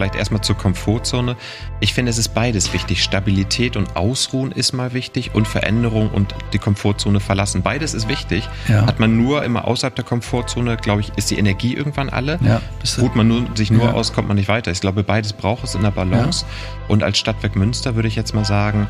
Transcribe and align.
vielleicht 0.00 0.14
erstmal 0.14 0.40
zur 0.40 0.56
Komfortzone. 0.56 1.36
Ich 1.80 1.92
finde, 1.92 2.08
es 2.08 2.16
ist 2.16 2.30
beides 2.30 2.72
wichtig. 2.72 3.02
Stabilität 3.02 3.76
und 3.76 3.96
Ausruhen 3.96 4.50
ist 4.50 4.72
mal 4.72 4.94
wichtig 4.94 5.34
und 5.34 5.46
Veränderung 5.46 6.08
und 6.08 6.34
die 6.54 6.58
Komfortzone 6.58 7.20
verlassen. 7.20 7.60
Beides 7.60 7.92
ist 7.92 8.08
wichtig. 8.08 8.48
Ja. 8.66 8.86
Hat 8.86 8.98
man 8.98 9.18
nur 9.18 9.44
immer 9.44 9.68
außerhalb 9.68 9.94
der 9.94 10.06
Komfortzone, 10.06 10.78
glaube 10.78 11.02
ich, 11.02 11.12
ist 11.16 11.30
die 11.30 11.38
Energie 11.38 11.74
irgendwann 11.74 12.08
alle. 12.08 12.38
Ja, 12.42 12.62
Ruht 12.98 13.14
man 13.14 13.28
nur, 13.28 13.44
sich 13.54 13.70
nur 13.70 13.88
ja. 13.88 13.92
aus, 13.92 14.14
kommt 14.14 14.28
man 14.28 14.38
nicht 14.38 14.48
weiter. 14.48 14.70
Ich 14.70 14.80
glaube, 14.80 15.02
beides 15.02 15.34
braucht 15.34 15.64
es 15.64 15.74
in 15.74 15.82
der 15.82 15.90
Balance. 15.90 16.46
Ja. 16.48 16.86
Und 16.88 17.02
als 17.02 17.18
Stadtwerk 17.18 17.54
Münster 17.54 17.94
würde 17.94 18.08
ich 18.08 18.16
jetzt 18.16 18.34
mal 18.34 18.46
sagen, 18.46 18.88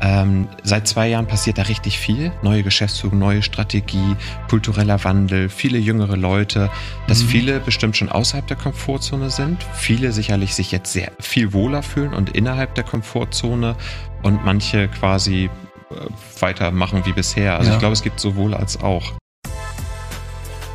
ähm, 0.00 0.48
seit 0.62 0.88
zwei 0.88 1.08
Jahren 1.08 1.26
passiert 1.26 1.58
da 1.58 1.62
richtig 1.62 1.98
viel. 1.98 2.32
Neue 2.42 2.62
Geschäftsführung, 2.62 3.18
neue 3.18 3.42
Strategie, 3.42 4.16
kultureller 4.48 5.02
Wandel, 5.04 5.48
viele 5.48 5.78
jüngere 5.78 6.16
Leute, 6.16 6.70
dass 7.06 7.22
mhm. 7.22 7.28
viele 7.28 7.60
bestimmt 7.60 7.96
schon 7.96 8.08
außerhalb 8.08 8.46
der 8.46 8.56
Komfortzone 8.56 9.30
sind. 9.30 9.62
Viele 9.74 10.12
sicherlich 10.12 10.54
sich 10.54 10.72
jetzt 10.72 10.92
sehr 10.92 11.12
viel 11.20 11.52
wohler 11.52 11.82
fühlen 11.82 12.14
und 12.14 12.30
innerhalb 12.34 12.74
der 12.74 12.84
Komfortzone 12.84 13.76
und 14.22 14.44
manche 14.44 14.88
quasi 14.88 15.50
äh, 15.90 15.94
weitermachen 16.40 17.04
wie 17.04 17.12
bisher. 17.12 17.56
Also 17.56 17.68
ja. 17.68 17.74
ich 17.74 17.80
glaube, 17.80 17.92
es 17.92 18.02
gibt 18.02 18.20
sowohl 18.20 18.54
als 18.54 18.80
auch. 18.80 19.12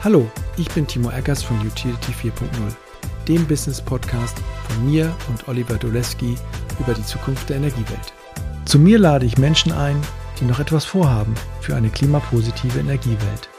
Hallo, 0.04 0.30
ich 0.58 0.70
bin 0.70 0.86
Timo 0.86 1.10
Eggers 1.10 1.42
von 1.42 1.60
Utility 1.66 2.12
4.0, 2.12 2.32
dem 3.28 3.48
Business 3.48 3.82
Podcast 3.82 4.38
von 4.68 4.86
mir 4.86 5.12
und 5.30 5.48
Oliver 5.48 5.78
Doleski 5.78 6.36
über 6.80 6.94
die 6.94 7.04
Zukunft 7.04 7.50
der 7.50 7.58
Energiewelt. 7.58 8.15
Zu 8.66 8.80
mir 8.80 8.98
lade 8.98 9.28
ich 9.28 9.38
Menschen 9.38 9.72
ein, 9.72 9.96
die 10.40 10.46
noch 10.46 10.60
etwas 10.60 10.86
vorhaben 10.86 11.36
für 11.62 11.76
eine 11.76 11.90
klimapositive 11.90 12.80
Energiewelt. 12.80 13.50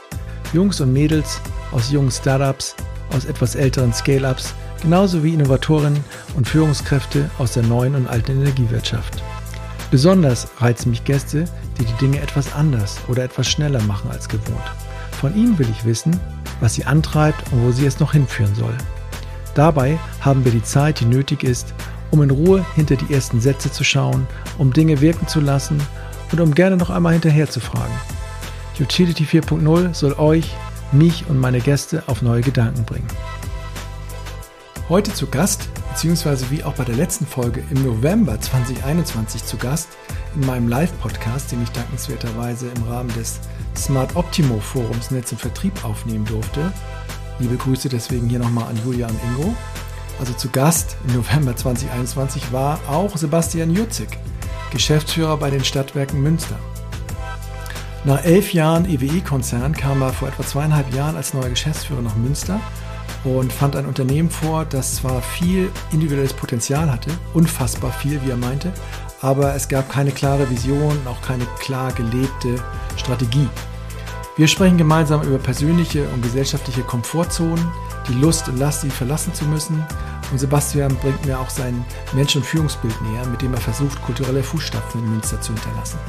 Jungs 0.53 0.81
und 0.81 0.91
Mädels 0.91 1.39
aus 1.71 1.91
jungen 1.91 2.11
Startups, 2.11 2.75
aus 3.15 3.23
etwas 3.23 3.55
älteren 3.55 3.93
Scale-ups, 3.93 4.53
genauso 4.81 5.23
wie 5.23 5.33
Innovatorinnen 5.33 6.03
und 6.35 6.47
Führungskräfte 6.47 7.29
aus 7.39 7.53
der 7.53 7.63
neuen 7.63 7.95
und 7.95 8.07
alten 8.07 8.33
Energiewirtschaft. 8.33 9.23
Besonders 9.91 10.49
reizen 10.57 10.89
mich 10.89 11.05
Gäste, 11.05 11.45
die 11.79 11.85
die 11.85 11.97
Dinge 12.05 12.19
etwas 12.19 12.53
anders 12.53 12.97
oder 13.07 13.23
etwas 13.23 13.47
schneller 13.47 13.81
machen 13.83 14.11
als 14.11 14.27
gewohnt. 14.27 14.71
Von 15.21 15.35
ihnen 15.35 15.57
will 15.57 15.69
ich 15.69 15.85
wissen, 15.85 16.19
was 16.59 16.73
sie 16.73 16.83
antreibt 16.83 17.51
und 17.53 17.63
wo 17.63 17.71
sie 17.71 17.85
es 17.85 17.99
noch 17.99 18.11
hinführen 18.11 18.53
soll. 18.55 18.75
Dabei 19.55 19.97
haben 20.19 20.43
wir 20.43 20.51
die 20.51 20.63
Zeit, 20.63 20.99
die 20.99 21.05
nötig 21.05 21.43
ist, 21.43 21.73
um 22.11 22.21
in 22.21 22.31
Ruhe 22.31 22.65
hinter 22.75 22.95
die 22.95 23.13
ersten 23.13 23.41
Sätze 23.41 23.71
zu 23.71 23.83
schauen, 23.83 24.27
um 24.57 24.73
Dinge 24.73 25.01
wirken 25.01 25.27
zu 25.27 25.39
lassen 25.39 25.81
und 26.31 26.39
um 26.39 26.53
gerne 26.53 26.77
noch 26.77 26.89
einmal 26.89 27.13
hinterher 27.13 27.49
zu 27.49 27.59
fragen. 27.59 27.93
Utility 28.79 29.23
4.0 29.23 29.93
soll 29.93 30.13
euch, 30.13 30.51
mich 30.91 31.25
und 31.27 31.37
meine 31.37 31.59
Gäste 31.59 32.03
auf 32.07 32.21
neue 32.21 32.41
Gedanken 32.41 32.85
bringen. 32.85 33.07
Heute 34.89 35.13
zu 35.13 35.27
Gast, 35.27 35.67
beziehungsweise 35.91 36.49
wie 36.49 36.63
auch 36.63 36.75
bei 36.75 36.85
der 36.85 36.95
letzten 36.95 37.25
Folge 37.25 37.61
im 37.71 37.83
November 37.83 38.39
2021 38.39 39.43
zu 39.43 39.57
Gast, 39.57 39.89
in 40.33 40.45
meinem 40.45 40.69
Live-Podcast, 40.69 41.51
den 41.51 41.61
ich 41.63 41.69
dankenswerterweise 41.71 42.67
im 42.73 42.83
Rahmen 42.83 43.13
des 43.13 43.39
Smart 43.75 44.15
Optimo 44.15 44.59
Forums 44.59 45.11
Netz 45.11 45.31
und 45.31 45.41
Vertrieb 45.41 45.83
aufnehmen 45.83 46.23
durfte. 46.25 46.71
Liebe 47.39 47.57
Grüße 47.57 47.89
deswegen 47.89 48.29
hier 48.29 48.39
nochmal 48.39 48.69
an 48.69 48.79
Julia 48.85 49.07
und 49.07 49.19
Ingo 49.23 49.53
also 50.19 50.33
zu 50.33 50.49
Gast 50.49 50.97
im 51.07 51.15
November 51.15 51.55
2021, 51.55 52.51
war 52.51 52.79
auch 52.87 53.15
Sebastian 53.17 53.71
Jutzig, 53.71 54.09
Geschäftsführer 54.71 55.37
bei 55.37 55.49
den 55.49 55.63
Stadtwerken 55.63 56.21
Münster. 56.21 56.57
Nach 58.03 58.23
elf 58.23 58.53
Jahren 58.53 58.85
EWE-Konzern 58.85 59.73
kam 59.73 60.01
er 60.01 60.13
vor 60.13 60.27
etwa 60.29 60.43
zweieinhalb 60.43 60.93
Jahren 60.93 61.15
als 61.15 61.33
neuer 61.33 61.49
Geschäftsführer 61.49 62.01
nach 62.01 62.15
Münster 62.15 62.59
und 63.23 63.51
fand 63.51 63.75
ein 63.75 63.85
Unternehmen 63.85 64.29
vor, 64.29 64.65
das 64.65 64.95
zwar 64.95 65.21
viel 65.21 65.69
individuelles 65.91 66.33
Potenzial 66.33 66.91
hatte, 66.91 67.11
unfassbar 67.33 67.91
viel, 67.91 68.23
wie 68.23 68.29
er 68.29 68.37
meinte, 68.37 68.71
aber 69.21 69.55
es 69.55 69.67
gab 69.67 69.89
keine 69.89 70.11
klare 70.11 70.49
Vision, 70.49 70.97
auch 71.05 71.21
keine 71.21 71.45
klar 71.59 71.91
gelebte 71.91 72.55
Strategie. 72.95 73.49
Wir 74.37 74.47
sprechen 74.47 74.77
gemeinsam 74.77 75.23
über 75.23 75.39
persönliche 75.39 76.07
und 76.09 76.21
gesellschaftliche 76.21 76.83
Komfortzonen, 76.83 77.67
die 78.07 78.13
Lust 78.13 78.47
und 78.47 78.59
Last, 78.59 78.81
sie 78.81 78.89
verlassen 78.91 79.33
zu 79.33 79.45
müssen. 79.45 79.83
Und 80.31 80.39
Sebastian 80.39 80.95
bringt 80.97 81.25
mir 81.25 81.39
auch 81.39 81.49
sein 81.49 81.85
Mensch- 82.13 82.35
und 82.35 82.45
Führungsbild 82.45 82.95
näher, 83.01 83.25
mit 83.27 83.41
dem 83.41 83.53
er 83.53 83.61
versucht, 83.61 84.01
kulturelle 84.01 84.43
Fußstapfen 84.43 85.01
in 85.01 85.09
Münster 85.11 85.39
zu 85.39 85.53
hinterlassen. 85.53 85.99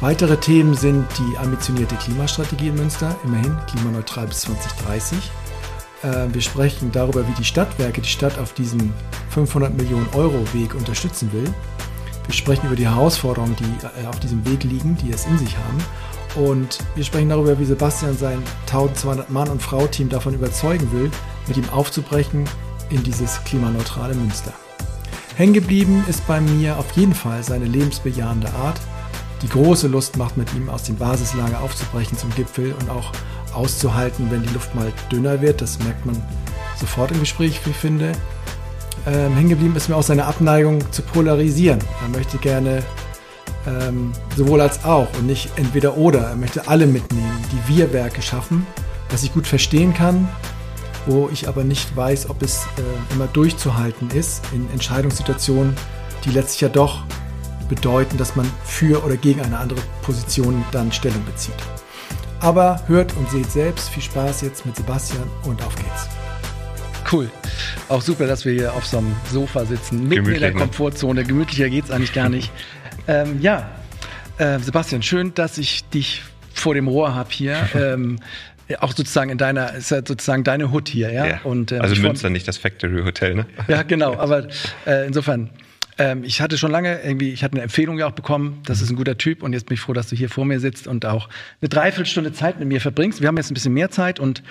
Weitere 0.00 0.36
Themen 0.36 0.74
sind 0.74 1.06
die 1.18 1.38
ambitionierte 1.38 1.94
Klimastrategie 1.96 2.68
in 2.68 2.74
Münster, 2.74 3.14
immerhin 3.24 3.56
klimaneutral 3.68 4.26
bis 4.26 4.40
2030. 4.42 5.18
Äh, 6.02 6.26
wir 6.32 6.40
sprechen 6.40 6.90
darüber, 6.92 7.26
wie 7.26 7.32
die 7.32 7.44
Stadtwerke 7.44 8.00
die 8.00 8.08
Stadt 8.08 8.38
auf 8.38 8.52
diesem 8.52 8.92
500 9.30 9.74
Millionen 9.76 10.08
Euro 10.14 10.44
Weg 10.52 10.74
unterstützen 10.74 11.32
will. 11.32 11.52
Wir 12.26 12.34
sprechen 12.34 12.66
über 12.66 12.76
die 12.76 12.88
Herausforderungen, 12.88 13.56
die 13.56 14.02
äh, 14.02 14.06
auf 14.06 14.18
diesem 14.18 14.44
Weg 14.44 14.64
liegen, 14.64 14.96
die 14.96 15.12
es 15.12 15.24
in 15.26 15.38
sich 15.38 15.56
haben 15.56 15.78
und 16.34 16.78
wir 16.96 17.04
sprechen 17.04 17.28
darüber, 17.28 17.58
wie 17.58 17.64
Sebastian 17.64 18.16
sein 18.16 18.42
1200 18.66 19.30
Mann- 19.30 19.50
und 19.50 19.62
Frau-Team 19.62 20.08
davon 20.08 20.34
überzeugen 20.34 20.90
will, 20.92 21.10
mit 21.46 21.56
ihm 21.56 21.68
aufzubrechen 21.70 22.44
in 22.90 23.02
dieses 23.02 23.42
klimaneutrale 23.44 24.14
Münster. 24.14 24.52
Hängen 25.36 25.52
geblieben 25.52 26.04
ist 26.08 26.26
bei 26.26 26.40
mir 26.40 26.78
auf 26.78 26.92
jeden 26.92 27.14
Fall 27.14 27.42
seine 27.42 27.64
lebensbejahende 27.64 28.52
Art. 28.54 28.80
Die 29.42 29.48
große 29.48 29.88
Lust 29.88 30.16
macht 30.16 30.36
mit 30.36 30.52
ihm 30.54 30.68
aus 30.68 30.84
dem 30.84 30.96
Basislager 30.96 31.60
aufzubrechen 31.60 32.16
zum 32.16 32.30
Gipfel 32.34 32.72
und 32.80 32.88
auch 32.88 33.12
auszuhalten, 33.52 34.30
wenn 34.30 34.42
die 34.42 34.52
Luft 34.54 34.74
mal 34.74 34.92
dünner 35.10 35.40
wird. 35.40 35.60
Das 35.60 35.78
merkt 35.80 36.06
man 36.06 36.22
sofort 36.78 37.10
im 37.10 37.20
Gespräch, 37.20 37.60
wie 37.64 37.70
ich 37.70 37.76
finde. 37.76 38.12
Ähm, 39.06 39.34
hängen 39.34 39.50
geblieben 39.50 39.76
ist 39.76 39.88
mir 39.88 39.96
auch 39.96 40.02
seine 40.02 40.24
Abneigung 40.24 40.80
zu 40.92 41.02
polarisieren. 41.02 41.80
Er 42.02 42.08
möchte 42.16 42.38
gerne 42.38 42.82
ähm, 43.66 44.12
sowohl 44.36 44.60
als 44.60 44.84
auch 44.84 45.08
und 45.18 45.26
nicht 45.26 45.50
entweder 45.56 45.96
oder. 45.96 46.28
Er 46.28 46.36
möchte 46.36 46.68
alle 46.68 46.86
mitnehmen, 46.86 47.44
die 47.52 47.76
Wir-Werke 47.76 48.22
schaffen, 48.22 48.66
was 49.10 49.22
ich 49.22 49.32
gut 49.32 49.46
verstehen 49.46 49.94
kann, 49.94 50.28
wo 51.06 51.28
ich 51.32 51.48
aber 51.48 51.64
nicht 51.64 51.96
weiß, 51.96 52.30
ob 52.30 52.42
es 52.42 52.66
äh, 52.78 53.14
immer 53.14 53.26
durchzuhalten 53.26 54.10
ist 54.10 54.42
in 54.52 54.68
Entscheidungssituationen, 54.70 55.74
die 56.24 56.30
letztlich 56.30 56.62
ja 56.62 56.68
doch 56.68 57.04
bedeuten, 57.68 58.18
dass 58.18 58.36
man 58.36 58.50
für 58.64 59.04
oder 59.04 59.16
gegen 59.16 59.40
eine 59.40 59.58
andere 59.58 59.80
Position 60.02 60.64
dann 60.72 60.92
Stellung 60.92 61.24
bezieht. 61.24 61.54
Aber 62.40 62.82
hört 62.88 63.16
und 63.16 63.30
seht 63.30 63.50
selbst. 63.50 63.88
Viel 63.88 64.02
Spaß 64.02 64.42
jetzt 64.42 64.66
mit 64.66 64.76
Sebastian 64.76 65.24
und 65.44 65.62
auf 65.62 65.74
geht's. 65.76 66.08
Cool. 67.10 67.30
Auch 67.88 68.02
super, 68.02 68.26
dass 68.26 68.44
wir 68.44 68.52
hier 68.52 68.74
auf 68.74 68.86
so 68.86 68.98
einem 68.98 69.14
Sofa 69.30 69.64
sitzen, 69.64 70.08
mitten 70.08 70.26
in 70.26 70.40
der 70.40 70.52
ne? 70.52 70.60
Komfortzone. 70.60 71.24
Gemütlicher 71.24 71.68
geht's 71.70 71.90
eigentlich 71.90 72.12
gar 72.12 72.28
nicht. 72.28 72.50
Ähm, 73.06 73.42
ja, 73.42 73.70
äh, 74.38 74.58
Sebastian, 74.60 75.02
schön, 75.02 75.34
dass 75.34 75.58
ich 75.58 75.86
dich 75.90 76.22
vor 76.54 76.72
dem 76.72 76.88
Rohr 76.88 77.14
habe 77.14 77.28
hier. 77.30 77.68
ähm, 77.74 78.18
auch 78.78 78.92
sozusagen 78.92 79.30
in 79.30 79.38
deiner, 79.38 79.74
ist 79.74 79.90
ja 79.90 79.98
sozusagen 79.98 80.44
deine 80.44 80.70
Hut 80.70 80.88
hier, 80.88 81.12
ja. 81.12 81.26
ja. 81.26 81.40
Und, 81.44 81.72
ähm, 81.72 81.80
also 81.80 82.00
Münster, 82.00 82.30
nicht 82.30 82.48
das 82.48 82.56
Factory 82.56 83.02
Hotel, 83.02 83.34
ne? 83.34 83.46
Ja, 83.68 83.82
genau. 83.86 84.16
Aber 84.16 84.48
äh, 84.86 85.06
insofern, 85.06 85.50
ähm, 85.98 86.24
ich 86.24 86.40
hatte 86.40 86.58
schon 86.58 86.70
lange 86.70 87.02
irgendwie, 87.02 87.30
ich 87.30 87.44
hatte 87.44 87.54
eine 87.54 87.62
Empfehlung 87.62 87.98
ja 87.98 88.06
auch 88.06 88.12
bekommen, 88.12 88.62
das 88.66 88.80
ist 88.80 88.90
ein 88.90 88.96
guter 88.96 89.18
Typ 89.18 89.42
und 89.42 89.52
jetzt 89.52 89.66
bin 89.66 89.74
ich 89.74 89.80
froh, 89.80 89.92
dass 89.92 90.08
du 90.08 90.16
hier 90.16 90.28
vor 90.28 90.44
mir 90.44 90.60
sitzt 90.60 90.86
und 90.86 91.04
auch 91.06 91.28
eine 91.60 91.68
Dreiviertelstunde 91.68 92.32
Zeit 92.32 92.58
mit 92.58 92.68
mir 92.68 92.80
verbringst. 92.80 93.20
Wir 93.20 93.28
haben 93.28 93.36
jetzt 93.36 93.50
ein 93.50 93.54
bisschen 93.54 93.74
mehr 93.74 93.90
Zeit 93.90 94.18
und 94.18 94.42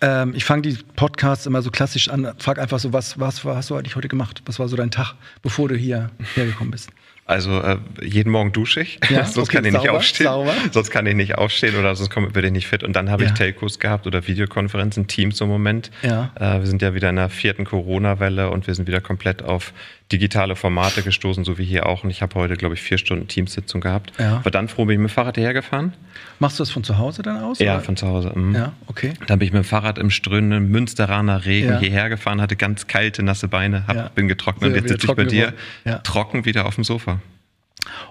ähm, 0.00 0.32
ich 0.34 0.44
fange 0.44 0.62
die 0.62 0.78
Podcasts 0.96 1.46
immer 1.46 1.62
so 1.62 1.70
klassisch 1.70 2.08
an, 2.08 2.32
frag 2.38 2.58
einfach 2.58 2.78
so, 2.78 2.92
was, 2.92 3.20
was, 3.20 3.44
was 3.44 3.56
hast 3.56 3.70
du 3.70 3.76
eigentlich 3.76 3.96
heute 3.96 4.08
gemacht? 4.08 4.42
Was 4.46 4.58
war 4.58 4.68
so 4.68 4.76
dein 4.76 4.90
Tag, 4.90 5.14
bevor 5.42 5.68
du 5.68 5.76
hier 5.76 6.10
hergekommen 6.34 6.70
bist? 6.70 6.90
Also 7.30 7.60
äh, 7.60 7.76
jeden 8.02 8.32
Morgen 8.32 8.50
dusche 8.50 8.80
ich, 8.80 8.98
ja, 9.08 9.24
sonst 9.24 9.48
okay, 9.48 9.58
kann 9.58 9.64
ich 9.64 9.72
sauber, 9.72 9.84
nicht 9.84 9.96
aufstehen. 9.96 10.26
Sauber. 10.26 10.52
Sonst 10.72 10.90
kann 10.90 11.06
ich 11.06 11.14
nicht 11.14 11.38
aufstehen 11.38 11.76
oder 11.78 11.94
sonst 11.94 12.10
komme 12.10 12.28
ich 12.34 12.50
nicht 12.50 12.66
fit. 12.66 12.82
Und 12.82 12.96
dann 12.96 13.08
habe 13.08 13.22
ja. 13.22 13.28
ich 13.28 13.34
Telcos 13.34 13.78
gehabt 13.78 14.08
oder 14.08 14.26
Videokonferenzen, 14.26 15.06
Teams 15.06 15.40
im 15.40 15.46
Moment. 15.46 15.92
Ja. 16.02 16.32
Äh, 16.34 16.58
wir 16.58 16.66
sind 16.66 16.82
ja 16.82 16.92
wieder 16.92 17.08
in 17.08 17.16
der 17.16 17.28
vierten 17.28 17.64
Corona-Welle 17.64 18.50
und 18.50 18.66
wir 18.66 18.74
sind 18.74 18.88
wieder 18.88 19.00
komplett 19.00 19.44
auf 19.44 19.72
digitale 20.12 20.56
Formate 20.56 21.02
gestoßen, 21.02 21.44
so 21.44 21.58
wie 21.58 21.64
hier 21.64 21.86
auch. 21.86 22.04
Und 22.04 22.10
ich 22.10 22.22
habe 22.22 22.34
heute, 22.34 22.56
glaube 22.56 22.74
ich, 22.74 22.82
vier 22.82 22.98
Stunden 22.98 23.28
Teamsitzung 23.28 23.80
gehabt. 23.80 24.12
Ja. 24.18 24.44
War 24.44 24.50
dann 24.50 24.68
froh, 24.68 24.84
bin 24.84 24.94
ich 24.94 24.98
mit 24.98 25.10
dem 25.10 25.14
Fahrrad 25.14 25.36
hierher 25.36 25.54
gefahren. 25.54 25.92
Machst 26.38 26.58
du 26.58 26.62
das 26.62 26.70
von 26.70 26.84
zu 26.84 26.98
Hause 26.98 27.22
dann 27.22 27.38
aus? 27.42 27.58
Ja, 27.58 27.74
oder? 27.74 27.84
von 27.84 27.96
zu 27.96 28.06
Hause. 28.06 28.32
Mhm. 28.34 28.54
Ja, 28.54 28.72
okay. 28.86 29.14
Dann 29.26 29.38
bin 29.38 29.46
ich 29.46 29.52
mit 29.52 29.62
dem 29.62 29.66
Fahrrad 29.66 29.98
im 29.98 30.10
strömenden 30.10 30.68
Münsteraner 30.68 31.44
Regen 31.44 31.70
ja. 31.70 31.78
hierher 31.78 32.08
gefahren, 32.08 32.40
hatte 32.40 32.56
ganz 32.56 32.86
kalte, 32.86 33.22
nasse 33.22 33.48
Beine, 33.48 33.86
hab, 33.86 33.96
ja. 33.96 34.10
bin 34.14 34.28
getrocknet. 34.28 34.70
und 34.70 34.76
jetzt 34.76 34.88
sitze 34.88 35.06
ich 35.06 35.14
bei 35.14 35.24
dir 35.24 35.54
trocken 36.02 36.44
wieder 36.44 36.66
auf 36.66 36.74
dem 36.74 36.84
Sofa. 36.84 37.20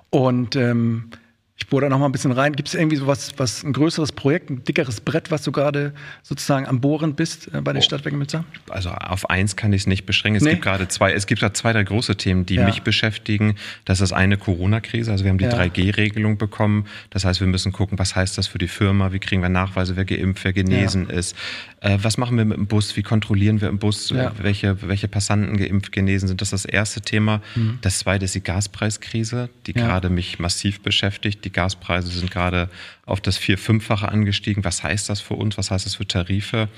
Und 0.10 0.56
ähm, 0.56 1.12
ich 1.59 1.67
bohre 1.67 1.83
da 1.83 1.89
noch 1.89 2.00
mal 2.00 2.06
ein 2.06 2.11
bisschen 2.11 2.31
rein. 2.31 2.53
Gibt 2.53 2.69
es 2.69 2.73
irgendwie 2.73 2.95
so 2.95 3.06
was, 3.06 3.38
was 3.38 3.63
ein 3.63 3.73
größeres 3.73 4.13
Projekt, 4.13 4.50
ein 4.50 4.63
dickeres 4.63 5.01
Brett, 5.01 5.29
was 5.29 5.44
du 5.44 5.51
gerade 5.51 5.94
sozusagen 6.23 6.65
am 6.65 6.79
Bohren 6.79 7.15
bist 7.15 7.53
äh, 7.53 7.61
bei 7.61 7.73
den 7.73 7.79
oh. 7.79 7.83
Stadtwerken 7.83 8.17
Münster? 8.17 8.45
Also 8.69 8.89
auf 8.89 9.29
eins 9.29 9.57
kann 9.57 9.73
ich 9.73 9.81
es 9.81 9.88
nicht 9.88 10.06
beschränken. 10.06 10.38
Es 10.38 10.44
nee. 10.44 10.51
gibt 10.51 10.63
gerade 10.63 10.88
zwei, 10.88 11.11
es 11.11 11.27
gibt 11.27 11.41
da 11.41 11.53
zwei, 11.53 11.73
drei 11.73 11.83
große 11.83 12.15
Themen, 12.15 12.45
die 12.45 12.56
ja. 12.56 12.65
mich 12.65 12.81
beschäftigen. 12.81 13.56
Das 13.83 14.00
ist 14.00 14.13
eine 14.13 14.38
Corona-Krise. 14.38 15.11
Also 15.11 15.25
wir 15.25 15.31
haben 15.31 15.38
die 15.38 15.45
ja. 15.45 15.51
3G-Regelung 15.51 16.38
bekommen. 16.38 16.85
Das 17.09 17.25
heißt, 17.25 17.41
wir 17.41 17.47
müssen 17.47 17.73
gucken, 17.73 18.00
was 18.00 18.15
heißt 18.15 18.38
das 18.38 18.47
für 18.47 18.57
die 18.57 18.69
Firma? 18.69 19.12
Wie 19.12 19.19
kriegen 19.19 19.41
wir 19.41 19.50
Nachweise, 19.50 19.97
wer 19.97 20.05
geimpft, 20.05 20.45
wer 20.45 20.53
genesen 20.53 21.07
ja. 21.09 21.17
ist? 21.17 21.35
Äh, 21.81 21.97
was 22.01 22.17
machen 22.17 22.38
wir 22.38 22.45
mit 22.45 22.57
dem 22.57 22.67
Bus? 22.67 22.95
Wie 22.95 23.03
kontrollieren 23.03 23.59
wir 23.59 23.67
im 23.67 23.79
Bus, 23.79 24.13
welche, 24.13 24.81
welche 24.88 25.07
Passanten 25.07 25.57
geimpft, 25.57 25.91
genesen 25.91 26.27
sind? 26.27 26.41
Das 26.41 26.53
ist 26.53 26.65
das 26.65 26.71
erste 26.71 27.01
Thema. 27.01 27.41
Mhm. 27.55 27.79
Das 27.81 28.00
zweite 28.00 28.25
ist 28.25 28.35
die 28.35 28.44
Gaspreiskrise, 28.44 29.50
die 29.65 29.73
gerade 29.73 30.09
mich 30.09 30.39
massiv 30.39 30.81
beschäftigt. 30.81 31.44
Die 31.45 31.49
Gaspreise 31.51 32.10
sind 32.10 32.31
gerade 32.31 32.69
auf 33.06 33.22
das 33.22 33.38
vier-, 33.38 33.57
fünffache 33.57 34.10
angestiegen. 34.10 34.63
Was 34.63 34.84
heißt 34.84 35.10
das 35.10 35.22
für 35.22 35.36
uns? 35.36 35.57
Was 35.57 35.72
heißt 35.72 35.86
das 35.86 35.96
für 35.96 36.07
Tarife? 36.07 36.69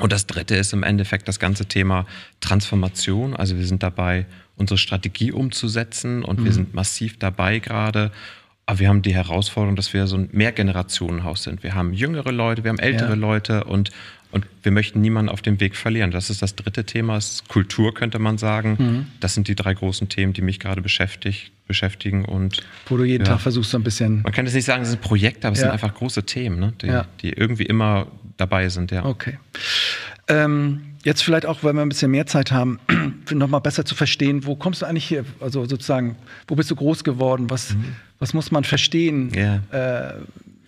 Und 0.00 0.12
das 0.12 0.26
dritte 0.26 0.56
ist 0.56 0.72
im 0.72 0.82
Endeffekt 0.82 1.28
das 1.28 1.38
ganze 1.38 1.66
Thema 1.66 2.06
Transformation. 2.40 3.36
Also 3.36 3.56
wir 3.56 3.66
sind 3.66 3.82
dabei, 3.82 4.26
unsere 4.56 4.78
Strategie 4.78 5.32
umzusetzen 5.32 6.24
und 6.24 6.40
mhm. 6.40 6.44
wir 6.44 6.52
sind 6.52 6.74
massiv 6.74 7.18
dabei 7.18 7.60
gerade. 7.60 8.10
Aber 8.66 8.78
wir 8.78 8.88
haben 8.88 9.02
die 9.02 9.14
Herausforderung, 9.14 9.76
dass 9.76 9.92
wir 9.92 10.06
so 10.06 10.16
ein 10.16 10.28
Mehrgenerationenhaus 10.32 11.42
sind. 11.42 11.62
Wir 11.62 11.74
haben 11.74 11.92
jüngere 11.92 12.32
Leute, 12.32 12.64
wir 12.64 12.70
haben 12.70 12.78
ältere 12.78 13.10
ja. 13.10 13.14
Leute 13.14 13.64
und, 13.64 13.90
und 14.34 14.46
wir 14.64 14.72
möchten 14.72 15.00
niemanden 15.00 15.28
auf 15.28 15.42
dem 15.42 15.60
Weg 15.60 15.76
verlieren. 15.76 16.10
Das 16.10 16.28
ist 16.28 16.42
das 16.42 16.56
dritte 16.56 16.84
Thema, 16.84 17.16
ist 17.16 17.48
Kultur, 17.48 17.94
könnte 17.94 18.18
man 18.18 18.36
sagen. 18.36 18.76
Mhm. 18.78 19.06
Das 19.20 19.34
sind 19.34 19.46
die 19.46 19.54
drei 19.54 19.74
großen 19.74 20.08
Themen, 20.08 20.32
die 20.32 20.42
mich 20.42 20.58
gerade 20.58 20.82
beschäftigt, 20.82 21.52
beschäftigen. 21.68 22.24
Und, 22.24 22.60
Wo 22.86 22.96
du 22.96 23.04
jeden 23.04 23.24
ja. 23.24 23.32
Tag 23.32 23.40
versuchst, 23.40 23.70
so 23.70 23.78
ein 23.78 23.84
bisschen. 23.84 24.22
Man 24.22 24.32
kann 24.32 24.44
jetzt 24.44 24.54
nicht 24.54 24.64
sagen, 24.64 24.82
es 24.82 24.90
sind 24.90 25.00
Projekte, 25.00 25.46
aber 25.46 25.54
es 25.54 25.60
ja. 25.60 25.66
sind 25.66 25.72
einfach 25.72 25.94
große 25.94 26.24
Themen, 26.24 26.58
ne? 26.58 26.72
die, 26.82 27.00
die 27.22 27.32
irgendwie 27.32 27.64
immer 27.64 28.08
dabei 28.36 28.68
sind. 28.68 28.90
Ja. 28.90 29.04
Okay. 29.04 29.38
Ähm, 30.26 30.80
jetzt 31.04 31.22
vielleicht 31.22 31.46
auch, 31.46 31.62
weil 31.62 31.74
wir 31.74 31.82
ein 31.82 31.88
bisschen 31.88 32.10
mehr 32.10 32.26
Zeit 32.26 32.50
haben, 32.50 32.80
noch 33.30 33.48
mal 33.48 33.60
besser 33.60 33.84
zu 33.84 33.94
verstehen, 33.94 34.46
wo 34.46 34.56
kommst 34.56 34.82
du 34.82 34.86
eigentlich 34.86 35.04
hier, 35.04 35.24
also 35.38 35.64
sozusagen, 35.66 36.16
wo 36.48 36.56
bist 36.56 36.72
du 36.72 36.74
groß 36.74 37.04
geworden, 37.04 37.50
was, 37.50 37.74
mhm. 37.74 37.94
was 38.18 38.34
muss 38.34 38.50
man 38.50 38.64
verstehen, 38.64 39.30
yeah. 39.32 39.62
äh, 39.70 40.14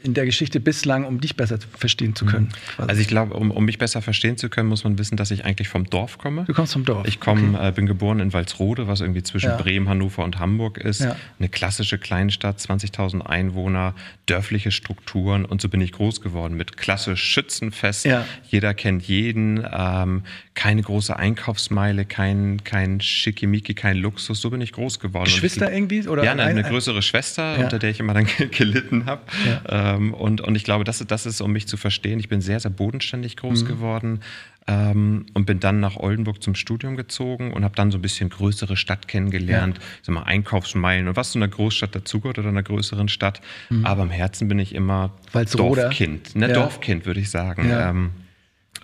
in 0.06 0.14
der 0.14 0.24
Geschichte 0.24 0.60
bislang, 0.60 1.04
um 1.04 1.20
dich 1.20 1.36
besser 1.36 1.58
verstehen 1.76 2.14
zu 2.14 2.24
können? 2.24 2.48
Mhm. 2.78 2.84
Also 2.88 3.00
ich 3.00 3.08
glaube, 3.08 3.34
um, 3.34 3.50
um, 3.50 3.64
mich 3.64 3.78
besser 3.78 4.00
verstehen 4.00 4.36
zu 4.36 4.48
können, 4.48 4.68
muss 4.68 4.84
man 4.84 4.98
wissen, 4.98 5.16
dass 5.16 5.30
ich 5.30 5.44
eigentlich 5.44 5.68
vom 5.68 5.90
Dorf 5.90 6.18
komme. 6.18 6.44
Du 6.46 6.54
kommst 6.54 6.72
vom 6.72 6.84
Dorf. 6.84 7.06
Ich 7.06 7.20
komme, 7.20 7.58
okay. 7.58 7.68
äh, 7.68 7.72
bin 7.72 7.86
geboren 7.86 8.20
in 8.20 8.32
Walsrode, 8.32 8.86
was 8.86 9.00
irgendwie 9.00 9.22
zwischen 9.22 9.50
ja. 9.50 9.56
Bremen, 9.56 9.88
Hannover 9.88 10.24
und 10.24 10.38
Hamburg 10.38 10.78
ist. 10.78 11.00
Ja. 11.00 11.16
Eine 11.38 11.48
klassische 11.48 11.98
Kleinstadt, 11.98 12.58
20.000 12.58 13.20
Einwohner, 13.20 13.94
dörfliche 14.26 14.70
Strukturen 14.70 15.44
und 15.44 15.60
so 15.60 15.68
bin 15.68 15.80
ich 15.80 15.92
groß 15.92 16.20
geworden 16.20 16.56
mit 16.56 16.76
klassisch 16.76 17.22
Schützenfest. 17.22 18.04
Ja. 18.04 18.24
Jeder 18.48 18.74
kennt 18.74 19.04
jeden, 19.08 19.66
ähm, 19.70 20.22
keine 20.56 20.82
große 20.82 21.16
Einkaufsmeile, 21.16 22.04
kein, 22.04 22.64
kein 22.64 23.00
Schickimicki, 23.00 23.74
kein 23.74 23.98
Luxus. 23.98 24.40
So 24.40 24.50
bin 24.50 24.60
ich 24.60 24.72
groß 24.72 24.98
geworden. 24.98 25.26
Geschwister 25.26 25.68
ich, 25.68 25.76
irgendwie? 25.76 26.08
Oder 26.08 26.24
ja, 26.24 26.32
eine, 26.32 26.44
eine 26.44 26.62
größere 26.64 27.02
Schwester, 27.02 27.58
unter 27.58 27.78
der 27.78 27.90
ich 27.90 28.00
immer 28.00 28.14
dann 28.14 28.26
gelitten 28.50 29.06
habe. 29.06 29.22
Ähm, 29.68 29.96
ähm, 29.96 30.14
und, 30.14 30.40
und 30.40 30.54
ich 30.54 30.64
glaube, 30.64 30.84
das, 30.84 31.04
das 31.06 31.26
ist, 31.26 31.40
um 31.40 31.52
mich 31.52 31.66
zu 31.66 31.76
verstehen. 31.76 32.18
Ich 32.18 32.28
bin 32.28 32.40
sehr, 32.40 32.60
sehr 32.60 32.70
bodenständig 32.70 33.36
groß 33.36 33.64
mhm. 33.64 33.68
geworden 33.68 34.20
ähm, 34.66 35.26
und 35.34 35.46
bin 35.46 35.60
dann 35.60 35.80
nach 35.80 35.96
Oldenburg 35.96 36.42
zum 36.42 36.54
Studium 36.54 36.96
gezogen 36.96 37.52
und 37.52 37.64
habe 37.64 37.74
dann 37.76 37.90
so 37.90 37.98
ein 37.98 38.02
bisschen 38.02 38.30
größere 38.30 38.76
Stadt 38.76 39.08
kennengelernt, 39.08 39.78
ja. 39.78 39.84
sag 40.02 40.14
mal, 40.14 40.22
Einkaufsmeilen 40.22 41.08
und 41.08 41.16
was 41.16 41.32
zu 41.32 41.38
einer 41.38 41.48
Großstadt 41.48 41.94
dazugehört 41.94 42.38
oder 42.38 42.48
einer 42.48 42.62
größeren 42.62 43.08
Stadt. 43.08 43.40
Mhm. 43.70 43.86
Aber 43.86 44.02
im 44.02 44.10
Herzen 44.10 44.48
bin 44.48 44.58
ich 44.58 44.74
immer 44.74 45.12
Dorfkind. 45.32 46.34
Ne, 46.34 46.48
ja. 46.48 46.54
Dorfkind, 46.54 47.06
würde 47.06 47.20
ich 47.20 47.30
sagen. 47.30 47.68
Ja. 47.68 47.90
Ähm, 47.90 48.10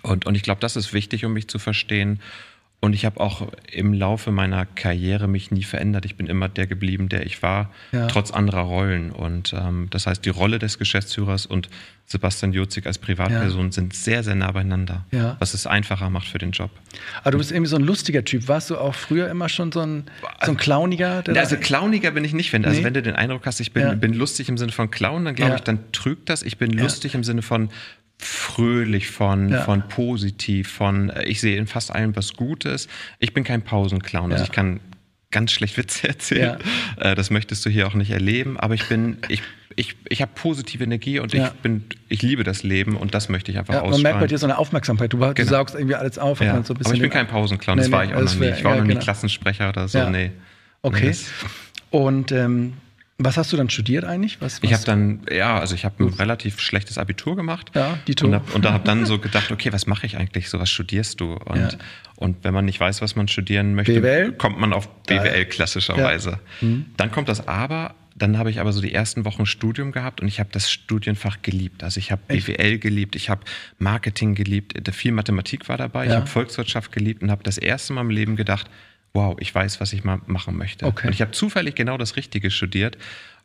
und, 0.03 0.25
und 0.25 0.35
ich 0.35 0.43
glaube, 0.43 0.61
das 0.61 0.75
ist 0.75 0.93
wichtig, 0.93 1.25
um 1.25 1.33
mich 1.33 1.47
zu 1.47 1.59
verstehen. 1.59 2.19
Und 2.83 2.91
ich 2.91 3.05
habe 3.05 3.21
auch 3.21 3.47
im 3.71 3.93
Laufe 3.93 4.31
meiner 4.31 4.65
Karriere 4.65 5.29
mich 5.29 5.51
nie 5.51 5.63
verändert. 5.63 6.03
Ich 6.03 6.17
bin 6.17 6.27
immer 6.27 6.49
der 6.49 6.67
geblieben, 6.67 7.07
der 7.07 7.25
ich 7.25 7.41
war, 7.41 7.71
ja. 7.93 8.07
trotz 8.07 8.31
anderer 8.31 8.63
Rollen. 8.63 9.11
Und 9.11 9.53
ähm, 9.53 9.87
das 9.89 10.05
heißt, 10.05 10.25
die 10.25 10.29
Rolle 10.29 10.59
des 10.59 10.79
Geschäftsführers 10.79 11.45
und 11.45 11.69
Sebastian 12.07 12.51
Jozig 12.51 12.85
als 12.85 12.97
Privatperson 12.97 13.67
ja. 13.67 13.71
sind 13.71 13.93
sehr, 13.93 14.21
sehr 14.21 14.35
nah 14.35 14.51
beieinander, 14.51 15.05
ja. 15.11 15.37
was 15.39 15.53
es 15.53 15.65
einfacher 15.65 16.09
macht 16.09 16.27
für 16.27 16.39
den 16.39 16.51
Job. 16.51 16.71
Aber 17.21 17.31
du 17.31 17.37
bist 17.37 17.53
irgendwie 17.53 17.69
so 17.69 17.77
ein 17.77 17.83
lustiger 17.83 18.25
Typ. 18.25 18.49
Warst 18.49 18.69
du 18.69 18.77
auch 18.77 18.95
früher 18.95 19.29
immer 19.29 19.47
schon 19.47 19.71
so 19.71 19.79
ein, 19.79 20.03
so 20.43 20.51
ein 20.51 20.57
Clowniger? 20.57 21.23
also 21.25 21.55
Clowniger 21.55 22.11
bin 22.11 22.25
ich 22.25 22.33
nicht. 22.33 22.51
Wenn, 22.51 22.65
also 22.65 22.79
nee. 22.79 22.83
wenn 22.83 22.93
du 22.93 23.01
den 23.01 23.15
Eindruck 23.15 23.45
hast, 23.45 23.61
ich 23.61 23.71
bin, 23.71 23.97
bin 24.01 24.13
lustig 24.13 24.49
im 24.49 24.57
Sinne 24.57 24.73
von 24.73 24.91
Clown, 24.91 25.23
dann 25.23 25.35
glaube 25.35 25.55
ich, 25.55 25.61
dann 25.61 25.89
trügt 25.93 26.27
das. 26.27 26.43
Ich 26.43 26.57
bin 26.57 26.71
lustig 26.71 27.15
im 27.15 27.23
Sinne 27.23 27.43
von 27.43 27.69
fröhlich, 28.17 29.09
von, 29.09 29.49
ja. 29.49 29.61
von 29.63 29.87
positiv, 29.87 30.69
von 30.69 31.09
äh, 31.09 31.23
ich 31.25 31.41
sehe 31.41 31.57
in 31.57 31.67
fast 31.67 31.93
allem 31.93 32.15
was 32.15 32.33
Gutes. 32.33 32.87
Ich 33.19 33.33
bin 33.33 33.43
kein 33.43 33.61
Pausenclown, 33.61 34.31
also 34.31 34.43
ja. 34.43 34.49
ich 34.49 34.51
kann 34.51 34.79
ganz 35.31 35.51
schlecht 35.51 35.77
Witze 35.77 36.07
erzählen. 36.07 36.57
Ja. 36.97 37.11
Äh, 37.11 37.15
das 37.15 37.29
möchtest 37.29 37.65
du 37.65 37.69
hier 37.69 37.87
auch 37.87 37.95
nicht 37.95 38.11
erleben, 38.11 38.57
aber 38.59 38.75
ich 38.75 38.87
bin, 38.87 39.17
ich, 39.27 39.41
ich, 39.75 39.95
ich 40.07 40.21
habe 40.21 40.31
positive 40.35 40.83
Energie 40.83 41.19
und 41.19 41.33
ich 41.33 41.47
bin, 41.61 41.83
ich 42.07 42.21
liebe 42.21 42.43
das 42.43 42.63
Leben 42.63 42.95
und 42.95 43.13
das 43.13 43.27
möchte 43.29 43.51
ich 43.51 43.57
einfach 43.57 43.73
ja. 43.73 43.83
Man 43.83 44.01
merkt 44.01 44.19
bei 44.19 44.27
dir 44.27 44.37
so 44.37 44.45
eine 44.45 44.57
Aufmerksamkeit. 44.57 45.11
Du, 45.11 45.17
du 45.17 45.33
genau. 45.33 45.49
saugst 45.49 45.75
irgendwie 45.75 45.95
alles 45.95 46.17
auf. 46.17 46.39
Ja. 46.39 46.63
So 46.63 46.75
aber 46.75 46.93
ich 46.93 47.01
bin 47.01 47.09
kein 47.09 47.27
Pausenclown, 47.27 47.77
nee, 47.77 47.83
das 47.83 47.91
war 47.91 48.05
nee, 48.05 48.11
ich 48.11 48.15
auch 48.15 48.21
noch 48.21 48.35
nie. 48.35 48.49
Ich 48.49 48.63
war 48.63 48.73
auch 48.73 48.77
noch 48.77 48.83
nie 48.83 48.89
genau. 48.89 49.03
Klassensprecher 49.03 49.69
oder 49.69 49.87
so, 49.87 50.09
nee. 50.09 50.31
Okay. 50.81 51.15
Und 51.89 52.31
ähm, 52.31 52.73
was 53.19 53.37
hast 53.37 53.53
du 53.53 53.57
dann 53.57 53.69
studiert 53.69 54.05
eigentlich? 54.05 54.41
Was, 54.41 54.61
was? 54.61 54.69
Ich 54.69 54.73
habe 54.73 54.83
dann, 54.85 55.21
ja, 55.31 55.59
also 55.59 55.75
ich 55.75 55.85
habe 55.85 56.03
ein 56.03 56.09
relativ 56.09 56.59
schlechtes 56.59 56.97
Abitur 56.97 57.35
gemacht. 57.35 57.71
Ja, 57.75 57.97
die 58.07 58.15
Und, 58.23 58.33
hab, 58.33 58.55
und 58.55 58.65
da 58.65 58.73
habe 58.73 58.83
dann 58.85 59.05
so 59.07 59.19
gedacht, 59.19 59.51
okay, 59.51 59.71
was 59.71 59.85
mache 59.85 60.05
ich 60.05 60.17
eigentlich 60.17 60.49
so, 60.49 60.59
was 60.59 60.69
studierst 60.69 61.21
du? 61.21 61.33
Und, 61.33 61.57
ja. 61.57 61.69
und 62.15 62.43
wenn 62.43 62.53
man 62.53 62.65
nicht 62.65 62.79
weiß, 62.79 63.01
was 63.01 63.15
man 63.15 63.27
studieren 63.27 63.75
möchte, 63.75 64.01
BWL? 64.01 64.33
kommt 64.33 64.59
man 64.59 64.73
auf 64.73 64.89
BWL 65.03 65.45
klassischerweise. 65.45 66.39
Ja. 66.61 66.67
Mhm. 66.67 66.85
Dann 66.97 67.11
kommt 67.11 67.29
das 67.29 67.47
Aber, 67.47 67.93
dann 68.15 68.37
habe 68.37 68.49
ich 68.49 68.59
aber 68.59 68.73
so 68.73 68.81
die 68.81 68.93
ersten 68.93 69.25
Wochen 69.25 69.45
Studium 69.45 69.91
gehabt 69.91 70.21
und 70.21 70.27
ich 70.27 70.39
habe 70.39 70.49
das 70.51 70.71
Studienfach 70.71 71.41
geliebt. 71.41 71.83
Also 71.83 71.99
ich 71.99 72.11
habe 72.11 72.21
BWL 72.27 72.79
geliebt, 72.79 73.15
ich 73.15 73.29
habe 73.29 73.41
Marketing 73.77 74.33
geliebt, 74.33 74.73
viel 74.93 75.11
Mathematik 75.11 75.69
war 75.69 75.77
dabei, 75.77 76.05
ja. 76.05 76.11
ich 76.11 76.17
habe 76.17 76.27
Volkswirtschaft 76.27 76.91
geliebt 76.91 77.21
und 77.21 77.29
habe 77.29 77.43
das 77.43 77.57
erste 77.57 77.93
Mal 77.93 78.01
im 78.01 78.09
Leben 78.09 78.35
gedacht, 78.35 78.69
wow, 79.13 79.35
ich 79.39 79.53
weiß, 79.53 79.79
was 79.79 79.93
ich 79.93 80.03
mal 80.03 80.19
machen 80.25 80.57
möchte. 80.57 80.85
Okay. 80.85 81.07
Und 81.07 81.13
ich 81.13 81.21
habe 81.21 81.31
zufällig 81.31 81.75
genau 81.75 81.97
das 81.97 82.15
Richtige 82.15 82.49
studiert 82.51 82.97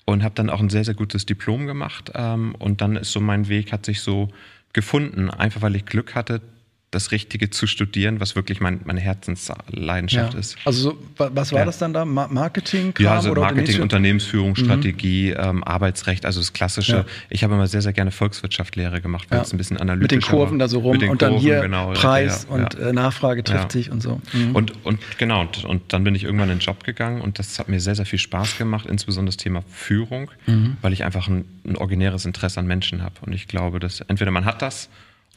und 0.06 0.22
habe 0.22 0.34
dann 0.34 0.48
auch 0.48 0.60
ein 0.60 0.70
sehr, 0.70 0.84
sehr 0.84 0.94
gutes 0.94 1.26
Diplom 1.26 1.66
gemacht. 1.66 2.12
Ähm, 2.14 2.54
und 2.58 2.80
dann 2.80 2.96
ist 2.96 3.12
so 3.12 3.20
mein 3.20 3.48
Weg, 3.48 3.72
hat 3.72 3.84
sich 3.84 4.00
so 4.00 4.30
gefunden, 4.72 5.30
einfach 5.30 5.62
weil 5.62 5.76
ich 5.76 5.84
Glück 5.84 6.14
hatte, 6.14 6.40
das 6.90 7.12
Richtige 7.12 7.50
zu 7.50 7.66
studieren, 7.66 8.18
was 8.18 8.34
wirklich 8.34 8.60
mein, 8.60 8.80
meine 8.84 9.00
Herzensleidenschaft 9.00 10.32
ja. 10.32 10.40
ist. 10.40 10.56
Also 10.64 10.90
so, 10.90 10.98
was 11.18 11.52
war 11.52 11.60
ja. 11.60 11.64
das 11.66 11.78
dann 11.78 11.92
da? 11.92 12.06
Marketing? 12.06 12.94
Ja, 12.98 13.16
also 13.16 13.30
oder 13.30 13.42
Marketing, 13.42 13.82
Unternehmensführung, 13.82 14.56
Strategie, 14.56 15.34
mhm. 15.36 15.44
ähm, 15.44 15.64
Arbeitsrecht, 15.64 16.24
also 16.24 16.40
das 16.40 16.54
Klassische. 16.54 16.96
Ja. 16.96 17.04
Ich 17.28 17.44
habe 17.44 17.54
immer 17.54 17.66
sehr, 17.66 17.82
sehr 17.82 17.92
gerne 17.92 18.10
Volkswirtschaftslehre 18.10 19.02
gemacht, 19.02 19.26
weil 19.30 19.40
es 19.40 19.52
ein 19.52 19.58
bisschen 19.58 19.76
analytischer 19.76 20.16
Mit 20.16 20.24
den 20.24 20.30
Kurven 20.30 20.58
da 20.58 20.68
so 20.68 20.78
rum 20.78 20.92
und 20.92 21.00
Kurven, 21.00 21.18
dann 21.18 21.36
hier 21.36 21.60
genau, 21.60 21.92
Preis 21.92 22.46
und 22.46 22.74
äh, 22.78 22.92
Nachfrage 22.94 23.44
trifft 23.44 23.72
sich 23.72 23.90
und 23.90 24.02
so. 24.02 24.22
Mhm. 24.32 24.56
Und, 24.56 24.84
und 24.86 24.98
genau, 25.18 25.42
und, 25.42 25.64
und 25.64 25.92
dann 25.92 26.04
bin 26.04 26.14
ich 26.14 26.24
irgendwann 26.24 26.48
in 26.48 26.56
den 26.56 26.64
Job 26.64 26.84
gegangen 26.84 27.20
und 27.20 27.38
das 27.38 27.58
hat 27.58 27.68
mir 27.68 27.80
sehr, 27.80 27.96
sehr 27.96 28.06
viel 28.06 28.18
Spaß 28.18 28.56
gemacht, 28.56 28.86
insbesondere 28.86 29.34
das 29.34 29.36
Thema 29.36 29.62
Führung, 29.70 30.30
mhm. 30.46 30.78
weil 30.80 30.94
ich 30.94 31.04
einfach 31.04 31.28
ein, 31.28 31.44
ein 31.66 31.76
originäres 31.76 32.24
Interesse 32.24 32.60
an 32.60 32.66
Menschen 32.66 33.02
habe. 33.02 33.14
Und 33.26 33.34
ich 33.34 33.46
glaube, 33.46 33.78
dass 33.78 34.00
entweder 34.00 34.30
man 34.30 34.46
hat 34.46 34.62
das 34.62 34.88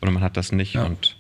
oder 0.01 0.11
man 0.11 0.23
hat 0.23 0.37
das 0.37 0.53
nicht. 0.53 0.77
Und 0.77 1.17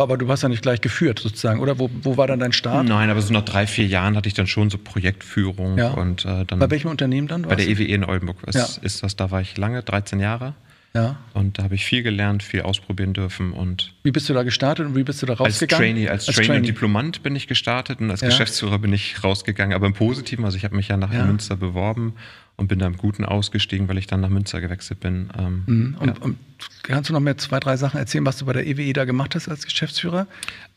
aber 0.00 0.16
du 0.16 0.28
hast 0.28 0.42
ja 0.42 0.48
nicht 0.48 0.62
gleich 0.62 0.80
geführt 0.80 1.18
sozusagen, 1.18 1.60
oder? 1.60 1.78
Wo, 1.78 1.90
wo 2.02 2.16
war 2.16 2.26
dann 2.26 2.40
dein 2.40 2.52
Start? 2.52 2.88
Nein, 2.88 3.10
aber 3.10 3.20
so 3.20 3.32
nach 3.32 3.44
drei, 3.44 3.66
vier 3.66 3.86
Jahren 3.86 4.16
hatte 4.16 4.26
ich 4.26 4.34
dann 4.34 4.46
schon 4.46 4.70
so 4.70 4.78
Projektführung. 4.78 5.76
Ja. 5.76 5.90
Und, 5.90 6.24
äh, 6.24 6.46
dann 6.46 6.58
bei 6.58 6.70
welchem 6.70 6.90
Unternehmen 6.90 7.28
dann? 7.28 7.42
Bei 7.42 7.56
der 7.56 7.68
EWE 7.68 7.82
e 7.82 7.94
in 7.94 8.04
Oldenburg 8.04 8.38
was 8.44 8.54
ja. 8.54 8.82
ist 8.82 9.02
das. 9.02 9.16
Da 9.16 9.30
war 9.30 9.42
ich 9.42 9.56
lange, 9.58 9.82
13 9.82 10.18
Jahre. 10.18 10.54
Ja. 10.94 11.16
Und 11.32 11.58
da 11.58 11.64
habe 11.64 11.74
ich 11.74 11.84
viel 11.84 12.02
gelernt, 12.02 12.42
viel 12.42 12.62
ausprobieren 12.62 13.14
dürfen. 13.14 13.52
Und 13.52 13.94
wie 14.02 14.10
bist 14.10 14.28
du 14.28 14.34
da 14.34 14.42
gestartet 14.42 14.86
und 14.86 14.94
wie 14.94 15.04
bist 15.04 15.22
du 15.22 15.26
da 15.26 15.34
rausgegangen? 15.34 15.84
Als 15.84 15.94
Trainee, 15.94 16.08
als, 16.08 16.28
als 16.28 16.36
Trainee, 16.36 16.46
Trainee. 16.48 16.58
und 16.60 16.66
Diplomant 16.68 17.22
bin 17.22 17.34
ich 17.34 17.46
gestartet 17.46 18.00
und 18.00 18.10
als 18.10 18.20
ja. 18.20 18.28
Geschäftsführer 18.28 18.78
bin 18.78 18.92
ich 18.92 19.24
rausgegangen, 19.24 19.74
aber 19.74 19.86
im 19.86 19.94
Positiven. 19.94 20.44
Also 20.44 20.56
ich 20.58 20.64
habe 20.64 20.76
mich 20.76 20.88
ja 20.88 20.96
nachher 20.96 21.18
ja. 21.18 21.22
in 21.22 21.28
Münster 21.28 21.56
beworben 21.56 22.14
und 22.62 22.68
bin 22.68 22.78
da 22.78 22.86
im 22.86 22.96
Guten 22.96 23.24
ausgestiegen, 23.24 23.88
weil 23.88 23.98
ich 23.98 24.06
dann 24.06 24.20
nach 24.20 24.28
Münster 24.28 24.60
gewechselt 24.60 25.00
bin. 25.00 25.30
Ähm, 25.36 25.62
mhm. 25.66 25.96
und, 25.98 26.08
ja. 26.08 26.14
und, 26.22 26.38
kannst 26.84 27.10
du 27.10 27.12
noch 27.12 27.20
mehr 27.20 27.36
zwei, 27.36 27.58
drei 27.58 27.76
Sachen 27.76 27.98
erzählen, 27.98 28.24
was 28.24 28.38
du 28.38 28.46
bei 28.46 28.52
der 28.52 28.66
EWE 28.66 28.82
e 28.82 28.92
da 28.92 29.04
gemacht 29.04 29.34
hast 29.34 29.48
als 29.48 29.64
Geschäftsführer? 29.64 30.28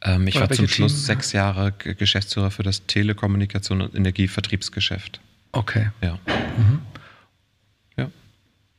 Ähm, 0.01 0.27
ich 0.27 0.35
Oder 0.35 0.49
war 0.49 0.55
zum 0.55 0.67
Schluss 0.67 0.93
Team? 0.93 1.01
sechs 1.01 1.31
Jahre 1.31 1.71
Geschäftsführer 1.71 2.49
für 2.49 2.63
das 2.63 2.87
Telekommunikation 2.87 3.81
und 3.81 3.95
Energievertriebsgeschäft. 3.95 5.21
Okay. 5.51 5.89
Ja. 6.01 6.17
Mhm. 6.57 6.81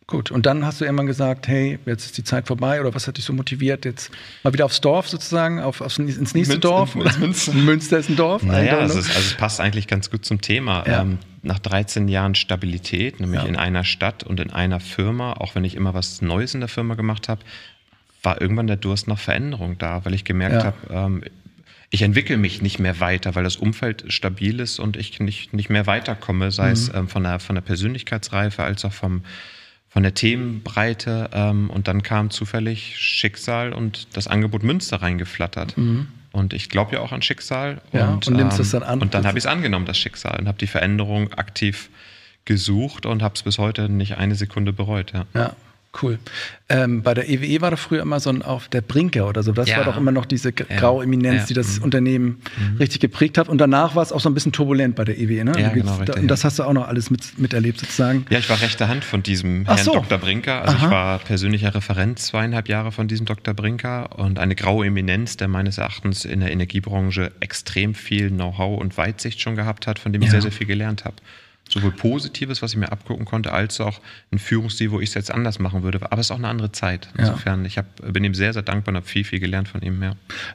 Gut, 0.09 0.31
und 0.31 0.47
dann 0.47 0.65
hast 0.65 0.81
du 0.81 0.85
irgendwann 0.85 1.09
gesagt, 1.09 1.49
hey, 1.49 1.81
jetzt 1.85 2.05
ist 2.07 2.17
die 2.17 2.23
Zeit 2.23 2.47
vorbei 2.47 2.81
oder 2.81 2.95
was 2.95 3.09
hat 3.09 3.17
dich 3.17 3.25
so 3.25 3.33
motiviert, 3.33 3.85
jetzt 3.85 4.13
mal 4.45 4.53
wieder 4.53 4.65
aufs 4.65 4.81
Dorf 4.81 5.09
sozusagen, 5.09 5.59
auf, 5.59 5.81
aufs, 5.81 5.99
ins 5.99 6.17
nächste 6.17 6.37
Münster, 6.37 6.59
Dorf? 6.59 6.95
Münster. 6.95 7.53
Münster 7.55 7.99
ist 7.99 8.09
ein 8.09 8.15
Dorf? 8.15 8.45
Naja, 8.45 8.79
also 8.79 9.01
es, 9.01 9.09
also 9.09 9.19
es, 9.19 9.35
passt 9.35 9.61
eigentlich 9.61 9.89
ganz 9.89 10.09
gut 10.09 10.25
zum 10.25 10.41
Thema. 10.41 10.87
Ja. 10.87 11.03
Ähm, 11.03 11.19
nach 11.47 11.59
13 11.59 12.09
Jahren 12.09 12.35
Stabilität, 12.35 13.21
nämlich 13.21 13.43
ja. 13.43 13.47
in 13.47 13.57
einer 13.57 13.85
Stadt 13.85 14.25
und 14.25 14.41
in 14.41 14.51
einer 14.51 14.81
Firma, 14.81 15.35
auch 15.35 15.55
wenn 15.55 15.65
ich 15.65 15.75
immer 15.75 15.95
was 15.95 16.21
Neues 16.21 16.55
in 16.55 16.61
der 16.61 16.69
Firma 16.69 16.95
gemacht 16.95 17.29
habe, 17.29 17.43
war 18.23 18.41
irgendwann 18.41 18.67
der 18.67 18.77
Durst 18.77 19.09
nach 19.09 19.19
Veränderung 19.19 19.79
da, 19.79 20.05
weil 20.05 20.15
ich 20.15 20.25
gemerkt 20.25 20.57
ja. 20.57 20.65
habe, 20.65 20.77
ähm, 20.91 21.25
ich 21.91 22.03
entwickle 22.03 22.37
mich 22.37 22.63
nicht 22.63 22.79
mehr 22.79 23.01
weiter, 23.01 23.35
weil 23.35 23.45
das 23.45 23.57
Umfeld 23.57 24.05
stabil 24.09 24.59
ist 24.61 24.81
und 24.81 24.97
ich 24.97 25.21
nicht, 25.21 25.55
nicht 25.55 25.71
mehr 25.71 25.87
weiterkomme, 25.87 26.51
sei 26.51 26.67
mhm. 26.67 26.73
es 26.73 26.93
ähm, 26.93 27.09
von, 27.09 27.23
der, 27.23 27.39
von 27.39 27.55
der 27.55 27.63
Persönlichkeitsreife 27.63 28.65
als 28.65 28.85
auch 28.85 28.93
vom, 28.93 29.23
von 29.89 30.03
der 30.03 30.13
Themenbreite. 30.13 31.31
Ähm, 31.33 31.71
und 31.71 31.87
dann 31.87 32.03
kam 32.03 32.31
zufällig 32.31 32.97
Schicksal 32.99 33.73
und 33.73 34.09
das 34.17 34.27
Angebot 34.27 34.65
Münster 34.65 35.01
reingeflattert. 35.01 35.79
Mhm. 35.79 36.09
Und 36.37 36.53
ich 36.53 36.69
glaube 36.69 36.95
ja 36.95 37.01
auch 37.01 37.13
an 37.13 37.23
Schicksal. 37.23 37.81
Ja, 37.93 38.09
und, 38.09 38.27
und 38.29 38.37
nimmst 38.37 38.59
ähm, 38.59 38.63
es 38.63 38.71
dann 38.71 38.83
an. 38.83 39.01
Und 39.01 39.15
dann 39.15 39.27
habe 39.27 39.39
ich 39.39 39.45
es 39.45 39.51
angenommen, 39.51 39.87
das 39.87 39.99
Schicksal, 39.99 40.39
und 40.39 40.49
habe 40.49 40.59
die 40.59 40.67
Veränderung 40.67 41.33
aktiv 41.33 41.91
gesucht 42.45 43.07
und 43.07 43.23
habe 43.23 43.35
es 43.35 43.43
bis 43.43 43.59
heute 43.59 43.89
nicht 43.89 44.19
eine 44.19 44.35
Sekunde 44.35 44.73
bereut. 44.73 45.13
Ja. 45.13 45.27
ja. 45.35 45.57
Cool. 46.03 46.19
Ähm, 46.69 47.03
bei 47.03 47.15
der 47.15 47.29
EWE 47.29 47.47
e 47.47 47.61
war 47.61 47.71
da 47.71 47.77
früher 47.77 48.03
immer 48.03 48.19
so 48.19 48.29
ein 48.29 48.43
auf 48.43 48.69
der 48.69 48.81
Brinker 48.81 49.29
oder 49.29 49.43
so. 49.43 49.53
Das 49.53 49.69
ja. 49.69 49.79
war 49.79 49.85
doch 49.85 49.97
immer 49.97 50.11
noch 50.11 50.27
diese 50.27 50.53
graue 50.53 51.05
Eminenz, 51.05 51.43
ja. 51.43 51.47
die 51.47 51.55
das 51.55 51.79
mhm. 51.79 51.85
Unternehmen 51.85 52.41
mhm. 52.59 52.77
richtig 52.79 53.01
geprägt 53.01 53.39
hat. 53.39 53.49
Und 53.49 53.59
danach 53.59 53.95
war 53.95 54.03
es 54.03 54.13
auch 54.13 54.21
so 54.21 54.29
ein 54.29 54.35
bisschen 54.35 54.53
turbulent 54.53 54.97
bei 54.97 55.05
der 55.05 55.17
EWE. 55.17 55.37
E, 55.37 55.45
ne? 55.45 55.53
Ja, 55.59 55.69
genau, 55.69 55.97
richtig, 55.97 56.17
und 56.17 56.29
das 56.29 56.45
hast 56.45 56.59
du 56.59 56.65
auch 56.65 56.73
noch 56.73 56.89
alles 56.89 57.11
mit, 57.11 57.39
miterlebt 57.39 57.79
sozusagen. 57.79 58.27
Ja, 58.31 58.39
ich 58.39 58.49
war 58.51 58.61
rechte 58.61 58.89
Hand 58.89 59.05
von 59.05 59.23
diesem 59.23 59.65
Herrn 59.65 59.79
so. 59.79 59.93
Dr. 59.93 60.19
Brinker. 60.19 60.63
Also 60.63 60.77
Aha. 60.77 60.87
ich 60.87 60.91
war 60.91 61.19
persönlicher 61.21 61.75
Referent 61.75 62.19
zweieinhalb 62.19 62.69
Jahre 62.69 62.91
von 62.91 63.07
diesem 63.07 63.27
Dr. 63.27 63.55
Brinker 63.55 64.19
und 64.19 64.39
eine 64.39 64.55
graue 64.57 64.87
Eminenz, 64.87 65.37
der 65.37 65.49
meines 65.49 65.79
Erachtens 65.79 66.25
in 66.25 66.41
der 66.41 66.51
Energiebranche 66.51 67.33
extrem 67.41 67.95
viel 67.95 68.31
Know-how 68.31 68.81
und 68.81 68.97
Weitsicht 68.97 69.41
schon 69.41 69.55
gehabt 69.55 69.87
hat, 69.87 69.99
von 69.99 70.13
dem 70.13 70.23
ich 70.23 70.31
sehr, 70.31 70.43
sehr 70.43 70.53
viel 70.53 70.67
gelernt 70.67 71.05
habe 71.05 71.17
sowohl 71.69 71.91
Positives, 71.91 72.63
was 72.63 72.73
ich 72.73 72.77
mir 72.77 72.93
abgucken 72.93 73.25
konnte, 73.25 73.53
als 73.53 73.81
auch 73.81 74.01
ein 74.31 74.39
Führungsstil, 74.39 74.91
wo 74.91 75.01
ich 75.01 75.11
es 75.11 75.15
jetzt 75.15 75.31
anders 75.31 75.59
machen 75.59 75.83
würde. 75.83 76.01
Aber 76.03 76.21
es 76.21 76.29
ist 76.29 76.31
auch 76.31 76.39
eine 76.39 76.49
andere 76.49 76.73
Zeit. 76.73 77.09
Insofern, 77.19 77.61
ja. 77.61 77.67
ich 77.67 77.79
hab, 77.79 78.13
bin 78.13 78.25
ihm 78.25 78.35
sehr, 78.35 78.53
sehr 78.53 78.63
dankbar 78.63 78.93
und 78.93 78.97
habe 78.97 79.07
viel, 79.07 79.25
viel 79.25 79.41
gelernt 79.41 79.69
von 79.69 79.83
ihm. 79.83 80.03
Ja. 80.03 80.13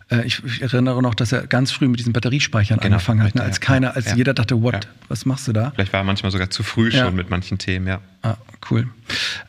Äh, 0.10 0.25
ich, 0.25 0.44
ich, 0.44 0.62
erinnere 0.62 1.01
noch, 1.01 1.15
dass 1.15 1.32
er 1.32 1.48
ganz 1.48 1.72
früh 1.72 1.88
mit 1.88 2.00
diesen 2.00 2.13
Batteriespeichern 2.13 2.80
genau, 2.80 2.96
angefangen 2.96 3.24
hat, 3.24 3.36
ne? 3.36 3.44
als 3.44 3.60
keiner, 3.60 3.96
als 3.96 4.08
ja. 4.08 4.15
jeder 4.15 4.34
dachte, 4.34 4.62
what, 4.62 4.88
was 5.10 5.25
machst 5.25 5.48
du 5.48 5.53
da? 5.53 5.72
Vielleicht 5.72 5.94
war 5.94 6.01
er 6.01 6.06
manchmal 6.06 6.32
sogar 6.32 6.50
zu 6.50 6.63
früh 6.63 6.91
schon 6.91 7.15
mit 7.15 7.30
manchen 7.30 7.58
Themen, 7.58 7.88
ja. 7.88 8.01
Ah, 8.22 8.38
cool. 8.70 8.88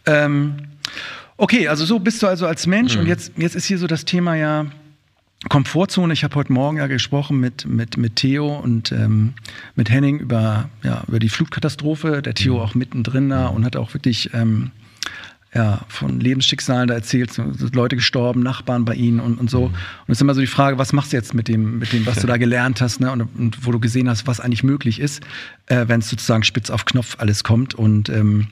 Ähm, 0.07 0.54
okay, 1.37 1.69
also 1.69 1.85
so 1.85 1.99
bist 1.99 2.23
du 2.23 2.26
also 2.26 2.47
als 2.47 2.66
Mensch 2.66 2.95
mhm. 2.95 3.02
und 3.02 3.07
jetzt, 3.07 3.33
jetzt 3.37 3.54
ist 3.54 3.66
hier 3.66 3.78
so 3.78 3.87
das 3.87 4.04
Thema 4.04 4.35
ja, 4.35 4.66
Komfortzone. 5.49 6.13
Ich 6.13 6.25
habe 6.25 6.35
heute 6.37 6.53
Morgen 6.53 6.79
ja 6.79 6.87
gesprochen 6.87 7.39
mit, 7.41 7.67
mit, 7.67 7.97
mit 7.97 8.17
Theo 8.17 8.57
und 8.57 8.93
ähm, 8.93 9.35
mit 9.75 9.91
Henning 9.91 10.19
über, 10.19 10.69
ja, 10.83 11.03
über 11.09 11.19
die 11.19 11.29
Flutkatastrophe. 11.29 12.23
Der 12.23 12.35
Theo 12.35 12.55
mhm. 12.55 12.61
auch 12.61 12.75
mittendrin 12.75 13.29
da 13.29 13.49
und 13.49 13.65
hat 13.65 13.77
auch 13.77 13.93
wirklich 13.95 14.33
ähm, 14.35 14.71
ja, 15.55 15.81
von 15.89 16.19
Lebensschicksalen 16.21 16.89
da 16.89 16.95
erzählt, 16.95 17.33
Leute 17.75 17.97
gestorben, 17.97 18.43
Nachbarn 18.43 18.85
bei 18.85 18.95
ihnen 18.95 19.21
und, 19.21 19.39
und 19.39 19.51
so. 19.51 19.69
Mhm. 19.69 19.75
Und 19.75 19.75
es 20.09 20.19
ist 20.19 20.23
immer 20.23 20.35
so 20.35 20.41
die 20.41 20.47
Frage, 20.47 20.79
was 20.79 20.93
machst 20.93 21.13
du 21.13 21.17
jetzt 21.17 21.35
mit 21.35 21.49
dem, 21.49 21.79
mit 21.79 21.93
dem 21.93 22.07
was 22.07 22.21
du 22.21 22.27
da 22.27 22.39
gelernt 22.39 22.81
hast 22.81 23.01
ne? 23.01 23.13
und, 23.13 23.23
und 23.23 23.67
wo 23.67 23.73
du 23.73 23.79
gesehen 23.79 24.09
hast, 24.09 24.27
was 24.27 24.41
eigentlich 24.41 24.65
möglich 24.65 24.99
ist, 24.99 25.23
äh, 25.67 25.85
wenn 25.89 26.01
es 26.01 26.09
sozusagen 26.09 26.45
spitz 26.45 26.71
auf 26.71 26.85
Knopf 26.87 27.17
alles 27.19 27.45
kommt. 27.45 27.75
Und 27.75 28.09
ähm, 28.09 28.47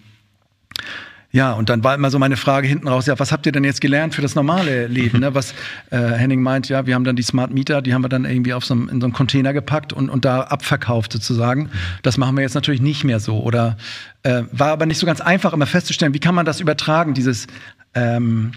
ja, 1.33 1.53
und 1.53 1.69
dann 1.69 1.85
war 1.85 1.95
immer 1.95 2.11
so 2.11 2.19
meine 2.19 2.37
Frage 2.37 2.67
hinten 2.67 2.89
raus, 2.89 3.07
ja, 3.07 3.17
was 3.19 3.31
habt 3.31 3.47
ihr 3.47 3.53
denn 3.53 3.63
jetzt 3.63 3.81
gelernt 3.81 4.17
für 4.17 4.23
das 4.23 4.35
normale 4.35 4.89
Leben? 4.89 5.21
Ne? 5.21 5.33
Was 5.33 5.55
äh, 5.91 5.97
Henning 5.97 6.43
meint, 6.43 6.69
ja, 6.69 6.87
wir 6.87 6.97
haben 6.97 7.05
dann 7.05 7.15
die 7.15 7.23
Smart 7.23 7.53
Meter, 7.53 7.83
die 7.83 7.95
haben 7.95 8.03
wir 8.03 8.09
dann 8.09 8.25
irgendwie 8.25 8.53
auf 8.53 8.65
so 8.65 8.75
einem, 8.75 8.89
in 8.89 9.01
so 9.01 9.07
einen 9.07 9.13
Container 9.13 9.53
gepackt 9.53 9.93
und, 9.93 10.11
und 10.11 10.25
da 10.25 10.41
abverkauft 10.43 11.13
sozusagen. 11.13 11.71
Das 12.03 12.19
machen 12.19 12.37
wir 12.37 12.43
jetzt 12.43 12.55
natürlich 12.55 12.81
nicht 12.81 13.05
mehr 13.05 13.21
so. 13.21 13.41
Oder 13.41 13.77
äh, 14.25 14.43
war 14.51 14.73
aber 14.73 14.87
nicht 14.87 14.99
so 14.99 15.07
ganz 15.07 15.21
einfach, 15.21 15.53
immer 15.53 15.67
festzustellen, 15.67 16.15
wie 16.15 16.21
kann 16.21 16.35
man 16.35 16.47
das 16.47 16.59
übertragen, 16.59 17.15
dieses 17.15 17.47
ähm, 17.95 18.51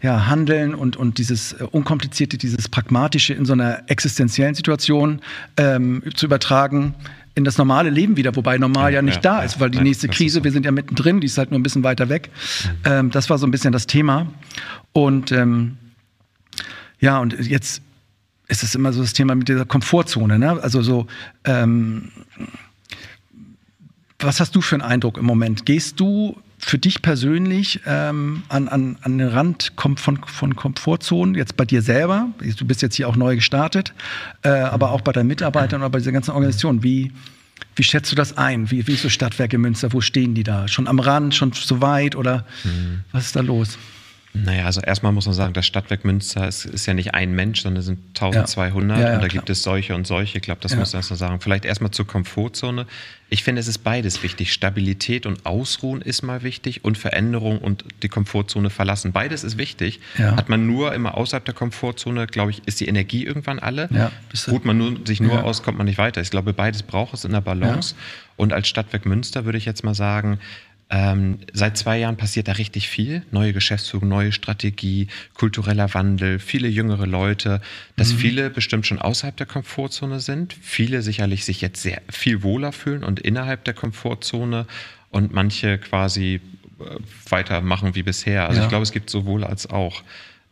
ja, 0.00 0.26
Handeln 0.26 0.74
und, 0.74 0.96
und 0.96 1.18
dieses 1.18 1.52
äh, 1.52 1.64
unkomplizierte, 1.64 2.38
dieses 2.38 2.70
Pragmatische 2.70 3.34
in 3.34 3.44
so 3.44 3.52
einer 3.52 3.82
existenziellen 3.88 4.54
Situation 4.54 5.20
ähm, 5.58 6.02
zu 6.14 6.24
übertragen 6.24 6.94
in 7.34 7.44
das 7.44 7.58
normale 7.58 7.90
Leben 7.90 8.16
wieder, 8.16 8.34
wobei 8.36 8.58
normal 8.58 8.92
ja, 8.92 8.98
ja 8.98 9.02
nicht 9.02 9.24
ja, 9.24 9.38
da 9.38 9.42
ist, 9.42 9.58
weil 9.58 9.70
die 9.70 9.80
nächste 9.80 10.08
Krise, 10.08 10.38
so. 10.38 10.44
wir 10.44 10.52
sind 10.52 10.64
ja 10.64 10.70
mittendrin, 10.70 11.20
die 11.20 11.26
ist 11.26 11.36
halt 11.36 11.50
nur 11.50 11.58
ein 11.58 11.62
bisschen 11.62 11.82
weiter 11.82 12.08
weg. 12.08 12.30
Mhm. 12.30 12.70
Ähm, 12.84 13.10
das 13.10 13.28
war 13.28 13.38
so 13.38 13.46
ein 13.46 13.50
bisschen 13.50 13.72
das 13.72 13.86
Thema. 13.86 14.26
Und 14.92 15.32
ähm, 15.32 15.76
ja, 17.00 17.18
und 17.18 17.38
jetzt 17.40 17.82
ist 18.48 18.62
es 18.62 18.74
immer 18.74 18.92
so 18.92 19.02
das 19.02 19.12
Thema 19.12 19.34
mit 19.34 19.48
dieser 19.48 19.64
Komfortzone. 19.64 20.38
Ne? 20.38 20.62
Also 20.62 20.82
so, 20.82 21.06
ähm, 21.44 22.10
was 24.18 24.40
hast 24.40 24.54
du 24.54 24.60
für 24.60 24.76
einen 24.76 24.82
Eindruck 24.82 25.18
im 25.18 25.24
Moment? 25.24 25.66
Gehst 25.66 25.98
du 25.98 26.36
für 26.64 26.78
dich 26.78 27.02
persönlich 27.02 27.80
ähm, 27.86 28.42
an, 28.48 28.68
an, 28.68 28.96
an 29.02 29.18
den 29.18 29.28
Rand 29.28 29.72
von, 29.76 30.18
von 30.18 30.56
Komfortzonen, 30.56 31.34
jetzt 31.34 31.56
bei 31.56 31.64
dir 31.64 31.82
selber, 31.82 32.28
du 32.38 32.64
bist 32.66 32.80
jetzt 32.80 32.94
hier 32.94 33.08
auch 33.08 33.16
neu 33.16 33.36
gestartet, 33.36 33.92
äh, 34.42 34.48
aber 34.48 34.90
auch 34.90 35.02
bei 35.02 35.12
deinen 35.12 35.26
Mitarbeitern 35.26 35.82
oder 35.82 35.90
bei 35.90 35.98
dieser 35.98 36.12
ganzen 36.12 36.30
Organisation, 36.30 36.82
wie, 36.82 37.12
wie 37.76 37.82
schätzt 37.82 38.10
du 38.10 38.16
das 38.16 38.38
ein? 38.38 38.70
Wie, 38.70 38.86
wie 38.86 38.92
ist 38.94 39.02
so 39.02 39.10
Stadtwerke 39.10 39.58
Münster? 39.58 39.92
Wo 39.92 40.00
stehen 40.00 40.34
die 40.34 40.42
da? 40.42 40.66
Schon 40.66 40.88
am 40.88 41.00
Rand, 41.00 41.34
schon 41.34 41.52
so 41.52 41.82
weit 41.82 42.16
oder 42.16 42.46
mhm. 42.64 43.00
was 43.12 43.26
ist 43.26 43.36
da 43.36 43.40
los? 43.40 43.78
Naja, 44.36 44.64
also 44.64 44.80
erstmal 44.80 45.12
muss 45.12 45.26
man 45.26 45.34
sagen, 45.34 45.52
das 45.52 45.64
Stadtwerk 45.64 46.04
Münster 46.04 46.48
ist, 46.48 46.64
ist 46.64 46.86
ja 46.86 46.94
nicht 46.94 47.14
ein 47.14 47.34
Mensch, 47.34 47.62
sondern 47.62 47.78
es 47.78 47.86
sind 47.86 48.00
1200 48.20 48.98
ja. 48.98 49.02
Ja, 49.04 49.08
ja, 49.10 49.14
und 49.14 49.22
da 49.22 49.28
klar. 49.28 49.40
gibt 49.40 49.48
es 49.48 49.62
solche 49.62 49.94
und 49.94 50.08
solche. 50.08 50.38
Ich 50.38 50.42
glaube, 50.42 50.60
das 50.60 50.74
muss 50.74 50.92
man 50.92 50.98
erstmal 50.98 51.18
sagen. 51.18 51.40
Vielleicht 51.40 51.64
erstmal 51.64 51.92
zur 51.92 52.04
Komfortzone. 52.08 52.86
Ich 53.30 53.44
finde, 53.44 53.60
es 53.60 53.68
ist 53.68 53.78
beides 53.78 54.24
wichtig. 54.24 54.52
Stabilität 54.52 55.26
und 55.26 55.46
Ausruhen 55.46 56.02
ist 56.02 56.22
mal 56.22 56.42
wichtig 56.42 56.84
und 56.84 56.98
Veränderung 56.98 57.58
und 57.58 57.84
die 58.02 58.08
Komfortzone 58.08 58.70
verlassen. 58.70 59.12
Beides 59.12 59.44
ist 59.44 59.56
wichtig. 59.56 60.00
Hat 60.18 60.48
man 60.48 60.66
nur 60.66 60.92
immer 60.94 61.16
außerhalb 61.16 61.44
der 61.44 61.54
Komfortzone, 61.54 62.26
glaube 62.26 62.50
ich, 62.50 62.62
ist 62.66 62.80
die 62.80 62.88
Energie 62.88 63.24
irgendwann 63.24 63.60
alle. 63.60 64.10
Ruht 64.48 64.64
man 64.64 64.76
nur, 64.76 65.06
sich 65.06 65.20
nur 65.20 65.44
aus, 65.44 65.62
kommt 65.62 65.78
man 65.78 65.86
nicht 65.86 65.98
weiter. 65.98 66.20
Ich 66.20 66.30
glaube, 66.30 66.52
beides 66.52 66.82
braucht 66.82 67.14
es 67.14 67.24
in 67.24 67.30
der 67.30 67.40
Balance. 67.40 67.94
Und 68.36 68.52
als 68.52 68.66
Stadtwerk 68.66 69.06
Münster 69.06 69.44
würde 69.44 69.58
ich 69.58 69.64
jetzt 69.64 69.84
mal 69.84 69.94
sagen, 69.94 70.40
ähm, 70.96 71.38
seit 71.52 71.76
zwei 71.76 71.98
Jahren 71.98 72.16
passiert 72.16 72.46
da 72.46 72.52
richtig 72.52 72.88
viel. 72.88 73.24
Neue 73.32 73.52
Geschäftsführung, 73.52 74.08
neue 74.08 74.30
Strategie, 74.30 75.08
kultureller 75.34 75.92
Wandel, 75.92 76.38
viele 76.38 76.68
jüngere 76.68 77.04
Leute, 77.04 77.60
dass 77.96 78.12
mhm. 78.12 78.18
viele 78.18 78.50
bestimmt 78.50 78.86
schon 78.86 79.00
außerhalb 79.00 79.36
der 79.36 79.46
Komfortzone 79.46 80.20
sind, 80.20 80.52
viele 80.52 81.02
sicherlich 81.02 81.44
sich 81.44 81.60
jetzt 81.60 81.82
sehr 81.82 82.00
viel 82.08 82.44
wohler 82.44 82.70
fühlen 82.70 83.02
und 83.02 83.18
innerhalb 83.18 83.64
der 83.64 83.74
Komfortzone 83.74 84.66
und 85.10 85.34
manche 85.34 85.78
quasi 85.78 86.40
äh, 86.78 86.84
weitermachen 87.28 87.96
wie 87.96 88.04
bisher. 88.04 88.46
Also 88.46 88.58
ja. 88.58 88.64
ich 88.64 88.68
glaube, 88.68 88.84
es 88.84 88.92
gibt 88.92 89.10
sowohl 89.10 89.42
als 89.42 89.68
auch. 89.68 90.04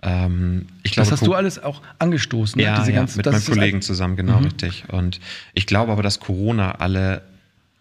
Ähm, 0.02 0.66
ich 0.82 0.96
das 0.96 1.06
glaube, 1.06 1.20
hast 1.20 1.26
du 1.28 1.34
alles 1.34 1.62
auch 1.62 1.82
angestoßen, 2.00 2.58
ne? 2.58 2.64
ja, 2.64 2.80
Diese 2.80 2.90
ja, 2.90 2.96
ganze, 2.96 3.16
mit 3.18 3.26
meinem 3.26 3.44
Kollegen 3.44 3.80
zusammen, 3.80 4.16
genau, 4.16 4.38
mhm. 4.38 4.46
richtig. 4.46 4.84
Und 4.88 5.20
ich 5.54 5.66
glaube 5.66 5.92
aber, 5.92 6.02
dass 6.02 6.18
Corona 6.18 6.72
alle 6.72 7.22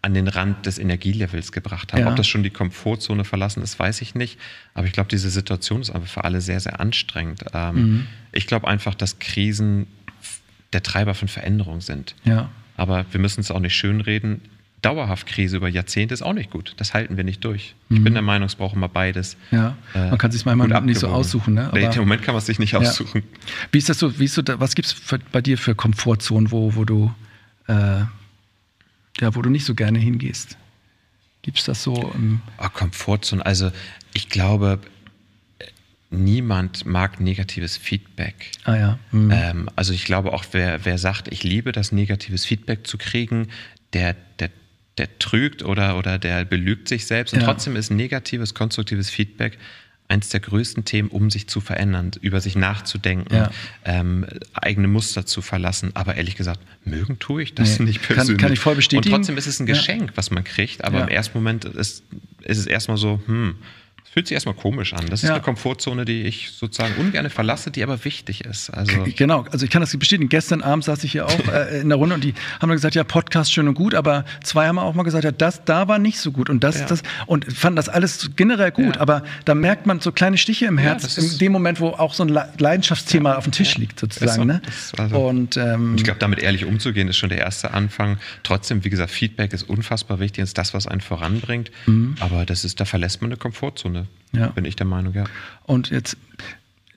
an 0.02 0.14
den 0.14 0.26
Rand 0.26 0.66
des 0.66 0.78
Energielevels 0.78 1.52
gebracht 1.52 1.92
haben. 1.92 2.00
Ja. 2.00 2.10
Ob 2.10 2.16
das 2.16 2.26
schon 2.26 2.42
die 2.42 2.50
Komfortzone 2.50 3.24
verlassen 3.24 3.62
ist, 3.62 3.78
weiß 3.78 4.02
ich 4.02 4.16
nicht. 4.16 4.38
Aber 4.74 4.86
ich 4.86 4.92
glaube, 4.92 5.08
diese 5.08 5.30
Situation 5.30 5.80
ist 5.80 5.90
einfach 5.90 6.08
für 6.08 6.24
alle 6.24 6.40
sehr, 6.40 6.58
sehr 6.58 6.80
anstrengend. 6.80 7.44
Ähm, 7.54 7.74
mhm. 7.76 8.06
Ich 8.32 8.48
glaube 8.48 8.66
einfach, 8.66 8.96
dass 8.96 9.20
Krisen 9.20 9.86
der 10.72 10.82
Treiber 10.82 11.14
von 11.14 11.28
Veränderung 11.28 11.80
sind. 11.80 12.16
Ja. 12.24 12.50
Aber 12.76 13.06
wir 13.12 13.20
müssen 13.20 13.40
es 13.40 13.52
auch 13.52 13.60
nicht 13.60 13.76
schönreden. 13.76 14.40
Dauerhaft 14.80 15.28
Krise 15.28 15.58
über 15.58 15.68
Jahrzehnte 15.68 16.12
ist 16.12 16.22
auch 16.22 16.32
nicht 16.32 16.50
gut. 16.50 16.74
Das 16.78 16.94
halten 16.94 17.16
wir 17.16 17.22
nicht 17.22 17.44
durch. 17.44 17.76
Mhm. 17.88 17.96
Ich 17.96 18.02
bin 18.02 18.14
der 18.14 18.22
Meinung, 18.22 18.46
es 18.46 18.56
braucht 18.56 18.74
immer 18.74 18.88
beides. 18.88 19.36
Ja, 19.52 19.76
äh, 19.94 20.10
man 20.10 20.18
kann 20.18 20.32
sich 20.32 20.44
manchmal 20.44 20.82
nicht 20.82 20.98
so 20.98 21.06
aussuchen. 21.06 21.54
Ne? 21.54 21.68
Aber, 21.68 21.78
Im 21.78 22.00
Moment 22.00 22.22
kann 22.22 22.34
man 22.34 22.40
es 22.40 22.46
sich 22.46 22.58
nicht 22.58 22.74
aussuchen. 22.74 23.22
Wie 23.70 23.78
ist 23.78 23.88
das 23.88 24.00
so? 24.00 24.18
Wie 24.18 24.24
ist 24.24 24.34
so 24.34 24.42
was 24.44 24.74
gibt 24.74 24.88
es 24.88 24.96
bei 25.30 25.40
dir 25.40 25.56
für 25.56 25.76
Komfortzonen, 25.76 26.50
wo, 26.50 26.74
wo 26.74 26.84
du 26.84 27.14
äh, 27.68 28.00
ja, 29.22 29.34
wo 29.34 29.42
du 29.42 29.50
nicht 29.50 29.64
so 29.64 29.74
gerne 29.74 29.98
hingehst? 29.98 30.56
Gibt 31.42 31.58
es 31.58 31.64
das 31.64 31.82
so? 31.82 32.12
Ähm 32.14 32.40
oh, 32.58 32.68
Komfortzone. 32.68 33.44
Also 33.44 33.72
ich 34.12 34.28
glaube, 34.28 34.78
niemand 36.10 36.84
mag 36.86 37.20
negatives 37.20 37.76
Feedback. 37.76 38.50
Ah 38.64 38.76
ja. 38.76 38.98
Mhm. 39.10 39.30
Ähm, 39.30 39.70
also 39.74 39.92
ich 39.92 40.04
glaube 40.04 40.32
auch, 40.32 40.44
wer, 40.52 40.84
wer 40.84 40.98
sagt, 40.98 41.32
ich 41.32 41.42
liebe 41.42 41.72
das 41.72 41.90
negatives 41.90 42.44
Feedback 42.44 42.86
zu 42.86 42.98
kriegen, 42.98 43.48
der, 43.92 44.14
der, 44.38 44.50
der 44.98 45.18
trügt 45.18 45.62
oder, 45.62 45.98
oder 45.98 46.18
der 46.18 46.44
belügt 46.44 46.88
sich 46.88 47.06
selbst. 47.06 47.32
Und 47.34 47.40
ja. 47.40 47.46
trotzdem 47.46 47.76
ist 47.76 47.90
negatives, 47.90 48.54
konstruktives 48.54 49.10
Feedback 49.10 49.58
eines 50.12 50.28
der 50.28 50.40
größten 50.40 50.84
Themen, 50.84 51.08
um 51.08 51.30
sich 51.30 51.48
zu 51.48 51.60
verändern, 51.60 52.10
über 52.20 52.40
sich 52.40 52.54
nachzudenken, 52.54 53.34
ja. 53.34 53.50
ähm, 53.84 54.26
eigene 54.52 54.86
Muster 54.86 55.24
zu 55.24 55.40
verlassen. 55.40 55.92
Aber 55.94 56.16
ehrlich 56.16 56.36
gesagt, 56.36 56.60
mögen 56.84 57.18
tue 57.18 57.42
ich 57.42 57.54
das 57.54 57.78
nee, 57.78 57.86
nicht 57.86 58.02
persönlich. 58.02 58.36
Kann, 58.36 58.48
kann, 58.48 58.52
ich 58.52 58.60
voll 58.60 58.74
bestätigen. 58.74 59.14
Und 59.14 59.20
trotzdem 59.20 59.38
ist 59.38 59.46
es 59.46 59.58
ein 59.58 59.66
Geschenk, 59.66 60.10
ja. 60.10 60.16
was 60.16 60.30
man 60.30 60.44
kriegt. 60.44 60.84
Aber 60.84 60.98
ja. 60.98 61.04
im 61.04 61.08
ersten 61.08 61.38
Moment 61.38 61.64
ist, 61.64 62.04
ist 62.42 62.58
es 62.58 62.66
erstmal 62.66 62.98
so, 62.98 63.20
hm, 63.26 63.54
fühlt 64.12 64.26
sich 64.26 64.34
erstmal 64.34 64.54
komisch 64.54 64.92
an. 64.92 65.06
Das 65.08 65.22
ist 65.22 65.28
ja. 65.30 65.34
eine 65.36 65.42
Komfortzone, 65.42 66.04
die 66.04 66.24
ich 66.24 66.50
sozusagen 66.50 66.94
ungern 66.96 67.30
verlasse, 67.30 67.70
die 67.70 67.82
aber 67.82 68.04
wichtig 68.04 68.44
ist. 68.44 68.68
Also 68.68 69.04
genau, 69.16 69.46
also 69.50 69.64
ich 69.64 69.70
kann 69.70 69.80
das 69.80 69.96
bestätigen. 69.96 70.28
Gestern 70.28 70.60
Abend 70.60 70.84
saß 70.84 71.02
ich 71.04 71.12
hier 71.12 71.24
auch 71.24 71.48
äh, 71.52 71.80
in 71.80 71.88
der 71.88 71.96
Runde 71.96 72.16
und 72.16 72.22
die 72.22 72.34
haben 72.60 72.68
dann 72.68 72.72
gesagt, 72.72 72.94
ja, 72.94 73.04
Podcast 73.04 73.50
schön 73.50 73.68
und 73.68 73.74
gut, 73.74 73.94
aber 73.94 74.26
zwei 74.42 74.66
haben 74.66 74.78
auch 74.78 74.92
mal 74.92 75.04
gesagt, 75.04 75.24
ja, 75.24 75.32
das 75.32 75.64
da 75.64 75.88
war 75.88 75.98
nicht 75.98 76.18
so 76.18 76.30
gut 76.30 76.50
und 76.50 76.62
das, 76.62 76.80
ja. 76.80 76.86
das 76.86 77.02
und 77.26 77.50
fanden 77.54 77.76
das 77.76 77.88
alles 77.88 78.30
generell 78.36 78.70
gut, 78.70 78.96
ja. 78.96 79.00
aber 79.00 79.22
da 79.46 79.54
merkt 79.54 79.86
man 79.86 80.00
so 80.00 80.12
kleine 80.12 80.36
Stiche 80.36 80.66
im 80.66 80.76
Herz 80.76 81.16
in 81.16 81.38
dem 81.38 81.52
Moment, 81.52 81.80
wo 81.80 81.88
auch 81.88 82.12
so 82.12 82.22
ein 82.22 82.38
Leidenschaftsthema 82.58 83.36
auf 83.36 83.44
dem 83.44 83.52
Tisch 83.52 83.78
liegt 83.78 83.98
sozusagen. 83.98 84.34
So. 84.34 84.44
Ne? 84.44 84.60
Also, 84.98 85.26
und 85.26 85.56
ähm, 85.56 85.94
ich 85.96 86.04
glaube, 86.04 86.18
damit 86.18 86.40
ehrlich 86.40 86.66
umzugehen, 86.66 87.08
ist 87.08 87.16
schon 87.16 87.30
der 87.30 87.38
erste 87.38 87.72
Anfang. 87.72 88.18
Trotzdem, 88.42 88.84
wie 88.84 88.90
gesagt, 88.90 89.10
Feedback 89.10 89.54
ist 89.54 89.62
unfassbar 89.62 90.20
wichtig, 90.20 90.44
ist 90.44 90.58
das, 90.58 90.74
was 90.74 90.86
einen 90.86 91.00
voranbringt. 91.00 91.70
Mhm. 91.86 92.16
Aber 92.20 92.44
das 92.44 92.66
ist, 92.66 92.78
da 92.78 92.84
verlässt 92.84 93.22
man 93.22 93.30
eine 93.30 93.38
Komfortzone. 93.38 94.01
Ja. 94.32 94.48
Bin 94.48 94.64
ich 94.64 94.76
der 94.76 94.86
Meinung, 94.86 95.14
ja. 95.14 95.24
Und 95.64 95.90
jetzt 95.90 96.16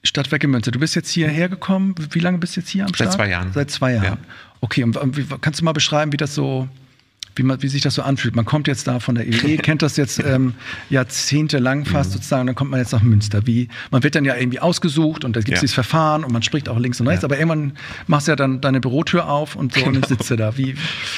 Stadtwerke 0.04 0.48
Münster, 0.48 0.72
du 0.72 0.80
bist 0.80 0.96
jetzt 0.96 1.10
hierher 1.10 1.50
gekommen. 1.50 1.96
Wie 2.12 2.20
lange 2.20 2.38
bist 2.38 2.56
du 2.56 2.62
jetzt 2.62 2.70
hier 2.70 2.86
am 2.86 2.94
Start? 2.94 3.12
Seit 3.12 3.18
zwei 3.18 3.30
Jahren. 3.30 3.54
Seit 3.54 3.72
zwei 3.72 3.94
Jahren. 3.94 4.04
Ja. 4.06 4.18
Okay, 4.62 4.84
und 4.84 5.18
wie, 5.18 5.26
kannst 5.42 5.60
du 5.60 5.66
mal 5.66 5.74
beschreiben, 5.74 6.12
wie 6.12 6.18
das 6.18 6.36
so 6.36 6.68
wie, 7.36 7.44
man, 7.44 7.62
wie 7.62 7.68
sich 7.68 7.82
das 7.82 7.96
so 7.96 8.02
anfühlt. 8.02 8.36
Man 8.36 8.46
kommt 8.46 8.68
jetzt 8.68 8.88
da 8.88 9.00
von 9.00 9.16
der 9.16 9.28
EWE, 9.28 9.58
kennt 9.58 9.82
das 9.82 9.98
jetzt 9.98 10.20
ähm, 10.26 10.54
jahrzehntelang 10.90 11.86
fast 11.86 12.12
mhm. 12.12 12.14
sozusagen, 12.14 12.48
dann 12.48 12.56
kommt 12.56 12.72
man 12.72 12.80
jetzt 12.80 12.94
nach 12.94 13.02
Münster. 13.02 13.46
Wie, 13.46 13.68
man 13.92 14.04
wird 14.04 14.16
dann 14.16 14.26
ja 14.26 14.36
irgendwie 14.36 14.60
ausgesucht 14.60 15.24
und 15.26 15.36
da 15.36 15.42
gibt 15.42 15.50
es 15.50 15.56
ja. 15.58 15.62
dieses 15.62 15.74
Verfahren 15.74 16.24
und 16.24 16.32
man 16.32 16.42
spricht 16.44 16.70
auch 16.70 16.80
links 16.80 17.00
und 17.00 17.08
rechts, 17.08 17.24
ja. 17.24 17.28
aber 17.28 17.38
irgendwann 17.38 17.74
machst 18.08 18.28
du 18.28 18.32
ja 18.32 18.36
dann 18.36 18.62
deine 18.62 18.80
Bürotür 18.80 19.30
auf 19.30 19.56
und 19.56 19.74
so 19.74 19.80
genau. 19.80 19.96
und 19.96 20.02
dann 20.02 20.10
sitzt 20.10 20.30
du 20.30 20.36
da. 20.36 20.58
Wie? 20.58 20.76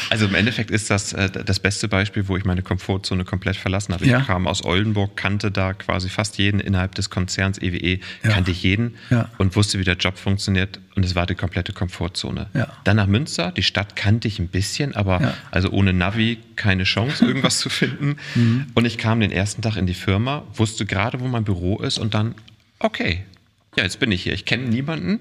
Also 0.10 0.26
im 0.26 0.36
Endeffekt 0.36 0.72
ist 0.72 0.90
das 0.90 1.14
äh, 1.14 1.30
das 1.30 1.60
beste 1.60 1.88
Beispiel, 1.88 2.28
wo 2.28 2.38
ich 2.38 2.46
meine 2.46 2.62
Komfortzone 2.62 3.26
komplett 3.26 3.56
verlassen 3.56 3.94
habe. 3.94 4.06
Ich 4.06 4.12
ja. 4.12 4.22
kam 4.22 4.48
aus 4.48 4.64
Oldenburg, 4.64 5.16
kannte 5.16 5.52
da 5.52 5.74
quasi 5.74 6.10
fast 6.10 6.38
jeden 6.38 6.60
innerhalb 6.60 6.96
des 6.96 7.10
Konzerns 7.10 7.62
EWE, 7.62 7.78
e, 7.78 8.00
kannte 8.24 8.52
ich 8.52 8.64
jeden 8.64 8.96
und 9.38 9.56
wusste, 9.56 9.80
wie 9.80 9.84
der 9.84 9.96
Job 9.96 10.18
funktioniert 10.18 10.80
und 10.98 11.06
es 11.06 11.14
war 11.14 11.28
die 11.28 11.36
komplette 11.36 11.74
Komfortzone. 11.74 12.48
Dann 12.84 12.98
nach 12.98 13.06
Münster, 13.06 13.52
die 13.52 13.62
Stadt 13.62 13.96
kannte 13.96 14.28
ich 14.28 14.40
ein 14.40 14.48
bisschen, 14.48 14.96
aber 14.96 15.36
also 15.52 15.70
ohne 15.70 15.94
Navi 15.94 16.40
keine 16.56 16.86
Chance, 16.86 17.24
irgendwas 17.24 17.60
zu 17.60 17.70
finden. 17.70 18.18
Mhm. 18.36 18.68
Und 18.74 18.86
ich 18.86 18.98
kam 18.98 19.20
den 19.20 19.32
ersten 19.32 19.62
Tag 19.62 19.78
in 19.78 19.86
die 19.86 19.94
Firma, 19.94 20.44
wusste 20.54 20.86
gerade, 20.86 21.20
wo 21.20 21.28
mein 21.28 21.44
Büro 21.44 21.78
ist 21.80 21.98
und 21.98 22.14
dann, 22.14 22.36
okay, 22.80 23.24
ja, 23.78 23.84
jetzt 23.84 24.00
bin 24.00 24.12
ich 24.12 24.24
hier. 24.24 24.34
Ich 24.34 24.46
kenne 24.46 24.64
niemanden. 24.64 25.20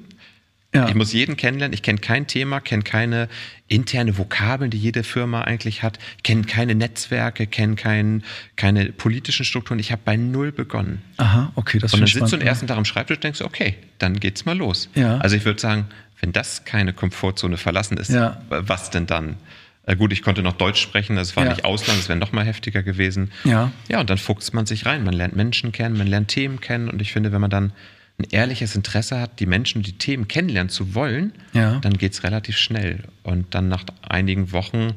Ja. 0.75 0.89
Ich 0.89 0.95
muss 0.95 1.13
jeden 1.13 1.37
kennenlernen. 1.37 1.73
Ich 1.73 1.83
kenne 1.83 1.99
kein 1.99 2.27
Thema, 2.27 2.61
kenne 2.61 2.83
keine 2.83 3.29
interne 3.69 4.19
Vokabeln, 4.19 4.71
die 4.71 4.79
jede 4.79 5.05
Firma 5.05 5.43
eigentlich 5.43 5.83
hat, 5.83 5.99
kenne 6.23 6.45
keine 6.45 6.75
Netzwerke, 6.75 7.47
kenne 7.47 7.77
kein, 7.77 8.23
keine 8.57 8.93
politischen 8.93 9.45
Strukturen. 9.45 9.79
Ich 9.79 9.91
habe 9.91 10.03
bei 10.05 10.17
Null 10.17 10.53
begonnen. 10.53 11.03
Aha, 11.17 11.53
okay, 11.55 11.79
das 11.79 11.95
Und 11.95 12.01
dann 12.01 12.09
sitzt 12.09 12.33
du 12.33 12.37
den 12.37 12.47
ersten 12.47 12.67
Tag 12.67 12.77
am 12.77 12.85
Schreibtisch 12.85 13.17
und 13.17 13.25
denkst, 13.25 13.41
okay, 13.41 13.77
dann 13.99 14.21
geht's 14.21 14.45
mal 14.45 14.57
los. 14.57 14.91
Ja. 14.95 15.19
Also 15.19 15.37
ich 15.37 15.45
würde 15.45 15.61
sagen, 15.61 15.87
wenn 16.21 16.33
das 16.33 16.65
keine 16.65 16.93
Komfortzone 16.93 17.57
verlassen 17.57 17.97
ist, 17.97 18.11
ja. 18.11 18.41
was 18.49 18.91
denn 18.91 19.07
dann? 19.07 19.37
Äh, 19.85 19.97
gut, 19.97 20.13
ich 20.13 20.23
konnte 20.23 20.43
noch 20.43 20.55
Deutsch 20.55 20.81
sprechen, 20.81 21.17
das 21.17 21.37
war 21.37 21.45
ja. 21.45 21.51
nicht 21.51 21.65
Ausland, 21.65 21.99
das 21.99 22.09
wäre 22.09 22.19
noch 22.19 22.33
mal 22.33 22.45
heftiger 22.45 22.83
gewesen. 22.83 23.31
Ja. 23.45 23.73
Ja, 23.89 24.01
und 24.01 24.11
dann 24.11 24.19
fuchst 24.19 24.53
man 24.53 24.67
sich 24.67 24.85
rein. 24.85 25.05
Man 25.05 25.15
lernt 25.15 25.37
Menschen 25.37 25.73
kennen, 25.73 25.97
man 25.97 26.07
lernt 26.07 26.29
Themen 26.29 26.61
kennen. 26.61 26.89
Und 26.89 27.01
ich 27.01 27.13
finde, 27.13 27.33
wenn 27.33 27.41
man 27.41 27.51
dann 27.51 27.73
ein 28.19 28.27
ehrliches 28.31 28.75
Interesse 28.75 29.21
hat, 29.21 29.41
die 29.41 29.47
Menschen, 29.47 29.83
die 29.83 29.93
Themen 29.93 30.27
kennenlernen 30.27 30.71
zu 30.71 30.95
wollen, 30.95 31.33
ja. 31.53 31.79
dann 31.81 31.99
geht 31.99 32.13
es 32.13 32.23
relativ 32.23 32.57
schnell. 32.57 33.05
Und 33.23 33.55
dann 33.55 33.69
nach 33.69 33.85
einigen 34.03 34.53
Wochen 34.53 34.95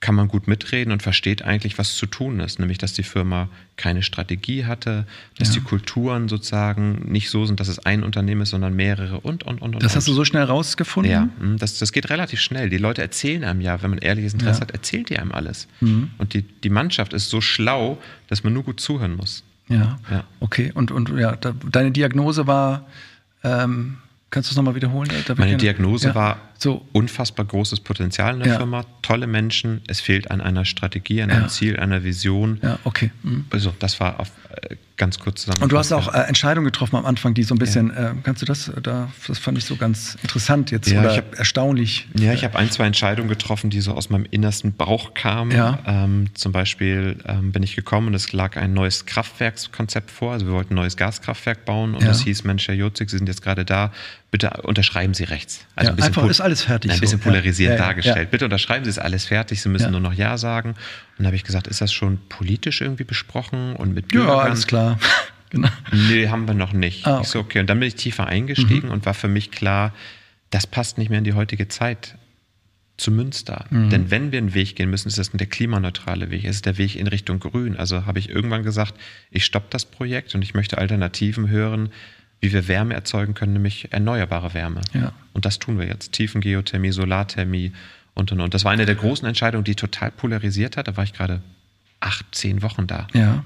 kann 0.00 0.14
man 0.14 0.28
gut 0.28 0.46
mitreden 0.46 0.92
und 0.92 1.02
versteht 1.02 1.42
eigentlich, 1.42 1.76
was 1.76 1.96
zu 1.96 2.06
tun 2.06 2.38
ist. 2.38 2.60
Nämlich, 2.60 2.78
dass 2.78 2.92
die 2.92 3.02
Firma 3.02 3.48
keine 3.76 4.02
Strategie 4.02 4.64
hatte, 4.64 5.06
dass 5.38 5.48
ja. 5.48 5.54
die 5.54 5.60
Kulturen 5.60 6.28
sozusagen 6.28 7.10
nicht 7.10 7.30
so 7.30 7.46
sind, 7.46 7.58
dass 7.58 7.66
es 7.66 7.80
ein 7.80 8.04
Unternehmen 8.04 8.42
ist, 8.42 8.50
sondern 8.50 8.74
mehrere 8.74 9.20
und, 9.20 9.42
und, 9.42 9.60
und. 9.60 9.82
Das 9.82 9.96
hast 9.96 10.06
du 10.06 10.12
so 10.12 10.24
schnell 10.24 10.44
rausgefunden? 10.44 11.10
Ja, 11.10 11.28
hm, 11.40 11.58
das, 11.58 11.78
das 11.78 11.90
geht 11.90 12.10
relativ 12.10 12.40
schnell. 12.40 12.70
Die 12.70 12.78
Leute 12.78 13.02
erzählen 13.02 13.42
einem 13.42 13.60
ja, 13.60 13.82
wenn 13.82 13.90
man 13.90 13.98
ehrliches 13.98 14.34
Interesse 14.34 14.60
ja. 14.60 14.62
hat, 14.62 14.70
erzählt 14.70 15.10
die 15.10 15.18
einem 15.18 15.32
alles. 15.32 15.66
Mhm. 15.80 16.10
Und 16.18 16.32
die, 16.34 16.42
die 16.42 16.70
Mannschaft 16.70 17.12
ist 17.12 17.28
so 17.28 17.40
schlau, 17.40 17.98
dass 18.28 18.44
man 18.44 18.52
nur 18.52 18.62
gut 18.62 18.80
zuhören 18.80 19.16
muss. 19.16 19.42
Ja, 19.68 19.98
ja. 20.10 20.24
okay. 20.40 20.72
Und, 20.74 20.90
und 20.90 21.10
ja, 21.18 21.36
da, 21.36 21.54
deine 21.70 21.90
Diagnose 21.90 22.46
war... 22.46 22.86
Ähm 23.42 23.98
Kannst 24.30 24.50
du 24.50 24.52
es 24.52 24.56
nochmal 24.58 24.74
wiederholen? 24.74 25.10
Meine 25.36 25.56
Diagnose 25.56 26.08
ja. 26.08 26.14
war 26.14 26.38
so 26.58 26.86
unfassbar 26.92 27.46
großes 27.46 27.80
Potenzial 27.80 28.34
in 28.34 28.40
der 28.40 28.52
ja. 28.52 28.58
Firma, 28.58 28.84
tolle 29.00 29.26
Menschen, 29.26 29.80
es 29.86 30.00
fehlt 30.00 30.30
an 30.30 30.42
einer 30.42 30.66
Strategie, 30.66 31.22
an 31.22 31.30
einem. 31.30 31.48
Ziel, 31.48 31.78
einer 31.78 32.04
Vision. 32.04 32.58
Ja, 32.62 32.78
okay. 32.84 33.10
Mhm. 33.22 33.46
Also 33.48 33.72
das 33.78 33.98
war 34.00 34.20
auf, 34.20 34.30
äh, 34.68 34.76
ganz 34.98 35.18
kurz 35.18 35.42
zusammen. 35.42 35.62
Und 35.62 35.72
du 35.72 35.78
hast 35.78 35.92
auch 35.92 36.12
äh, 36.12 36.18
Entscheidungen 36.20 36.66
getroffen 36.66 36.96
am 36.96 37.06
Anfang, 37.06 37.34
die 37.34 37.42
so 37.42 37.54
ein 37.54 37.58
bisschen, 37.58 37.90
äh, 37.90 38.12
kannst 38.22 38.42
du 38.42 38.46
das, 38.46 38.70
da, 38.82 39.08
das 39.26 39.38
fand 39.38 39.56
ich 39.56 39.64
so 39.64 39.76
ganz 39.76 40.16
interessant 40.22 40.70
jetzt 40.70 40.90
oder 40.90 41.16
hab, 41.16 41.38
erstaunlich. 41.38 42.08
Ja, 42.18 42.32
ich 42.32 42.44
habe 42.44 42.58
ein, 42.58 42.70
zwei 42.70 42.86
Entscheidungen 42.86 43.28
getroffen, 43.28 43.70
die 43.70 43.80
so 43.80 43.92
aus 43.92 44.10
meinem 44.10 44.26
innersten 44.30 44.72
Bauch 44.74 45.14
kamen. 45.14 45.52
Ja. 45.52 45.78
Ähm, 45.86 46.26
zum 46.34 46.52
Beispiel 46.52 47.16
ähm, 47.26 47.52
bin 47.52 47.62
ich 47.62 47.76
gekommen 47.76 48.08
und 48.08 48.14
es 48.14 48.32
lag 48.32 48.56
ein 48.56 48.74
neues 48.74 49.06
Kraftwerkskonzept 49.06 50.10
vor, 50.10 50.32
also 50.32 50.46
wir 50.46 50.52
wollten 50.52 50.74
ein 50.74 50.76
neues 50.76 50.96
Gaskraftwerk 50.96 51.64
bauen 51.64 51.94
und 51.94 52.02
es 52.02 52.22
hieß, 52.22 52.44
Mensch, 52.44 52.68
Herr 52.68 52.74
Jotzig, 52.74 53.10
Sie 53.10 53.16
sind 53.16 53.28
jetzt 53.28 53.42
gerade 53.42 53.64
da, 53.64 53.92
bitte 54.30 54.50
unterschreiben 54.62 55.14
Sie 55.14 55.24
rechts. 55.24 55.64
Also 55.74 55.90
ein 55.90 55.96
bisschen 55.96 56.14
einfach 56.14 56.28
ist 56.28 56.40
alles 56.40 56.62
fertig. 56.62 56.92
Ein 56.92 57.00
bisschen 57.00 57.18
so. 57.18 57.24
polarisierend 57.24 57.80
dargestellt. 57.80 58.30
Bitte 58.30 58.44
unterschreiben 58.44 58.84
Sie, 58.84 58.90
ist 58.90 58.98
alles 58.98 59.24
fertig, 59.24 59.62
Sie 59.62 59.68
müssen 59.68 59.90
nur 59.90 60.00
noch 60.00 60.12
Ja 60.12 60.36
sagen. 60.36 60.70
Und 60.70 60.78
dann 61.18 61.26
habe 61.26 61.36
ich 61.36 61.44
gesagt, 61.44 61.66
ist 61.66 61.80
das 61.80 61.92
schon 61.92 62.18
politisch 62.28 62.80
irgendwie 62.80 63.04
besprochen 63.04 63.74
und 63.76 63.94
mit 63.94 64.08
Bürgern? 64.08 64.36
Ja, 64.36 64.42
alles 64.42 64.66
klar. 64.66 64.98
genau. 65.50 65.68
Nee, 65.92 66.28
haben 66.28 66.46
wir 66.46 66.54
noch 66.54 66.72
nicht. 66.72 67.06
Ah, 67.06 67.14
okay. 67.14 67.22
Ich 67.22 67.28
so, 67.28 67.38
okay. 67.40 67.60
Und 67.60 67.70
dann 67.70 67.80
bin 67.80 67.88
ich 67.88 67.94
tiefer 67.94 68.26
eingestiegen 68.26 68.88
mhm. 68.88 68.92
und 68.92 69.06
war 69.06 69.14
für 69.14 69.28
mich 69.28 69.50
klar, 69.50 69.94
das 70.50 70.66
passt 70.66 70.98
nicht 70.98 71.08
mehr 71.08 71.18
in 71.18 71.24
die 71.24 71.34
heutige 71.34 71.68
Zeit 71.68 72.16
zu 72.98 73.12
Münster. 73.12 73.64
Mhm. 73.70 73.90
Denn 73.90 74.10
wenn 74.10 74.32
wir 74.32 74.38
einen 74.38 74.54
Weg 74.54 74.76
gehen 74.76 74.90
müssen, 74.90 75.08
ist 75.08 75.18
das 75.18 75.30
der 75.30 75.46
klimaneutrale 75.46 76.30
Weg. 76.30 76.44
Es 76.44 76.56
ist 76.56 76.66
der 76.66 76.78
Weg 76.78 76.96
in 76.96 77.06
Richtung 77.06 77.38
Grün. 77.38 77.76
Also 77.76 78.04
habe 78.06 78.18
ich 78.18 78.28
irgendwann 78.28 78.64
gesagt, 78.64 78.94
ich 79.30 79.44
stoppe 79.44 79.68
das 79.70 79.86
Projekt 79.86 80.34
und 80.34 80.42
ich 80.42 80.52
möchte 80.52 80.78
Alternativen 80.78 81.48
hören, 81.48 81.90
wie 82.40 82.52
wir 82.52 82.68
Wärme 82.68 82.94
erzeugen 82.94 83.34
können, 83.34 83.52
nämlich 83.52 83.92
erneuerbare 83.92 84.54
Wärme. 84.54 84.80
Ja. 84.94 85.12
Und 85.32 85.44
das 85.44 85.58
tun 85.58 85.78
wir 85.78 85.86
jetzt. 85.86 86.12
Tiefengeothermie, 86.12 86.92
Solarthermie 86.92 87.72
und 88.14 88.32
und 88.32 88.40
und. 88.40 88.54
Das 88.54 88.64
war 88.64 88.72
eine 88.72 88.86
der 88.86 88.94
großen 88.94 89.26
Entscheidungen, 89.26 89.64
die 89.64 89.74
total 89.74 90.10
polarisiert 90.10 90.76
hat. 90.76 90.88
Da 90.88 90.96
war 90.96 91.04
ich 91.04 91.12
gerade 91.12 91.40
acht, 92.00 92.26
zehn 92.32 92.62
Wochen 92.62 92.86
da. 92.86 93.08
Ja. 93.12 93.44